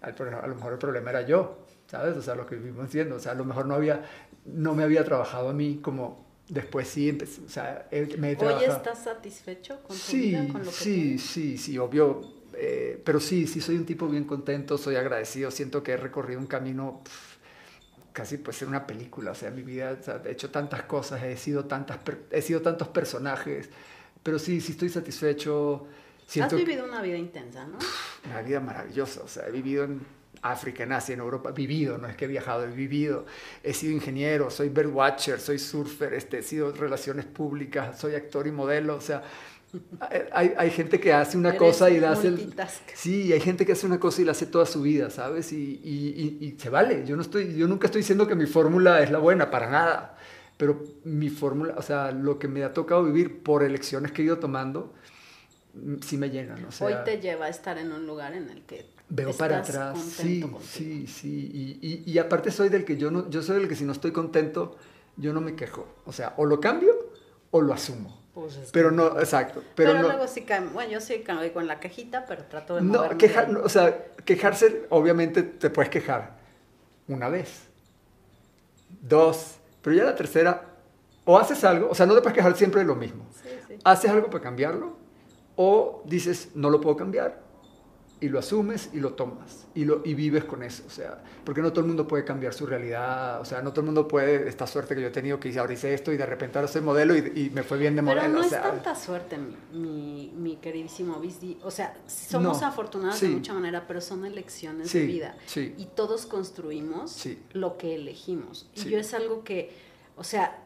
a 0.00 0.10
lo 0.46 0.54
mejor 0.54 0.72
el 0.72 0.78
problema 0.78 1.10
era 1.10 1.22
yo. 1.22 1.58
¿sabes? 1.90 2.16
O 2.16 2.22
sea, 2.22 2.36
lo 2.36 2.46
que 2.46 2.54
vivimos 2.54 2.92
viendo, 2.92 3.16
o 3.16 3.18
sea, 3.18 3.32
a 3.32 3.34
lo 3.34 3.44
mejor 3.44 3.66
no 3.66 3.74
había, 3.74 4.04
no 4.44 4.74
me 4.74 4.84
había 4.84 5.04
trabajado 5.04 5.48
a 5.48 5.52
mí 5.52 5.80
como 5.82 6.24
después 6.50 6.88
sí, 6.88 7.08
empecé, 7.08 7.40
o 7.44 7.48
sea, 7.48 7.88
me 8.18 8.32
he 8.32 8.36
Hoy 8.36 8.64
estás 8.64 9.04
satisfecho 9.04 9.82
con 9.82 9.98
tu 9.98 10.12
sí, 10.12 10.30
vida, 10.32 10.48
con 10.52 10.64
lo 10.64 10.70
que 10.70 10.84
Sí, 10.84 10.92
tienes? 10.94 11.20
sí, 11.20 11.58
sí, 11.58 11.78
obvio, 11.78 12.22
eh, 12.54 13.00
pero 13.04 13.20
sí, 13.20 13.46
sí 13.46 13.60
soy 13.60 13.76
un 13.76 13.86
tipo 13.86 14.08
bien 14.08 14.24
contento, 14.24 14.76
soy 14.78 14.96
agradecido, 14.96 15.50
siento 15.50 15.82
que 15.82 15.92
he 15.92 15.96
recorrido 15.96 16.40
un 16.40 16.46
camino 16.46 17.00
pff, 17.04 17.36
casi 18.12 18.38
puede 18.38 18.58
ser 18.58 18.68
una 18.68 18.86
película, 18.86 19.32
o 19.32 19.34
sea, 19.34 19.50
mi 19.50 19.62
vida, 19.62 19.96
o 20.00 20.02
sea, 20.02 20.22
he 20.24 20.32
hecho 20.32 20.50
tantas 20.50 20.82
cosas, 20.84 21.22
he 21.22 21.36
sido, 21.36 21.64
tantas, 21.66 21.98
he 22.30 22.42
sido 22.42 22.60
tantos 22.60 22.88
personajes, 22.88 23.70
pero 24.22 24.38
sí, 24.38 24.60
sí 24.60 24.72
estoy 24.72 24.88
satisfecho. 24.88 25.86
Has 26.38 26.50
que- 26.50 26.56
vivido 26.56 26.84
una 26.84 27.02
vida 27.02 27.16
intensa, 27.16 27.66
¿no? 27.66 27.78
una 28.26 28.42
vida 28.42 28.60
maravillosa, 28.60 29.22
o 29.22 29.28
sea, 29.28 29.46
he 29.48 29.50
vivido 29.52 29.84
en 29.84 30.00
África, 30.42 30.84
en 30.84 30.92
Asia, 30.92 31.12
en 31.14 31.20
Europa, 31.20 31.50
vivido, 31.50 31.98
no 31.98 32.08
es 32.08 32.16
que 32.16 32.24
he 32.24 32.28
viajado, 32.28 32.64
he 32.64 32.70
vivido, 32.70 33.26
he 33.62 33.74
sido 33.74 33.92
ingeniero, 33.92 34.50
soy 34.50 34.68
birdwatcher, 34.70 35.38
soy 35.40 35.58
surfer, 35.58 36.14
este, 36.14 36.38
he 36.38 36.42
sido 36.42 36.72
relaciones 36.72 37.26
públicas, 37.26 37.98
soy 37.98 38.14
actor 38.14 38.46
y 38.46 38.52
modelo, 38.52 38.96
o 38.96 39.00
sea, 39.00 39.22
hay, 40.32 40.52
hay 40.56 40.70
gente 40.70 40.98
que 40.98 41.12
hace 41.12 41.36
una 41.38 41.50
Eres 41.50 41.60
cosa 41.60 41.90
y 41.90 42.00
la 42.00 42.12
hace... 42.12 42.28
el-. 42.28 42.54
Sí, 42.94 43.32
hay 43.32 43.40
gente 43.40 43.64
que 43.64 43.72
hace 43.72 43.86
una 43.86 44.00
cosa 44.00 44.22
y 44.22 44.24
la 44.24 44.32
hace 44.32 44.46
toda 44.46 44.66
su 44.66 44.82
vida, 44.82 45.10
¿sabes? 45.10 45.52
Y, 45.52 45.80
y- 45.84 46.38
y- 46.40 46.46
y 46.46 46.58
se 46.58 46.70
vale, 46.70 47.04
yo, 47.06 47.16
no 47.16 47.22
estoy, 47.22 47.54
yo 47.54 47.68
nunca 47.68 47.86
estoy 47.86 48.00
diciendo 48.00 48.26
que 48.26 48.34
mi 48.34 48.46
fórmula 48.46 49.02
es 49.02 49.10
la 49.10 49.18
buena, 49.18 49.50
para 49.50 49.70
nada, 49.70 50.16
pero 50.56 50.82
mi 51.04 51.28
fórmula, 51.30 51.74
o 51.76 51.82
sea, 51.82 52.10
lo 52.12 52.38
que 52.38 52.48
me 52.48 52.64
ha 52.64 52.72
tocado 52.72 53.04
vivir 53.04 53.42
por 53.42 53.62
elecciones 53.62 54.10
que 54.12 54.22
he 54.22 54.24
ido 54.24 54.38
tomando, 54.38 54.92
mm, 55.74 55.96
sí 56.02 56.16
me 56.16 56.30
llenan, 56.30 56.64
o 56.64 56.72
sea... 56.72 56.86
Hoy 56.88 56.94
te 57.04 57.20
lleva 57.20 57.46
a 57.46 57.48
estar 57.48 57.78
en 57.78 57.92
un 57.92 58.06
lugar 58.06 58.34
en 58.34 58.50
el 58.50 58.62
que 58.62 58.86
Veo 59.12 59.32
para 59.32 59.58
atrás, 59.58 59.98
sí, 60.00 60.40
contigo. 60.40 60.60
sí, 60.64 61.06
sí. 61.06 61.50
Y, 61.82 61.86
y- 61.86 62.02
y 62.12 62.18
aparte 62.18 62.50
soy 62.50 62.68
del 62.68 62.84
que 62.84 62.96
yo 62.96 63.10
no, 63.10 63.28
yo 63.28 63.42
soy 63.42 63.58
del 63.58 63.68
que 63.68 63.74
si 63.76 63.84
no 63.84 63.92
estoy 63.92 64.12
contento, 64.12 64.76
yo 65.16 65.32
no 65.32 65.40
me 65.40 65.54
quejo. 65.56 65.86
O 66.06 66.12
sea, 66.12 66.34
o 66.36 66.46
lo 66.46 66.60
cambio 66.60 66.94
o 67.50 67.60
lo 67.60 67.72
asumo. 67.74 68.18
Pues 68.32 68.56
es 68.56 68.70
Pero 68.70 68.90
que- 68.90 68.96
no, 68.96 69.18
exacto. 69.18 69.64
Pero, 69.74 69.90
Pero, 69.90 70.02
no, 70.02 70.08
luego 70.08 70.28
sí 70.28 70.46
bueno, 70.72 70.92
yo 70.92 71.00
sí 71.00 71.18
caigo 71.24 71.52
con 71.52 71.66
la 71.66 71.80
quejita, 71.80 72.24
pero 72.26 72.44
trato 72.44 72.76
de 72.76 72.82
no, 72.82 73.18
quejar, 73.18 73.48
no, 73.50 73.60
o 73.64 73.68
sea, 73.68 74.06
quejarse, 74.24 74.86
obviamente 74.90 75.42
te 75.42 75.68
puedes 75.70 75.90
quejar 75.90 76.38
una 77.08 77.28
vez, 77.28 77.62
dos, 79.02 79.56
pero 79.82 79.96
ya 79.96 80.04
la 80.04 80.14
tercera, 80.14 80.64
o 81.24 81.38
haces 81.38 81.64
algo, 81.64 81.88
o 81.90 81.94
sea, 81.94 82.06
no 82.06 82.14
te 82.14 82.20
puedes 82.20 82.36
quejar 82.36 82.56
siempre 82.56 82.80
de 82.82 82.86
lo 82.86 82.94
mismo. 82.94 83.26
Sí, 83.42 83.48
sí. 83.66 83.74
haces 83.84 84.10
algo 84.10 84.28
para 84.30 84.42
cambiarlo 84.42 84.96
o 85.56 86.02
dices 86.06 86.50
no 86.54 86.70
lo 86.70 86.80
puedo 86.80 86.96
cambiar 86.96 87.40
y 88.22 88.28
lo 88.28 88.38
asumes 88.38 88.90
y 88.92 89.00
lo 89.00 89.14
tomas 89.14 89.66
y, 89.74 89.84
lo, 89.86 90.02
y 90.04 90.12
vives 90.14 90.44
con 90.44 90.62
eso, 90.62 90.82
o 90.86 90.90
sea, 90.90 91.22
porque 91.44 91.62
no 91.62 91.70
todo 91.72 91.80
el 91.80 91.86
mundo 91.86 92.06
puede 92.06 92.24
cambiar 92.24 92.52
su 92.52 92.66
realidad, 92.66 93.40
o 93.40 93.44
sea, 93.46 93.62
no 93.62 93.70
todo 93.70 93.80
el 93.80 93.86
mundo 93.86 94.06
puede, 94.06 94.46
esta 94.48 94.66
suerte 94.66 94.94
que 94.94 95.00
yo 95.00 95.06
he 95.06 95.10
tenido 95.10 95.40
que 95.40 95.58
ahora 95.58 95.72
hice 95.72 95.94
esto 95.94 96.12
y 96.12 96.16
de 96.18 96.26
repente 96.26 96.58
ahora 96.58 96.68
soy 96.68 96.82
modelo 96.82 97.16
y, 97.16 97.20
y 97.46 97.50
me 97.50 97.62
fue 97.62 97.78
bien 97.78 97.96
de 97.96 98.02
Pero 98.02 98.16
modelo, 98.16 98.34
no 98.34 98.40
o 98.40 98.42
es 98.42 98.50
sea, 98.50 98.62
tanta 98.62 98.94
suerte, 98.94 99.38
mi, 99.38 99.56
mi, 99.72 100.32
mi 100.36 100.56
queridísimo 100.56 101.18
Bisdi. 101.18 101.58
O 101.62 101.70
sea, 101.70 101.96
somos 102.06 102.60
No, 102.60 102.66
afortunados 102.66 103.20
de 103.20 103.28
sí. 103.28 103.32
mucha 103.34 103.54
manera, 103.54 103.86
pero 103.86 104.00
son 104.02 104.26
elecciones 104.26 104.90
Sí, 104.90 104.98
de 105.00 105.06
vida. 105.06 105.36
sí. 105.46 105.74
Y 105.78 105.86
todos 105.86 106.26
construimos 106.26 107.26
lo 107.52 107.78
que 107.78 107.94
elegimos. 107.94 108.68
Y 108.74 108.90
yo 108.90 108.98
es 108.98 109.14
algo 109.14 109.44
que, 109.44 109.72
o 110.16 110.24
sea, 110.24 110.62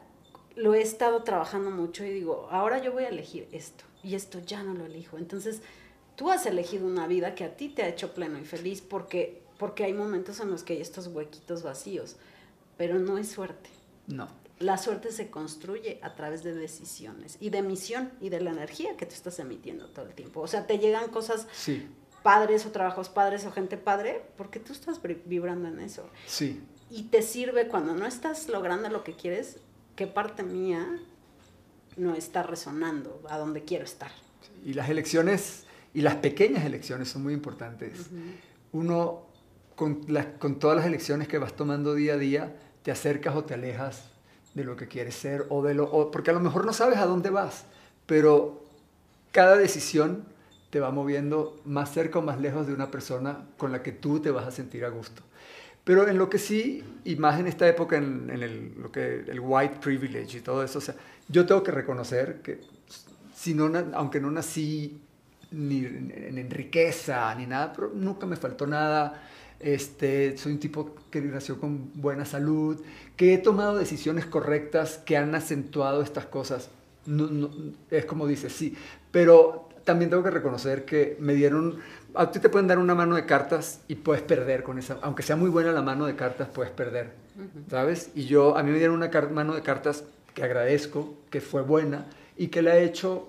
lo 0.57 0.75
he 0.75 0.83
estado 0.83 1.23
trabajando 1.23 1.71
mucho 1.71 2.05
y 2.05 2.11
digo, 2.11 2.49
ahora 2.51 2.83
yo 2.83 2.93
voy 2.93 3.05
a 3.05 3.09
elegir 3.09 3.49
esto 3.53 3.85
y 4.03 4.15
esto 4.17 4.41
ya 4.41 4.63
no 4.63 4.75
lo 4.75 4.87
elijo. 4.87 5.19
Entonces, 5.19 5.63
tú 6.17 6.31
has 6.31 6.47
elegido 6.47 6.87
una 6.87 7.07
vida 7.07 7.35
que 7.35 7.45
a 7.45 7.57
ti 7.57 7.69
te 7.69 7.83
ha 7.83 7.89
hecho 7.89 8.15
pleno 8.15 8.39
y 8.39 8.45
feliz 8.45 8.81
porque, 8.81 9.43
porque 9.59 9.85
hay 9.85 9.93
momentos 9.93 10.41
en 10.41 10.51
los 10.51 10.63
que 10.63 10.75
hay 10.75 10.81
estos 10.81 11.07
huequitos 11.09 11.63
vacíos, 11.63 12.17
pero 12.77 12.99
no 12.99 13.19
es 13.19 13.29
suerte. 13.31 13.71
no, 14.07 14.29
La 14.59 14.79
suerte 14.79 15.11
se 15.13 15.31
construye 15.31 15.99
a 16.03 16.15
través 16.15 16.43
de 16.45 16.55
decisiones 16.55 17.37
y 17.41 17.51
de 17.51 17.63
misión 17.63 18.13
y 18.21 18.29
de 18.29 18.41
la 18.41 18.51
energía 18.51 18.97
que 18.97 19.07
tú 19.07 19.15
estás 19.15 19.39
emitiendo 19.39 19.89
todo 19.89 20.07
el 20.07 20.15
tiempo. 20.15 20.41
O 20.41 20.47
sea, 20.47 20.67
te 20.67 20.79
llegan 20.79 21.11
cosas 21.11 21.47
sí, 21.53 21.87
padres 22.23 22.65
o 22.67 22.71
trabajos 22.71 23.09
padres 23.09 23.45
o 23.47 23.53
gente 23.53 23.77
padre 23.77 24.23
porque 24.37 24.61
tú 24.61 24.73
estás 24.73 25.03
vibr- 25.03 25.23
vibrando 25.27 25.69
en 25.69 25.81
eso. 25.81 26.09
sí, 26.27 26.63
Y 26.91 27.05
te 27.05 27.23
sirve 27.23 27.67
cuando 27.69 27.95
no 27.95 28.07
estás 28.07 28.49
logrando 28.49 28.89
lo 28.89 29.03
que 29.05 29.15
quieres, 29.15 29.57
qué 29.97 30.07
parte 30.07 30.43
mía 30.45 31.01
no 31.97 32.15
está 32.15 32.43
resonando 32.43 33.21
a 33.29 33.39
donde 33.39 33.65
quiero 33.65 33.85
estar. 33.85 34.11
y 34.65 34.73
las 34.75 34.89
elecciones 34.89 35.64
y 35.95 36.01
las 36.03 36.17
pequeñas 36.17 36.65
elecciones 36.65 37.09
son 37.09 37.23
muy 37.23 37.33
importantes. 37.33 38.11
Uno, 38.73 39.23
con, 39.77 40.01
las- 40.09 40.27
con 40.39 40.59
todas 40.59 40.77
las 40.77 40.87
elecciones 40.87 41.29
que 41.29 41.39
vas 41.39 41.55
tomando 41.55 41.95
día 41.95 42.15
a 42.15 42.19
día, 42.19 42.57
te 42.83 42.91
acercas 42.91 43.35
o 43.37 43.45
te 43.45 43.55
alejas 43.55 44.11
de 44.55 44.65
lo 44.65 44.77
que 44.77 44.89
quieres 44.89 45.15
ser, 45.15 45.47
o 45.49 45.63
de 45.63 45.75
lo, 45.75 45.85
o- 45.85 46.11
porque 46.11 46.31
a 46.31 46.35
lo 46.35 46.41
mejor 46.41 46.67
no 46.67 46.73
sabes 46.73 46.99
a 46.99 47.07
dónde 47.07 47.31
vas, 47.31 47.65
pero 48.07 48.63
cada 49.33 49.57
decisión 49.57 50.25
te 50.71 50.81
va 50.81 50.91
moviendo 50.91 51.61
más 51.65 51.93
cerca 51.93 52.19
o 52.19 52.23
más 52.23 52.41
lejos 52.41 52.67
de 52.67 52.75
una 52.75 52.91
persona 52.91 53.47
con 53.57 53.71
la 53.73 53.83
que 53.83 53.93
tú 53.93 54.21
te 54.21 54.31
vas 54.31 54.47
a 54.47 54.51
sentir 54.51 54.85
a 54.85 54.89
gusto. 54.89 55.23
Pero 55.85 56.09
en 56.09 56.19
lo 56.19 56.29
que 56.31 56.39
sí, 56.39 56.83
y 57.05 57.17
más 57.17 57.39
en 57.39 57.47
esta 57.47 57.69
época, 57.69 57.97
en, 57.97 58.31
en 58.31 58.43
el, 58.43 58.75
lo 58.81 58.91
que, 58.91 59.25
el 59.29 59.39
white 59.41 59.77
privilege 59.81 60.39
y 60.39 60.41
todo 60.41 60.65
eso, 60.65 60.79
o 60.79 60.83
sea, 60.83 60.95
yo 61.29 61.47
tengo 61.47 61.63
que 61.63 61.71
reconocer 61.73 62.41
que 62.43 62.61
si 63.35 63.55
no, 63.55 63.71
aunque 63.95 64.21
no 64.21 64.31
nací 64.31 65.01
ni 65.55 65.85
en, 65.85 66.39
en 66.39 66.51
riqueza 66.51 67.35
ni 67.35 67.47
nada, 67.47 67.73
pero 67.73 67.93
nunca 67.95 68.27
me 68.27 68.37
faltó 68.37 68.67
nada. 68.67 69.23
Este, 69.61 70.37
soy 70.37 70.53
un 70.53 70.59
tipo 70.59 70.95
que 71.11 71.23
nació 71.23 71.59
con 71.59 71.91
buena 71.95 72.25
salud, 72.25 72.83
que 73.17 73.35
he 73.35 73.39
tomado 73.39 73.79
decisiones 73.79 74.27
correctas 74.27 74.99
que 74.99 75.17
han 75.17 75.35
acentuado 75.35 76.03
estas 76.03 76.27
cosas. 76.27 76.69
No, 77.07 77.29
no, 77.29 77.51
es 77.91 78.05
como 78.05 78.27
dices, 78.27 78.53
sí, 78.53 78.77
pero 79.11 79.69
también 79.85 80.11
tengo 80.11 80.23
que 80.23 80.31
reconocer 80.31 80.85
que 80.85 81.17
me 81.21 81.35
dieron, 81.35 81.79
a 82.15 82.31
ti 82.31 82.41
te 82.41 82.49
pueden 82.49 82.67
dar 82.67 82.79
una 82.79 82.95
mano 82.95 83.15
de 83.17 83.27
cartas 83.27 83.81
y 83.89 83.97
puedes 83.97 84.23
perder 84.23 84.63
con 84.63 84.79
esa, 84.79 84.99
aunque 85.03 85.23
sea 85.23 85.37
muy 85.37 85.51
buena 85.51 85.73
la 85.73 85.83
mano 85.83 86.07
de 86.07 86.17
cartas, 86.17 86.49
puedes 86.49 86.73
perder, 86.73 87.13
¿sabes? 87.71 88.11
Y 88.15 88.25
yo, 88.25 88.57
a 88.57 88.63
mí 88.63 88.71
me 88.71 88.79
dieron 88.79 88.97
una 88.97 89.11
mano 89.31 89.55
de 89.55 89.63
cartas 89.63 90.05
que 90.35 90.43
agradezco, 90.43 91.15
que 91.31 91.41
fue 91.41 91.63
buena 91.63 92.07
y 92.37 92.49
que 92.49 92.63
la 92.63 92.77
he 92.77 92.85
hecho 92.85 93.29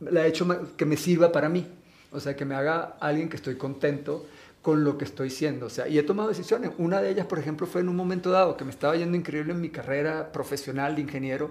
la 0.00 0.26
he 0.26 0.28
hecho 0.28 0.74
que 0.76 0.84
me 0.84 0.96
sirva 0.96 1.32
para 1.32 1.48
mí. 1.48 1.66
O 2.12 2.20
sea, 2.20 2.36
que 2.36 2.44
me 2.44 2.54
haga 2.54 2.96
alguien 3.00 3.28
que 3.28 3.36
estoy 3.36 3.56
contento 3.56 4.26
con 4.62 4.84
lo 4.84 4.96
que 4.96 5.04
estoy 5.04 5.30
siendo. 5.30 5.66
O 5.66 5.70
sea, 5.70 5.86
y 5.86 5.98
he 5.98 6.02
tomado 6.02 6.28
decisiones. 6.28 6.72
Una 6.78 7.00
de 7.00 7.10
ellas, 7.10 7.26
por 7.26 7.38
ejemplo, 7.38 7.66
fue 7.66 7.82
en 7.82 7.88
un 7.88 7.96
momento 7.96 8.30
dado 8.30 8.56
que 8.56 8.64
me 8.64 8.70
estaba 8.70 8.96
yendo 8.96 9.16
increíble 9.16 9.52
en 9.52 9.60
mi 9.60 9.70
carrera 9.70 10.32
profesional 10.32 10.96
de 10.96 11.02
ingeniero, 11.02 11.50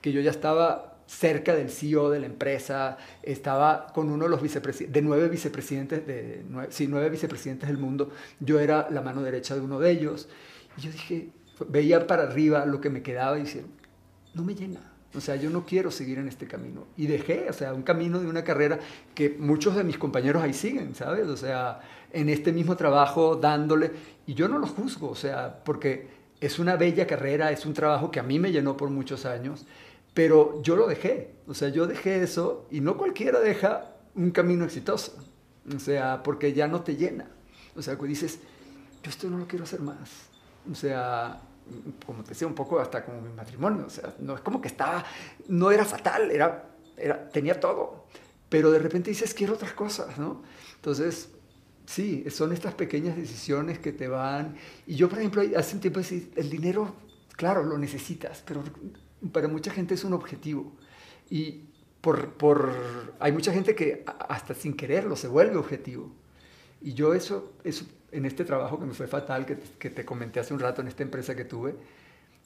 que 0.00 0.12
yo 0.12 0.20
ya 0.20 0.30
estaba 0.30 0.96
cerca 1.06 1.54
del 1.54 1.70
CEO 1.70 2.10
de 2.10 2.20
la 2.20 2.26
empresa, 2.26 2.98
estaba 3.22 3.86
con 3.94 4.10
uno 4.10 4.24
de 4.24 4.30
los 4.30 4.42
vicepresidentes, 4.42 4.92
de 4.92 5.02
nueve 5.02 5.28
vicepresidentes, 5.28 6.06
de 6.06 6.44
nueve 6.88 7.10
vicepresidentes 7.10 7.68
del 7.68 7.78
mundo, 7.78 8.10
yo 8.40 8.58
era 8.58 8.88
la 8.90 9.02
mano 9.02 9.22
derecha 9.22 9.54
de 9.54 9.60
uno 9.60 9.78
de 9.78 9.90
ellos, 9.92 10.28
y 10.76 10.80
yo 10.80 10.90
dije, 10.90 11.28
veía 11.68 12.06
para 12.06 12.24
arriba 12.24 12.66
lo 12.66 12.80
que 12.80 12.90
me 12.90 13.02
quedaba 13.02 13.38
y 13.38 13.42
decía, 13.42 13.62
no 14.34 14.42
me 14.42 14.54
llena. 14.54 14.80
O 15.16 15.20
sea, 15.20 15.36
yo 15.36 15.48
no 15.50 15.64
quiero 15.64 15.90
seguir 15.90 16.18
en 16.18 16.28
este 16.28 16.46
camino. 16.46 16.86
Y 16.96 17.06
dejé, 17.06 17.48
o 17.48 17.52
sea, 17.52 17.72
un 17.72 17.82
camino 17.82 18.20
de 18.20 18.26
una 18.26 18.44
carrera 18.44 18.78
que 19.14 19.36
muchos 19.38 19.74
de 19.74 19.84
mis 19.84 19.96
compañeros 19.96 20.42
ahí 20.42 20.52
siguen, 20.52 20.94
¿sabes? 20.94 21.26
O 21.26 21.36
sea, 21.36 21.80
en 22.12 22.28
este 22.28 22.52
mismo 22.52 22.76
trabajo, 22.76 23.36
dándole. 23.36 23.92
Y 24.26 24.34
yo 24.34 24.48
no 24.48 24.58
lo 24.58 24.66
juzgo, 24.66 25.08
o 25.08 25.14
sea, 25.14 25.62
porque 25.64 26.08
es 26.40 26.58
una 26.58 26.76
bella 26.76 27.06
carrera, 27.06 27.50
es 27.50 27.64
un 27.64 27.72
trabajo 27.72 28.10
que 28.10 28.20
a 28.20 28.22
mí 28.22 28.38
me 28.38 28.52
llenó 28.52 28.76
por 28.76 28.90
muchos 28.90 29.24
años, 29.24 29.64
pero 30.12 30.62
yo 30.62 30.76
lo 30.76 30.86
dejé. 30.86 31.34
O 31.46 31.54
sea, 31.54 31.70
yo 31.70 31.86
dejé 31.86 32.22
eso 32.22 32.66
y 32.70 32.80
no 32.80 32.96
cualquiera 32.96 33.40
deja 33.40 33.96
un 34.14 34.30
camino 34.30 34.64
exitoso. 34.64 35.16
O 35.74 35.78
sea, 35.78 36.22
porque 36.22 36.52
ya 36.52 36.68
no 36.68 36.82
te 36.82 36.96
llena. 36.96 37.28
O 37.74 37.82
sea, 37.82 37.96
que 37.96 38.06
dices, 38.06 38.38
yo 39.02 39.10
esto 39.10 39.28
no 39.28 39.38
lo 39.38 39.46
quiero 39.46 39.64
hacer 39.64 39.80
más. 39.80 40.28
O 40.70 40.74
sea, 40.74 41.40
como 42.04 42.22
te 42.22 42.30
decía, 42.30 42.46
un 42.46 42.54
poco 42.54 42.78
hasta 42.78 43.04
como 43.04 43.20
mi 43.20 43.32
matrimonio. 43.32 43.86
O 43.86 43.90
sea, 43.90 44.14
no 44.20 44.34
es 44.34 44.40
como 44.40 44.60
que 44.60 44.68
estaba, 44.68 45.04
no 45.48 45.70
era 45.70 45.84
fatal, 45.84 46.30
era, 46.30 46.70
era, 46.96 47.28
tenía 47.28 47.58
todo. 47.58 48.06
Pero 48.48 48.70
de 48.70 48.78
repente 48.78 49.10
dices, 49.10 49.34
quiero 49.34 49.54
otras 49.54 49.72
cosas, 49.72 50.18
¿no? 50.18 50.42
Entonces, 50.76 51.30
sí, 51.86 52.24
son 52.30 52.52
estas 52.52 52.74
pequeñas 52.74 53.16
decisiones 53.16 53.78
que 53.78 53.92
te 53.92 54.08
van. 54.08 54.56
Y 54.86 54.94
yo, 54.94 55.08
por 55.08 55.18
ejemplo, 55.18 55.42
hace 55.56 55.74
un 55.74 55.80
tiempo 55.80 56.00
decía, 56.00 56.22
el 56.36 56.50
dinero, 56.50 56.94
claro, 57.36 57.64
lo 57.64 57.78
necesitas, 57.78 58.42
pero 58.46 58.62
para 59.32 59.48
mucha 59.48 59.70
gente 59.70 59.94
es 59.94 60.04
un 60.04 60.12
objetivo. 60.12 60.72
Y 61.28 61.64
por, 62.00 62.34
por, 62.34 62.72
hay 63.18 63.32
mucha 63.32 63.52
gente 63.52 63.74
que 63.74 64.04
hasta 64.28 64.54
sin 64.54 64.74
quererlo 64.74 65.16
se 65.16 65.26
vuelve 65.28 65.56
objetivo. 65.56 66.12
Y 66.80 66.94
yo 66.94 67.14
eso, 67.14 67.52
eso 67.64 67.84
en 68.12 68.24
este 68.24 68.44
trabajo 68.44 68.78
que 68.78 68.86
me 68.86 68.94
fue 68.94 69.06
fatal, 69.06 69.46
que, 69.46 69.58
que, 69.78 69.90
te 69.90 70.04
comenté 70.04 70.40
hace 70.40 70.54
un 70.54 70.60
rato 70.60 70.80
en 70.80 70.88
esta 70.88 71.02
empresa 71.02 71.34
que 71.34 71.44
tuve, 71.44 71.74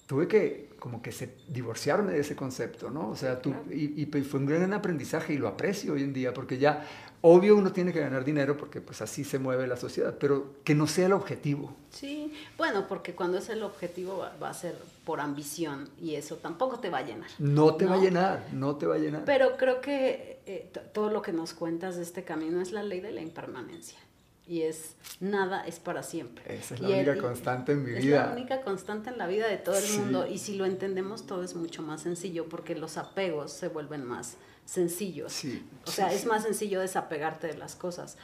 tuve 0.06 0.26
que 0.26 0.70
como 0.80 1.02
que 1.02 1.12
se 1.12 1.36
divorciarme 1.48 2.12
de 2.12 2.20
ese 2.20 2.34
concepto, 2.34 2.90
¿no? 2.90 3.10
O 3.10 3.16
sea, 3.16 3.40
tú, 3.40 3.54
y, 3.70 4.02
y, 4.02 4.06
fue 4.06 4.40
un 4.40 4.46
gran 4.46 4.72
aprendizaje 4.72 5.34
y 5.34 5.38
lo 5.38 5.46
aprecio 5.46 5.92
hoy 5.92 6.02
en 6.02 6.12
día, 6.12 6.34
porque 6.34 6.58
ya, 6.58 6.84
obvio 7.20 7.54
uno 7.56 7.72
tiene 7.72 7.92
que 7.92 8.00
ganar 8.00 8.24
dinero 8.24 8.56
porque 8.56 8.80
pues 8.80 9.02
así 9.02 9.22
se 9.22 9.38
mueve 9.38 9.66
la 9.66 9.76
sociedad, 9.76 10.16
pero 10.18 10.54
que 10.64 10.74
no 10.74 10.86
sea 10.86 11.06
el 11.06 11.12
objetivo. 11.12 11.76
Sí, 11.90 12.32
Bueno, 12.56 12.86
porque 12.88 13.14
cuando 13.14 13.38
es 13.38 13.48
el 13.50 13.62
objetivo 13.62 14.18
va, 14.18 14.34
va 14.42 14.50
a 14.50 14.54
ser 14.54 14.74
por 15.04 15.20
ambición 15.20 15.88
y 16.00 16.14
eso 16.14 16.36
tampoco 16.36 16.80
te 16.80 16.90
va 16.90 16.98
a 16.98 17.02
llenar. 17.02 17.30
No 17.38 17.76
te 17.76 17.84
va 17.86 17.94
a 17.94 17.98
llenar, 17.98 18.48
no 18.52 18.76
te 18.76 18.86
va 18.86 18.96
a 18.96 18.98
llenar. 18.98 19.24
Pero 19.24 19.56
creo 19.56 19.80
que 19.80 20.40
eh, 20.46 20.72
todo 20.92 21.10
lo 21.10 21.22
que 21.22 21.32
nos 21.32 21.54
cuentas 21.54 21.96
de 21.96 22.02
este 22.02 22.24
camino 22.24 22.60
es 22.60 22.72
la 22.72 22.82
ley 22.82 23.00
de 23.00 23.12
la 23.12 23.20
impermanencia. 23.20 23.98
Y 24.46 24.62
es, 24.62 24.96
nada 25.20 25.64
es 25.66 25.78
para 25.78 26.02
siempre. 26.02 26.42
Esa 26.54 26.74
es 26.74 26.80
la 26.80 26.88
única 26.88 27.18
constante 27.18 27.72
en 27.72 27.84
mi 27.84 27.92
vida. 27.92 27.98
Es 27.98 28.26
la 28.28 28.32
única 28.32 28.62
constante 28.62 29.10
en 29.10 29.18
la 29.18 29.26
vida 29.26 29.46
de 29.46 29.58
todo 29.58 29.76
el 29.76 29.98
mundo. 29.98 30.26
Y 30.26 30.38
si 30.38 30.56
lo 30.56 30.64
entendemos, 30.64 31.26
todo 31.26 31.44
es 31.44 31.54
mucho 31.54 31.82
más 31.82 32.02
sencillo 32.02 32.48
porque 32.48 32.74
los 32.74 32.96
apegos 32.96 33.52
se 33.52 33.68
vuelven 33.68 34.04
más 34.04 34.36
sencillos. 34.64 35.32
Sí, 35.32 35.64
o 35.86 35.90
sea, 35.90 36.12
es 36.12 36.26
más 36.26 36.42
sencillo 36.42 36.80
desapegarte 36.80 37.46
de 37.46 37.56
las 37.56 37.76
cosas. 37.76 38.16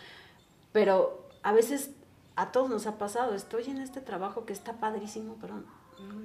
Pero 0.73 1.29
a 1.43 1.53
veces 1.53 1.91
a 2.37 2.53
todos 2.53 2.69
nos 2.71 2.87
ha 2.87 2.99
pasado, 2.99 3.35
estoy 3.35 3.65
en 3.65 3.79
este 3.79 4.01
trabajo 4.01 4.45
que 4.45 4.53
está 4.53 4.75
padrísimo, 4.75 5.39
pero 5.41 5.63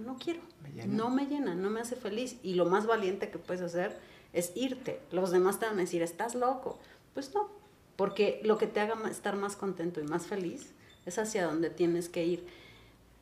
no, 0.06 0.18
quiero, 0.18 0.42
no 0.88 1.10
me 1.10 1.26
llena, 1.26 1.56
no 1.56 1.70
me 1.70 1.80
hace 1.80 1.96
feliz. 1.96 2.38
Y 2.44 2.56
lo 2.56 2.66
más 2.66 2.86
valiente 2.86 3.30
que 3.30 3.40
puedes 3.40 3.62
hacer 3.62 3.98
es 4.34 4.52
irte. 4.56 5.02
Los 5.12 5.32
demás 5.32 5.60
te 5.60 5.66
van 5.66 5.76
a 5.76 5.82
decir, 5.82 6.02
estás 6.02 6.36
loco. 6.36 6.80
Pues 7.14 7.34
no, 7.34 7.50
porque 7.96 8.42
lo 8.44 8.58
que 8.58 8.68
te 8.68 8.80
haga 8.80 8.96
estar 9.10 9.36
más 9.36 9.56
contento 9.56 10.00
y 10.00 10.04
más 10.04 10.28
feliz 10.28 10.72
es 11.06 11.18
hacia 11.18 11.46
donde 11.46 11.70
tienes 11.70 12.10
que 12.10 12.26
ir. 12.26 12.46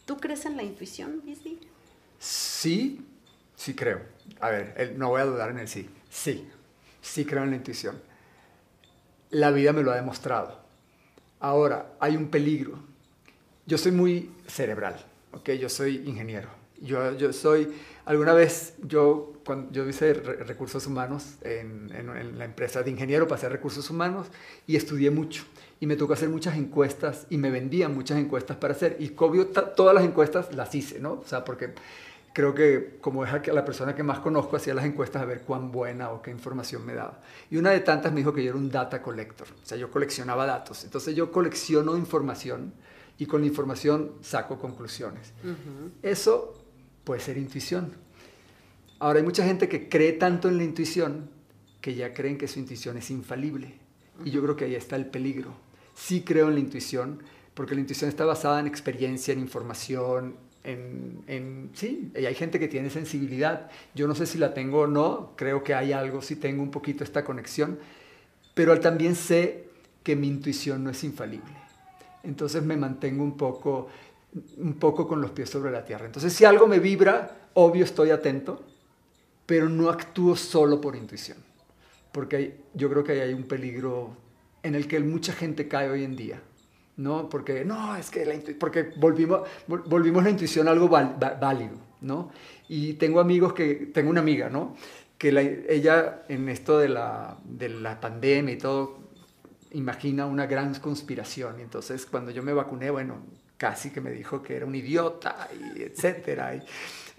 ¿Tú 0.06 0.18
crees 0.18 0.46
en 0.46 0.58
la 0.58 0.64
intuición, 0.64 1.22
Bizzy? 1.24 1.60
Sí, 2.20 3.06
sí 3.56 3.74
creo. 3.74 4.02
A 4.40 4.50
ver, 4.50 4.96
no 4.98 5.10
voy 5.10 5.22
a 5.22 5.26
dudar 5.26 5.52
en 5.52 5.60
el 5.60 5.68
sí. 5.68 5.90
Sí, 6.10 6.48
sí 7.02 7.26
creo 7.26 7.44
en 7.44 7.52
la 7.52 7.56
intuición. 7.56 8.02
La 9.30 9.52
vida 9.52 9.74
me 9.74 9.84
lo 9.84 9.92
ha 9.92 9.96
demostrado. 9.96 10.60
Ahora, 11.40 11.94
hay 12.00 12.16
un 12.16 12.30
peligro. 12.30 12.80
Yo 13.66 13.78
soy 13.78 13.92
muy 13.92 14.32
cerebral, 14.48 15.06
¿ok? 15.32 15.52
Yo 15.52 15.70
soy 15.70 15.98
ingeniero. 16.06 16.59
Yo, 16.82 17.16
yo 17.18 17.34
soy, 17.34 17.70
alguna 18.06 18.34
vez, 18.34 18.76
yo, 18.84 19.34
cuando 19.46 19.72
yo 19.72 19.88
hice 19.88 20.14
recursos 20.14 20.86
humanos 20.88 21.36
en, 21.42 21.92
en, 21.94 22.38
la 22.38 22.46
empresa 22.46 22.84
de 22.84 22.92
ingeniero, 22.92 23.28
pasé 23.28 23.48
a 23.48 23.50
recursos 23.50 23.90
humanos 23.90 24.28
y 24.68 24.76
estudié 24.76 25.12
mucho. 25.12 25.44
Y 25.80 25.88
me 25.88 25.96
tocó 25.96 26.14
hacer 26.14 26.30
muchas 26.30 26.58
encuestas 26.58 27.26
y 27.30 27.38
me 27.38 27.52
vendían 27.52 27.94
muchas 27.94 28.18
encuestas 28.18 28.58
para 28.58 28.74
hacer. 28.74 28.98
Y 29.00 29.14
obvio, 29.18 29.48
todas 29.48 29.96
las 29.96 30.04
encuestas 30.04 30.54
las 30.54 30.74
hice, 30.76 31.00
¿no? 31.00 31.14
O 31.14 31.26
sea, 31.26 31.46
porque 31.46 31.74
creo 32.34 32.54
que 32.54 32.98
como 33.02 33.26
es 33.26 33.48
la 33.48 33.66
persona 33.66 33.96
que 33.96 34.04
más 34.04 34.20
conozco, 34.20 34.56
hacía 34.56 34.74
las 34.74 34.86
encuestas 34.86 35.22
a 35.22 35.26
ver 35.26 35.42
cuán 35.42 35.72
buena 35.72 36.12
o 36.12 36.22
qué 36.22 36.32
información 36.32 36.86
me 36.86 36.94
daba. 36.94 37.20
Y 37.50 37.58
una 37.58 37.72
de 37.72 37.80
tantas 37.82 38.12
me 38.12 38.20
dijo 38.20 38.34
que 38.34 38.44
yo 38.44 38.50
era 38.50 38.58
un 38.58 38.70
data 38.70 39.02
collector, 39.02 39.48
o 39.48 39.66
sea, 39.66 39.78
yo 39.78 39.92
coleccionaba 39.92 40.46
datos. 40.46 40.84
Entonces 40.84 41.16
yo 41.16 41.32
colecciono 41.32 41.98
información 41.98 42.74
y 43.18 43.26
con 43.26 43.42
la 43.42 43.48
información 43.48 44.14
saco 44.22 44.58
conclusiones. 44.58 45.34
Eso 46.02 46.59
puede 47.10 47.22
ser 47.22 47.40
intuición. 47.40 47.92
Ahora 49.00 49.18
hay 49.18 49.26
mucha 49.26 49.44
gente 49.44 49.68
que 49.68 49.90
cree 49.90 50.14
tanto 50.14 50.48
en 50.48 50.58
la 50.58 50.64
intuición 50.64 51.28
que 51.82 51.96
ya 51.96 52.14
creen 52.14 52.38
que 52.38 52.48
su 52.48 52.60
intuición 52.60 52.98
es 52.98 53.10
infalible. 53.10 53.74
Y 54.24 54.30
yo 54.30 54.44
creo 54.44 54.56
que 54.56 54.66
ahí 54.66 54.76
está 54.76 54.96
el 54.96 55.08
peligro. 55.08 55.56
Sí 55.96 56.22
creo 56.22 56.50
en 56.50 56.54
la 56.54 56.60
intuición, 56.60 57.24
porque 57.56 57.74
la 57.74 57.82
intuición 57.82 58.12
está 58.12 58.26
basada 58.26 58.60
en 58.60 58.68
experiencia, 58.68 59.34
en 59.34 59.40
información, 59.40 60.36
en, 60.64 61.72
sí, 61.74 62.12
y 62.16 62.28
hay 62.28 62.36
gente 62.36 62.60
que 62.60 62.68
tiene 62.68 62.92
sensibilidad. 62.92 63.72
Yo 63.96 64.08
no 64.08 64.14
sé 64.14 64.28
si 64.28 64.38
la 64.38 64.54
tengo 64.54 64.82
o 64.82 64.88
no, 64.88 65.34
creo 65.36 65.64
que 65.64 65.74
hay 65.74 65.94
algo, 65.94 66.22
si 66.22 66.36
tengo 66.36 66.62
un 66.62 66.70
poquito 66.70 67.04
esta 67.04 67.26
conexión, 67.26 67.80
pero 68.54 68.80
también 68.80 69.16
sé 69.16 69.68
que 70.04 70.16
mi 70.16 70.28
intuición 70.28 70.84
no 70.84 70.92
es 70.92 71.04
infalible. 71.04 71.58
Entonces 72.22 72.62
me 72.62 72.78
mantengo 72.78 73.24
un 73.24 73.36
poco, 73.36 73.88
un 74.58 74.74
poco 74.74 75.08
con 75.08 75.22
los 75.22 75.32
pies 75.32 75.50
sobre 75.50 75.72
la 75.72 75.84
tierra. 75.84 76.06
Entonces 76.06 76.34
si 76.34 76.46
algo 76.46 76.68
me 76.68 76.80
vibra, 76.80 77.50
obvio 77.54 77.84
estoy 77.84 78.12
atento, 78.12 78.64
pero 79.46 79.70
no 79.70 79.90
actúo 79.90 80.36
solo 80.36 80.80
por 80.80 80.96
intuición, 80.96 81.38
porque 82.12 82.62
yo 82.74 82.90
creo 82.90 83.04
que 83.04 83.22
hay 83.22 83.34
un 83.34 83.44
peligro 83.44 84.16
en 84.62 84.76
el 84.76 84.88
que 84.88 85.00
mucha 85.00 85.34
gente 85.34 85.68
cae 85.68 85.90
hoy 85.90 86.04
en 86.04 86.16
día 86.16 86.42
¿no? 87.00 87.30
Porque, 87.30 87.64
no, 87.64 87.96
es 87.96 88.10
que 88.10 88.26
la 88.26 88.36
porque 88.60 88.92
volvimos, 88.98 89.48
volvimos 89.68 90.22
la 90.22 90.32
intuición 90.32 90.68
algo 90.68 90.90
válido, 90.90 91.78
¿no? 92.02 92.30
Y 92.68 92.94
tengo 92.94 93.22
amigos 93.22 93.54
que, 93.54 93.90
tengo 93.94 94.10
una 94.10 94.20
amiga, 94.20 94.50
¿no? 94.50 94.76
Que 95.18 95.66
ella 95.70 96.24
en 96.28 96.50
esto 96.50 96.78
de 96.78 96.90
la, 96.90 97.38
de 97.46 97.70
la 97.70 98.02
pandemia 98.02 98.54
y 98.54 98.58
todo, 98.58 99.00
imagina 99.72 100.26
una 100.26 100.46
gran 100.46 100.76
conspiración. 100.76 101.60
Y 101.60 101.64
entonces 101.64 102.06
cuando 102.06 102.32
yo 102.32 102.44
me 102.44 102.52
vacuné, 102.52 102.90
bueno, 102.90 103.16
casi 103.60 103.92
que 103.92 104.00
me 104.00 104.10
dijo 104.10 104.42
que 104.42 104.56
era 104.56 104.66
un 104.66 104.74
idiota, 104.74 105.50
y 105.76 105.84
etcétera. 105.84 106.56
Y, 106.56 106.64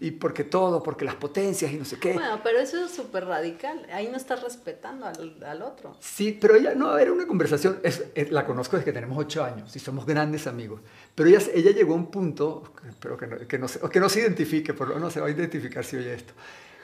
y 0.06 0.12
porque 0.12 0.44
todo, 0.44 0.82
porque 0.82 1.04
las 1.04 1.16
potencias 1.16 1.70
y 1.70 1.76
no 1.76 1.84
sé 1.84 1.98
qué. 1.98 2.14
Bueno, 2.14 2.40
pero 2.42 2.58
eso 2.58 2.82
es 2.82 2.90
súper 2.90 3.26
radical. 3.26 3.86
Ahí 3.92 4.08
no 4.08 4.16
estás 4.16 4.42
respetando 4.42 5.04
al, 5.04 5.36
al, 5.44 5.60
otro. 5.60 5.94
Sí, 6.00 6.36
pero 6.40 6.56
ella, 6.56 6.74
no, 6.74 6.96
era 6.96 7.12
una 7.12 7.26
conversación, 7.26 7.78
es, 7.82 8.02
la 8.30 8.46
conozco 8.46 8.78
desde 8.78 8.86
que 8.86 8.94
tenemos 8.94 9.18
ocho 9.18 9.44
años 9.44 9.76
y 9.76 9.78
somos 9.78 10.06
grandes 10.06 10.46
amigos. 10.46 10.80
Pero 11.14 11.28
ella, 11.28 11.40
ella 11.54 11.72
llegó 11.72 11.92
a 11.92 11.96
un 11.96 12.10
punto, 12.10 12.72
pero 12.98 13.18
que 13.18 13.26
no, 13.26 13.46
que 13.46 13.58
no, 13.58 13.68
se, 13.68 13.78
que 13.78 14.00
no 14.00 14.08
se 14.08 14.20
identifique, 14.20 14.72
por 14.72 14.88
lo 14.88 14.94
menos 14.94 15.12
se 15.12 15.20
va 15.20 15.26
a 15.26 15.30
identificar 15.30 15.84
si 15.84 15.98
oye 15.98 16.14
esto, 16.14 16.32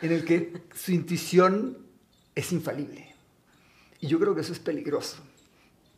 en 0.02 0.12
el 0.12 0.22
que 0.22 0.52
su 0.74 0.92
intuición 0.92 1.78
es 2.34 2.52
infalible. 2.52 3.14
Y 4.00 4.08
yo 4.08 4.20
creo 4.20 4.34
que 4.34 4.42
eso 4.42 4.52
es 4.52 4.58
peligroso. 4.58 5.16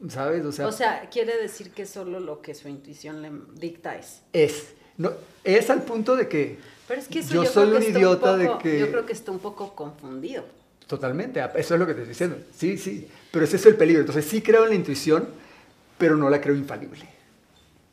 ¿Sabes? 0.09 0.45
O 0.45 0.53
sea, 0.53 0.67
o 0.69 0.73
sea, 0.73 1.09
quiere 1.11 1.37
decir 1.37 1.71
que 1.71 1.85
solo 1.87 2.21
lo 2.21 2.41
que 2.41 2.55
su 2.55 2.69
intuición 2.69 3.21
le 3.21 3.33
dicta 3.55 3.97
es. 3.97 4.23
Es. 4.33 4.75
No, 4.97 5.13
es 5.45 5.71
al 5.71 5.83
punto 5.83 6.15
de 6.15 6.29
que 6.29 6.59
pero 6.89 7.03
es 7.03 7.09
que 7.09 7.19
eso 7.19 7.35
yo, 7.35 7.45
soy 7.45 7.71
un 7.71 7.83
idiota 7.83 8.37
de 8.37 8.51
que... 8.63 8.81
Yo 8.81 8.91
creo 8.91 9.05
que 9.05 9.13
está 9.13 9.31
un 9.31 9.39
poco 9.39 9.75
confundido. 9.75 10.43
Totalmente, 10.87 11.39
eso 11.57 11.75
es 11.75 11.81
lo 11.81 11.87
que 11.87 11.93
te 11.93 12.01
estoy 12.01 12.09
diciendo. 12.09 12.39
Sí, 12.57 12.79
sí, 12.79 13.07
pero 13.31 13.45
ese 13.45 13.57
es 13.57 13.67
el 13.67 13.77
peligro. 13.77 14.01
Entonces 14.01 14.25
sí 14.25 14.41
creo 14.41 14.65
en 14.65 14.71
la 14.71 14.75
intuición, 14.75 15.29
pero 15.99 16.17
no 16.17 16.31
la 16.31 16.41
creo 16.41 16.55
infalible. 16.55 17.07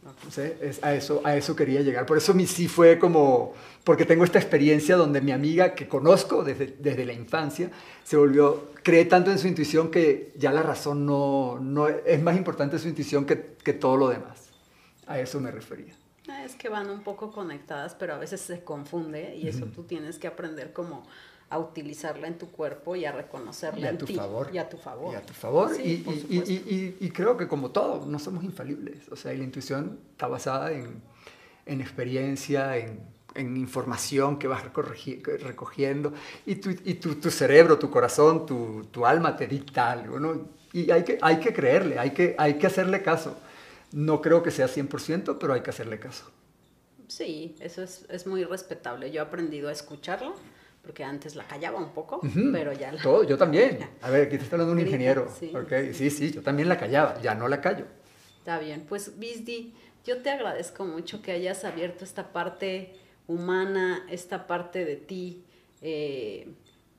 Entonces, 0.05 0.83
a, 0.83 0.93
eso, 0.93 1.21
a 1.23 1.35
eso 1.35 1.55
quería 1.55 1.81
llegar. 1.81 2.05
Por 2.05 2.17
eso 2.17 2.33
mi 2.33 2.45
sí 2.45 2.67
fue 2.67 2.99
como, 2.99 3.53
porque 3.83 4.05
tengo 4.05 4.23
esta 4.23 4.37
experiencia 4.37 4.95
donde 4.95 5.19
mi 5.19 5.31
amiga 5.31 5.73
que 5.73 5.87
conozco 5.87 6.43
desde, 6.43 6.75
desde 6.79 7.05
la 7.05 7.13
infancia 7.13 7.71
se 8.03 8.15
volvió, 8.15 8.71
cree 8.83 9.05
tanto 9.05 9.31
en 9.31 9.39
su 9.39 9.47
intuición 9.47 9.89
que 9.89 10.31
ya 10.37 10.51
la 10.51 10.61
razón 10.61 11.05
no, 11.05 11.59
no 11.59 11.87
es 11.87 12.21
más 12.21 12.37
importante 12.37 12.77
su 12.77 12.87
intuición 12.87 13.25
que, 13.25 13.55
que 13.63 13.73
todo 13.73 13.97
lo 13.97 14.09
demás. 14.09 14.49
A 15.07 15.19
eso 15.19 15.39
me 15.39 15.51
refería. 15.51 15.93
Es 16.43 16.55
que 16.55 16.69
van 16.69 16.89
un 16.89 17.01
poco 17.01 17.31
conectadas, 17.31 17.95
pero 17.95 18.13
a 18.13 18.17
veces 18.17 18.41
se 18.41 18.63
confunde 18.63 19.35
y 19.35 19.47
eso 19.47 19.65
tú 19.65 19.83
tienes 19.83 20.19
que 20.19 20.27
aprender 20.27 20.73
como 20.73 21.03
a 21.49 21.59
utilizarla 21.59 22.27
en 22.27 22.37
tu 22.37 22.49
cuerpo 22.49 22.95
y 22.95 23.05
a 23.05 23.11
reconocerla 23.11 23.89
en 23.89 23.97
tu 23.97 24.05
ti. 24.05 24.15
Favor. 24.15 24.49
Y 24.51 24.57
a 24.57 24.67
tu 24.67 24.77
favor. 24.77 25.13
Y 25.13 25.15
a 25.15 25.21
tu 25.21 25.33
favor. 25.33 25.71
y, 25.79 26.03
y, 26.29 26.97
y, 26.99 27.09
creo 27.11 27.37
que 27.37 27.47
como 27.47 27.71
todo, 27.71 28.05
no 28.05 28.17
somos 28.19 28.43
infalibles. 28.43 29.09
O 29.11 29.15
sea, 29.15 29.33
la 29.33 29.43
intuición 29.43 29.99
está 30.11 30.27
basada 30.27 30.71
en, 30.71 31.01
en 31.65 31.81
experiencia, 31.81 32.77
en, 32.77 32.99
en, 33.35 33.57
información 33.57 34.39
que 34.39 34.47
vas 34.47 34.63
recogiendo. 34.63 36.13
Y, 36.45 36.55
tu, 36.55 36.71
y 36.71 36.95
tu, 36.95 37.15
tu, 37.15 37.29
cerebro, 37.29 37.77
tu 37.77 37.91
corazón, 37.91 38.45
tu, 38.45 38.85
tu, 38.91 39.05
alma 39.05 39.37
te 39.37 39.45
dicta 39.45 39.91
algo. 39.91 40.19
¿no? 40.19 40.49
Y 40.73 40.89
hay 40.89 41.03
que, 41.03 41.19
hay 41.21 41.39
que 41.39 41.53
creerle, 41.53 41.99
hay 41.99 42.11
que, 42.11 42.35
hay 42.39 42.55
que 42.55 42.67
hacerle 42.67 43.03
caso. 43.03 43.37
No 43.91 44.19
creo 44.19 44.41
que 44.41 44.51
sea 44.51 44.67
100%, 44.67 45.37
pero 45.39 45.53
hay 45.53 45.61
que 45.61 45.69
hacerle 45.69 45.99
caso. 45.99 46.25
Sí, 47.07 47.55
eso 47.59 47.83
es, 47.83 48.05
es 48.09 48.25
muy 48.25 48.43
respetable. 48.43 49.11
Yo 49.11 49.21
he 49.21 49.25
aprendido 49.25 49.69
a 49.69 49.71
escucharla, 49.71 50.33
porque 50.85 51.03
antes 51.03 51.35
la 51.35 51.45
callaba 51.47 51.79
un 51.79 51.89
poco, 51.89 52.21
pero 52.51 52.71
ya 52.71 52.91
la... 52.91 53.01
Todo, 53.01 53.23
yo 53.23 53.37
también. 53.37 53.79
A 54.01 54.09
ver, 54.09 54.27
aquí 54.27 54.37
te 54.37 54.43
está 54.43 54.55
hablando 54.55 54.75
de 54.75 54.81
un 54.81 54.87
ingeniero. 54.87 55.27
Sí. 55.37 55.51
sí, 55.93 56.09
sí, 56.09 56.31
yo 56.31 56.41
también 56.41 56.69
la 56.69 56.77
callaba, 56.77 57.19
ya 57.21 57.33
no 57.33 57.47
la 57.47 57.59
callo. 57.59 57.85
Está 58.37 58.59
bien, 58.59 58.85
pues 58.87 59.17
Bisdi, 59.17 59.73
yo 60.05 60.21
te 60.21 60.29
agradezco 60.29 60.85
mucho 60.85 61.21
que 61.21 61.31
hayas 61.31 61.65
abierto 61.65 62.03
esta 62.03 62.31
parte 62.31 62.93
humana, 63.27 64.05
esta 64.09 64.45
parte 64.45 64.85
de 64.85 64.95
ti, 64.97 65.43
eh, 65.81 66.47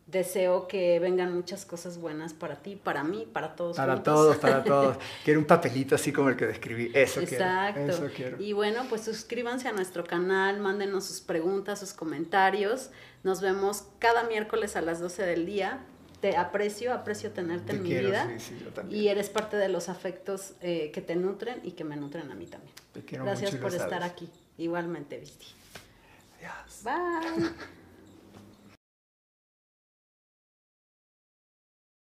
deseo 0.06 0.68
que 0.68 1.00
vengan 1.00 1.34
muchas 1.34 1.66
cosas 1.66 1.98
buenas 1.98 2.32
para 2.32 2.56
ti, 2.62 2.76
para 2.76 3.02
mí, 3.02 3.28
para 3.32 3.56
todos. 3.56 3.76
Para 3.76 4.02
todos, 4.02 4.36
para 4.36 4.62
todos. 4.64 4.96
Quiero 5.24 5.40
un 5.40 5.46
papelito 5.46 5.96
así 5.96 6.12
como 6.12 6.28
el 6.28 6.36
que 6.36 6.46
describí. 6.46 6.90
Eso 6.94 7.20
Exacto. 7.20 7.80
quiero. 7.80 7.92
Eso 7.92 8.08
quiero. 8.14 8.40
Y 8.42 8.52
bueno, 8.52 8.84
pues 8.88 9.02
suscríbanse 9.02 9.68
a 9.68 9.72
nuestro 9.72 10.04
canal, 10.04 10.60
mándenos 10.60 11.04
sus 11.04 11.20
preguntas, 11.20 11.80
sus 11.80 11.92
comentarios. 11.92 12.90
Nos 13.24 13.40
vemos 13.40 13.84
cada 13.98 14.24
miércoles 14.24 14.76
a 14.76 14.80
las 14.80 15.00
12 15.00 15.24
del 15.24 15.44
día. 15.44 15.80
Te 16.20 16.36
aprecio, 16.36 16.94
aprecio 16.94 17.32
tenerte 17.32 17.72
en 17.72 17.82
mi 17.82 17.90
vida. 17.92 18.30
Sí, 18.38 18.56
yo 18.62 18.70
también. 18.70 19.02
Y 19.02 19.08
eres 19.08 19.28
parte 19.28 19.56
de 19.56 19.68
los 19.68 19.88
afectos 19.88 20.54
eh, 20.62 20.90
que 20.92 21.02
te 21.02 21.14
nutren 21.16 21.60
y 21.62 21.72
que 21.72 21.84
me 21.84 21.96
nutren 21.96 22.30
a 22.30 22.34
mí 22.34 22.46
también. 22.46 22.72
Te 22.92 23.04
quiero 23.04 23.24
Gracias 23.24 23.52
mucho 23.52 23.62
por 23.62 23.74
estar 23.74 24.02
aquí. 24.02 24.30
Igualmente, 24.56 25.18
Visti. 25.18 25.46
Adiós. 26.38 26.82
Bye. 26.84 27.50